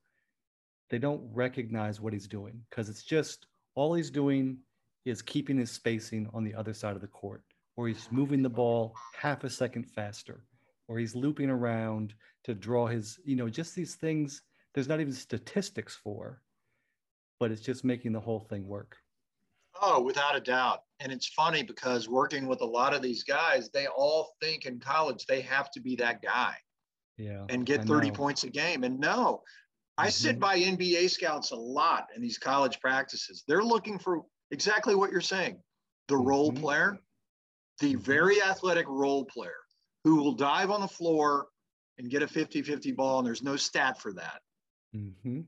they 0.90 0.98
don't 0.98 1.22
recognize 1.32 2.00
what 2.00 2.12
he's 2.12 2.26
doing 2.26 2.60
because 2.68 2.88
it's 2.88 3.04
just 3.04 3.46
all 3.74 3.94
he's 3.94 4.10
doing 4.10 4.58
is 5.04 5.22
keeping 5.22 5.58
his 5.58 5.70
spacing 5.70 6.28
on 6.32 6.44
the 6.44 6.54
other 6.54 6.74
side 6.74 6.94
of 6.94 7.00
the 7.00 7.06
court, 7.08 7.42
or 7.76 7.88
he's 7.88 8.08
moving 8.10 8.42
the 8.42 8.48
ball 8.48 8.94
half 9.16 9.44
a 9.44 9.50
second 9.50 9.84
faster, 9.84 10.44
or 10.88 10.98
he's 10.98 11.14
looping 11.14 11.50
around 11.50 12.14
to 12.44 12.54
draw 12.54 12.86
his, 12.86 13.18
you 13.24 13.36
know, 13.36 13.48
just 13.48 13.74
these 13.74 13.94
things. 13.94 14.42
There's 14.74 14.88
not 14.88 15.00
even 15.00 15.12
statistics 15.12 15.94
for, 15.94 16.40
but 17.38 17.50
it's 17.50 17.62
just 17.62 17.84
making 17.84 18.12
the 18.12 18.20
whole 18.20 18.40
thing 18.40 18.66
work. 18.66 18.96
Oh, 19.80 20.00
without 20.00 20.36
a 20.36 20.40
doubt. 20.40 20.82
And 21.00 21.10
it's 21.10 21.26
funny 21.28 21.62
because 21.62 22.08
working 22.08 22.46
with 22.46 22.60
a 22.60 22.66
lot 22.66 22.94
of 22.94 23.02
these 23.02 23.24
guys, 23.24 23.70
they 23.70 23.86
all 23.86 24.34
think 24.40 24.66
in 24.66 24.78
college 24.78 25.26
they 25.26 25.40
have 25.42 25.70
to 25.72 25.80
be 25.80 25.96
that 25.96 26.22
guy. 26.22 26.54
Yeah. 27.16 27.44
And 27.48 27.66
get 27.66 27.84
30 27.84 28.10
points 28.10 28.44
a 28.44 28.50
game. 28.50 28.84
And 28.84 28.98
no, 28.98 29.42
I 29.98 30.04
mm-hmm. 30.04 30.10
sit 30.10 30.40
by 30.40 30.58
NBA 30.58 31.10
scouts 31.10 31.50
a 31.50 31.56
lot 31.56 32.06
in 32.14 32.22
these 32.22 32.38
college 32.38 32.80
practices. 32.80 33.44
They're 33.46 33.62
looking 33.62 33.98
for 33.98 34.22
exactly 34.50 34.94
what 34.94 35.10
you're 35.10 35.20
saying 35.20 35.58
the 36.08 36.14
mm-hmm. 36.14 36.28
role 36.28 36.52
player, 36.52 36.98
the 37.80 37.94
mm-hmm. 37.94 38.02
very 38.02 38.42
athletic 38.42 38.86
role 38.88 39.24
player 39.24 39.61
who 40.04 40.16
will 40.16 40.32
dive 40.32 40.70
on 40.70 40.80
the 40.80 40.88
floor 40.88 41.46
and 41.98 42.10
get 42.10 42.22
a 42.22 42.26
50 42.28 42.62
50 42.62 42.92
ball, 42.92 43.18
and 43.18 43.26
there's 43.26 43.42
no 43.42 43.56
stat 43.56 44.00
for 44.00 44.12
that. 44.14 44.40
Mm-hmm. 44.94 45.40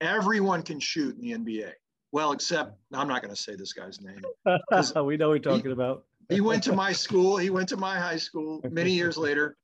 Everyone 0.00 0.62
can 0.62 0.80
shoot 0.80 1.16
in 1.16 1.20
the 1.20 1.32
NBA. 1.32 1.72
Well, 2.12 2.32
except 2.32 2.76
I'm 2.92 3.08
not 3.08 3.22
going 3.22 3.34
to 3.34 3.40
say 3.40 3.56
this 3.56 3.72
guy's 3.72 4.00
name. 4.00 4.22
we 5.04 5.16
know 5.16 5.30
we're 5.30 5.38
talking 5.38 5.66
he, 5.66 5.72
about. 5.72 6.04
he 6.28 6.40
went 6.40 6.62
to 6.64 6.72
my 6.72 6.92
school. 7.04 7.36
He 7.36 7.50
went 7.50 7.68
to 7.70 7.76
my 7.76 7.98
high 7.98 8.18
school 8.18 8.60
many 8.70 8.92
years 8.92 9.16
later, 9.16 9.56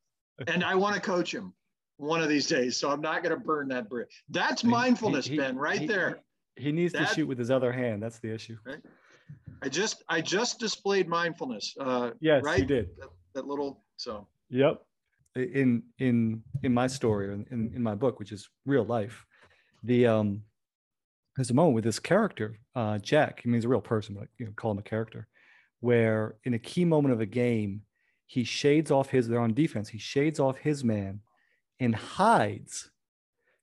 and 0.47 0.65
I 0.65 0.75
want 0.75 0.95
to 0.97 1.01
coach 1.01 1.33
him 1.33 1.53
one 1.99 2.23
of 2.23 2.29
these 2.29 2.47
days. 2.47 2.77
So 2.77 2.91
I'm 2.91 3.01
not 3.01 3.23
going 3.23 3.37
to 3.37 3.41
burn 3.41 3.69
that 3.69 3.89
bridge. 3.89 4.25
That's 4.31 4.65
mindfulness, 4.65 5.27
he, 5.27 5.33
he, 5.33 5.39
Ben, 5.39 5.57
right 5.57 5.87
there. 5.87 6.21
He 6.57 6.73
needs 6.73 6.93
that, 6.95 7.09
to 7.09 7.15
shoot 7.15 7.29
with 7.29 7.39
his 7.39 7.51
other 7.51 7.73
hand. 7.73 8.03
That's 8.03 8.19
the 8.19 8.33
issue. 8.35 8.57
Right? 8.65 8.81
I 9.63 9.69
just 9.69 10.03
I 10.09 10.21
just 10.21 10.59
displayed 10.59 11.09
mindfulness. 11.09 11.77
Uh, 11.79 12.11
yes, 12.21 12.43
right? 12.43 12.61
you 12.61 12.65
did. 12.65 12.89
That, 13.41 13.47
that, 13.47 13.51
little 13.51 13.83
so. 13.97 14.27
Yep. 14.51 14.83
In 15.37 15.83
in 15.99 16.43
in 16.63 16.75
my 16.75 16.87
story 16.87 17.33
in, 17.33 17.73
in 17.75 17.83
my 17.83 17.95
book, 17.95 18.19
which 18.19 18.33
is 18.33 18.49
real 18.67 18.85
life, 18.85 19.25
the 19.85 20.07
um 20.07 20.43
there's 21.37 21.51
a 21.51 21.55
moment 21.55 21.77
with 21.77 21.85
this 21.85 22.01
character, 22.01 22.59
uh, 22.75 22.99
Jack. 22.99 23.43
I 23.45 23.49
mean, 23.49 23.55
he's 23.55 23.65
a 23.65 23.69
real 23.69 23.81
person, 23.81 24.17
but 24.19 24.29
you 24.39 24.47
know, 24.47 24.53
call 24.57 24.73
him 24.73 24.79
a 24.79 24.83
character, 24.83 25.29
where 25.79 26.37
in 26.45 26.55
a 26.55 26.59
key 26.59 26.85
moment 26.85 27.15
of 27.15 27.21
a 27.21 27.27
game, 27.27 27.83
he 28.27 28.45
shades 28.45 28.91
off 28.91 29.11
his. 29.11 29.29
They're 29.29 29.41
on 29.41 29.55
defense. 29.55 29.89
He 29.89 29.99
shades 29.99 30.41
off 30.41 30.59
his 30.59 30.83
man, 30.83 31.21
and 31.79 31.95
hides 31.95 32.91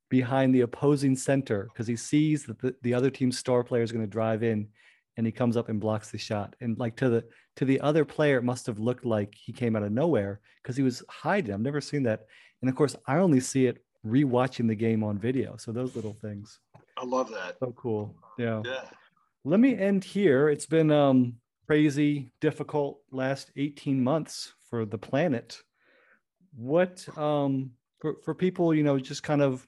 behind 0.10 0.56
the 0.56 0.62
opposing 0.62 1.16
center 1.18 1.70
because 1.72 1.88
he 1.88 1.98
sees 1.98 2.46
that 2.46 2.60
the, 2.60 2.74
the 2.82 2.94
other 2.94 3.10
team's 3.10 3.38
star 3.38 3.64
player 3.64 3.84
is 3.84 3.92
going 3.92 4.06
to 4.06 4.10
drive 4.10 4.42
in, 4.42 4.70
and 5.18 5.26
he 5.26 5.32
comes 5.32 5.58
up 5.58 5.68
and 5.70 5.80
blocks 5.80 6.12
the 6.12 6.18
shot. 6.18 6.56
And 6.62 6.78
like 6.80 6.96
to 6.98 7.10
the 7.10 7.26
to 7.58 7.66
the 7.66 7.82
other 7.82 8.06
player, 8.06 8.38
it 8.38 8.44
must 8.44 8.68
have 8.68 8.80
looked 8.80 9.06
like 9.06 9.34
he 9.36 9.52
came 9.52 9.76
out 9.76 9.84
of 9.84 9.92
nowhere 9.92 10.40
because 10.62 10.78
he 10.78 10.84
was 10.84 11.04
hiding. 11.10 11.54
I've 11.54 11.60
never 11.60 11.82
seen 11.82 12.04
that. 12.04 12.28
And 12.62 12.70
of 12.70 12.76
course, 12.76 12.96
I 13.08 13.18
only 13.18 13.40
see 13.40 13.66
it 13.66 13.84
rewatching 14.06 14.68
the 14.68 14.76
game 14.76 15.04
on 15.04 15.18
video. 15.18 15.58
So 15.58 15.72
those 15.72 15.96
little 15.96 16.14
things. 16.14 16.60
I 16.98 17.04
love 17.06 17.30
that. 17.32 17.58
So 17.60 17.74
cool. 17.76 18.16
Yeah. 18.38 18.62
Yeah. 18.64 18.86
Let 19.44 19.60
me 19.60 19.78
end 19.78 20.04
here. 20.04 20.50
It's 20.50 20.66
been 20.66 20.92
um 20.92 21.36
crazy, 21.66 22.32
difficult 22.40 23.02
last 23.12 23.52
18 23.58 24.02
months 24.02 24.54
for 24.70 24.86
the 24.86 24.98
planet. 24.98 25.62
What 26.56 27.06
um 27.18 27.72
for, 28.00 28.16
for 28.24 28.36
people, 28.36 28.74
you 28.74 28.84
know, 28.84 29.00
just 29.00 29.24
kind 29.24 29.42
of 29.42 29.68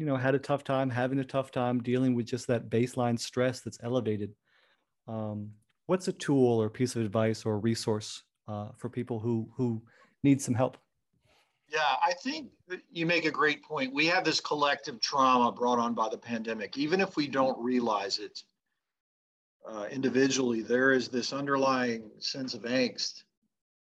you 0.00 0.06
know, 0.06 0.16
had 0.16 0.34
a 0.34 0.38
tough 0.38 0.64
time, 0.64 0.88
having 0.88 1.18
a 1.18 1.24
tough 1.24 1.50
time 1.50 1.82
dealing 1.82 2.14
with 2.14 2.24
just 2.24 2.46
that 2.46 2.70
baseline 2.70 3.18
stress 3.18 3.60
that's 3.60 3.78
elevated. 3.82 4.32
Um, 5.06 5.50
what's 5.88 6.08
a 6.08 6.12
tool 6.12 6.58
or 6.62 6.70
piece 6.70 6.96
of 6.96 7.02
advice 7.02 7.44
or 7.44 7.58
resource 7.58 8.22
uh, 8.48 8.68
for 8.78 8.88
people 8.88 9.20
who 9.20 9.50
who 9.58 9.82
need 10.22 10.40
some 10.40 10.54
help? 10.54 10.78
Yeah, 11.68 11.96
I 12.02 12.14
think 12.14 12.48
you 12.90 13.04
make 13.04 13.26
a 13.26 13.30
great 13.30 13.62
point. 13.62 13.92
We 13.92 14.06
have 14.06 14.24
this 14.24 14.40
collective 14.40 15.02
trauma 15.02 15.52
brought 15.52 15.78
on 15.78 15.92
by 15.92 16.08
the 16.08 16.16
pandemic. 16.16 16.78
Even 16.78 17.02
if 17.02 17.14
we 17.14 17.28
don't 17.28 17.62
realize 17.62 18.18
it 18.18 18.42
uh, 19.70 19.84
individually, 19.90 20.62
there 20.62 20.92
is 20.92 21.08
this 21.08 21.34
underlying 21.34 22.10
sense 22.20 22.54
of 22.54 22.62
angst, 22.62 23.24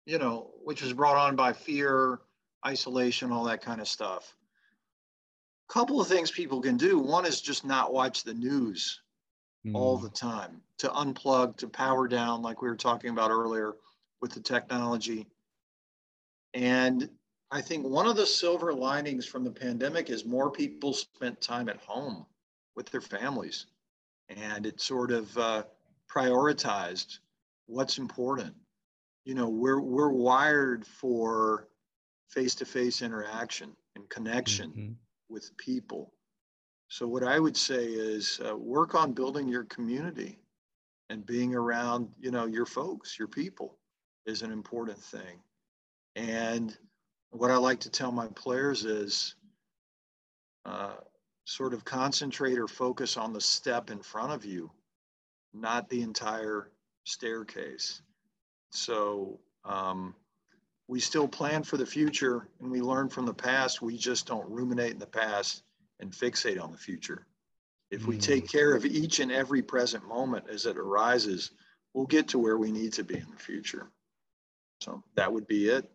you 0.06 0.20
know, 0.20 0.52
which 0.64 0.82
is 0.82 0.94
brought 0.94 1.18
on 1.18 1.36
by 1.36 1.52
fear, 1.52 2.22
isolation, 2.66 3.34
all 3.34 3.44
that 3.44 3.62
kind 3.62 3.82
of 3.82 3.90
stuff. 3.90 4.37
Couple 5.70 6.00
of 6.00 6.08
things 6.08 6.32
people 6.32 6.62
can 6.62 6.78
do. 6.78 6.98
One 6.98 7.26
is 7.26 7.42
just 7.42 7.66
not 7.66 7.94
watch 7.94 8.24
the 8.24 8.34
news 8.34 9.02
mm. 9.66 9.76
all 9.76 9.98
the 9.98 10.10
time, 10.10 10.62
to 10.80 10.88
unplug, 10.90 11.58
to 11.58 11.68
power 11.68 12.08
down, 12.08 12.42
like 12.42 12.62
we 12.62 12.70
were 12.70 12.76
talking 12.76 13.10
about 13.10 13.32
earlier 13.32 13.76
with 14.22 14.32
the 14.32 14.40
technology. 14.40 15.28
And 16.54 17.10
I 17.52 17.62
think 17.62 17.86
one 17.86 18.08
of 18.08 18.16
the 18.16 18.26
silver 18.26 18.74
linings 18.74 19.26
from 19.26 19.44
the 19.44 19.52
pandemic 19.52 20.10
is 20.10 20.26
more 20.26 20.52
people 20.52 20.94
spent 20.94 21.40
time 21.42 21.70
at 21.70 21.78
home 21.78 22.26
with 22.76 22.90
their 22.90 23.02
families, 23.02 23.68
and 24.30 24.66
it 24.66 24.82
sort 24.82 25.12
of 25.12 25.38
uh, 25.38 25.64
prioritized 26.10 27.20
what's 27.68 27.98
important. 27.98 28.54
You 29.26 29.36
know, 29.36 29.50
we're 29.50 29.82
we're 29.82 30.12
wired 30.12 30.86
for 30.86 31.68
face-to-face 32.30 33.02
interaction 33.02 33.76
and 33.96 34.08
connection 34.10 34.70
mm-hmm. 34.72 34.94
With 35.30 35.56
people. 35.58 36.14
So 36.90 37.08
what 37.08 37.24
I 37.24 37.40
would 37.40 37.58
say 37.58 37.86
is 37.86 38.40
uh, 38.48 38.56
work 38.56 38.96
on 38.96 39.14
building 39.14 39.48
your 39.48 39.66
community 39.66 40.40
and 41.10 41.26
being 41.26 41.56
around, 41.56 42.10
you 42.20 42.32
know, 42.32 42.46
your 42.46 42.66
folks, 42.66 43.18
your 43.20 43.28
people 43.28 43.78
is 44.26 44.42
an 44.42 44.52
important 44.52 44.98
thing. 44.98 45.40
And 46.16 46.78
what 47.32 47.52
I 47.52 47.58
like 47.58 47.80
to 47.82 47.90
tell 47.90 48.12
my 48.12 48.28
players 48.28 48.86
is 48.86 49.36
uh, 50.66 50.96
sort 51.46 51.74
of 51.74 51.86
concentrate 51.86 52.58
or 52.58 52.68
focus 52.68 53.18
on 53.18 53.34
the 53.34 53.42
step 53.42 53.90
in 53.90 54.00
front 54.00 54.34
of 54.34 54.46
you, 54.46 54.72
not 55.54 55.90
the 55.90 56.02
entire 56.02 56.72
staircase. 57.06 58.02
So 58.70 59.40
um, 59.64 60.14
we 60.88 61.00
still 61.00 61.28
plan 61.28 61.64
for 61.64 61.78
the 61.78 61.86
future 61.86 62.48
and 62.60 62.72
we 62.72 62.82
learn 62.82 63.10
from 63.10 63.26
the 63.26 63.34
past. 63.34 63.82
We 63.82 63.98
just 63.98 64.26
don't 64.26 64.50
ruminate 64.50 64.92
in 64.92 65.00
the 65.00 65.06
past 65.06 65.64
and 66.00 66.12
fixate 66.12 66.62
on 66.62 66.72
the 66.72 66.78
future. 66.78 67.26
If 67.90 68.06
we 68.06 68.18
take 68.18 68.46
mm. 68.46 68.52
care 68.52 68.76
of 68.76 68.86
each 68.86 69.20
and 69.20 69.32
every 69.32 69.62
present 69.62 70.08
moment 70.08 70.46
as 70.50 70.66
it 70.66 70.78
arises, 70.78 71.52
we'll 71.94 72.06
get 72.06 72.28
to 72.30 72.40
where 72.40 72.58
we 72.58 72.72
need 72.72 72.94
to 72.94 73.04
be 73.04 73.16
in 73.16 73.28
the 73.32 73.42
future. 73.42 73.90
So 74.82 75.04
that 75.16 75.32
would 75.32 75.48
be 75.48 75.70
it. 75.70 75.90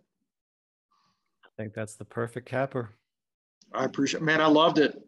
I 1.45 1.49
think 1.57 1.75
that's 1.75 1.97
the 1.97 2.05
perfect 2.05 2.49
capper. 2.49 2.91
I 3.73 3.85
appreciate 3.85 4.23
man, 4.23 4.41
I 4.41 4.47
loved 4.47 4.79
it. 4.79 5.01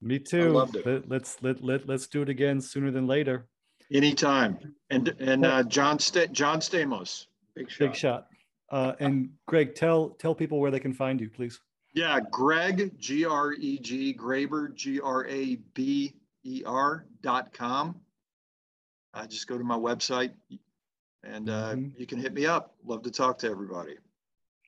Me 0.00 0.18
too. 0.18 0.42
I 0.42 0.46
loved 0.46 0.76
it. 0.76 0.86
Let, 0.86 1.08
let's 1.08 1.36
let, 1.42 1.62
let 1.62 1.86
let's 1.86 2.06
do 2.06 2.22
it 2.22 2.28
again 2.28 2.60
sooner 2.60 2.90
than 2.90 3.06
later. 3.06 3.46
Anytime. 3.92 4.74
And 4.88 5.14
and 5.20 5.44
uh, 5.44 5.62
John 5.64 5.98
St- 5.98 6.32
John 6.32 6.60
Stamos. 6.60 7.26
Big 7.54 7.70
shot. 7.70 7.78
Big 7.78 7.94
shot. 7.94 8.26
Uh, 8.70 8.92
and 9.00 9.30
Greg, 9.46 9.74
tell 9.74 10.10
tell 10.10 10.34
people 10.34 10.60
where 10.60 10.70
they 10.70 10.80
can 10.80 10.92
find 10.92 11.20
you, 11.20 11.28
please. 11.28 11.60
Yeah, 11.94 12.20
Greg 12.30 12.98
G 12.98 13.24
R 13.24 13.52
E 13.52 13.78
G 13.78 14.14
Graber 14.14 14.74
G 14.74 15.00
R 15.00 15.26
A 15.26 15.56
B 15.74 16.14
E 16.44 16.62
R 16.64 17.06
dot 17.22 17.52
com. 17.52 17.96
I 19.12 19.26
just 19.26 19.48
go 19.48 19.58
to 19.58 19.64
my 19.64 19.76
website 19.76 20.30
and 21.24 21.50
uh, 21.50 21.72
mm-hmm. 21.72 21.88
you 21.98 22.06
can 22.06 22.18
hit 22.18 22.32
me 22.32 22.46
up. 22.46 22.74
Love 22.84 23.02
to 23.02 23.10
talk 23.10 23.38
to 23.38 23.50
everybody. 23.50 23.96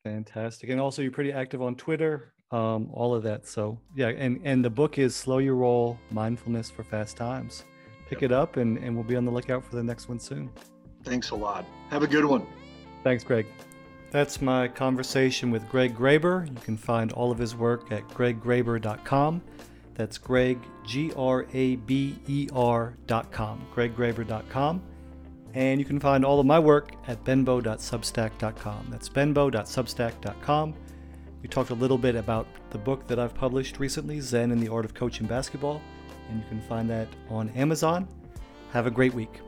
Fantastic. 0.04 0.70
And 0.70 0.80
also 0.80 1.02
you're 1.02 1.12
pretty 1.12 1.32
active 1.32 1.62
on 1.62 1.76
Twitter, 1.76 2.32
um, 2.50 2.90
all 2.92 3.14
of 3.14 3.22
that. 3.22 3.46
So 3.46 3.78
yeah, 3.94 4.08
and, 4.08 4.40
and 4.44 4.64
the 4.64 4.70
book 4.70 4.98
is 4.98 5.14
Slow 5.14 5.38
Your 5.38 5.54
Roll, 5.54 5.98
Mindfulness 6.10 6.70
for 6.70 6.82
Fast 6.82 7.16
Times. 7.16 7.64
pick 8.08 8.22
it 8.22 8.32
up, 8.32 8.56
and, 8.56 8.78
and 8.78 8.94
we'll 8.94 9.04
be 9.04 9.16
on 9.16 9.24
the 9.24 9.30
lookout 9.30 9.64
for 9.64 9.76
the 9.76 9.82
next 9.82 10.08
one 10.08 10.18
soon. 10.18 10.50
Thanks 11.04 11.30
a 11.30 11.34
lot. 11.34 11.64
Have 11.90 12.02
a 12.02 12.06
good 12.06 12.24
one. 12.24 12.46
Thanks, 13.04 13.24
Greg. 13.24 13.46
That's 14.12 14.42
my 14.42 14.68
conversation 14.68 15.50
with 15.50 15.66
Greg 15.70 15.96
Graber. 15.96 16.46
You 16.46 16.60
can 16.60 16.76
find 16.76 17.12
all 17.12 17.32
of 17.32 17.38
his 17.38 17.56
work 17.56 17.90
at 17.90 18.06
greggraber.com. 18.08 19.40
That's 19.94 20.18
Greg, 20.18 20.58
G 20.86 21.12
R 21.16 21.46
A 21.54 21.76
B 21.76 22.18
E 22.28 22.46
R.com, 22.52 23.66
greggraber.com. 23.74 24.82
And 25.54 25.80
you 25.80 25.86
can 25.86 25.98
find 25.98 26.26
all 26.26 26.38
of 26.40 26.44
my 26.44 26.58
work 26.58 26.92
at 27.08 27.24
benbow.substack.com. 27.24 28.88
That's 28.90 29.08
benbow.substack.com. 29.08 30.74
We 31.40 31.48
talked 31.48 31.70
a 31.70 31.74
little 31.74 31.98
bit 31.98 32.14
about 32.14 32.46
the 32.68 32.78
book 32.78 33.06
that 33.06 33.18
I've 33.18 33.34
published 33.34 33.80
recently, 33.80 34.20
Zen 34.20 34.50
and 34.50 34.62
the 34.62 34.68
Art 34.68 34.84
of 34.84 34.92
Coaching 34.92 35.26
Basketball, 35.26 35.80
and 36.28 36.38
you 36.38 36.46
can 36.50 36.60
find 36.60 36.88
that 36.90 37.08
on 37.30 37.48
Amazon. 37.50 38.06
Have 38.72 38.86
a 38.86 38.90
great 38.90 39.14
week. 39.14 39.40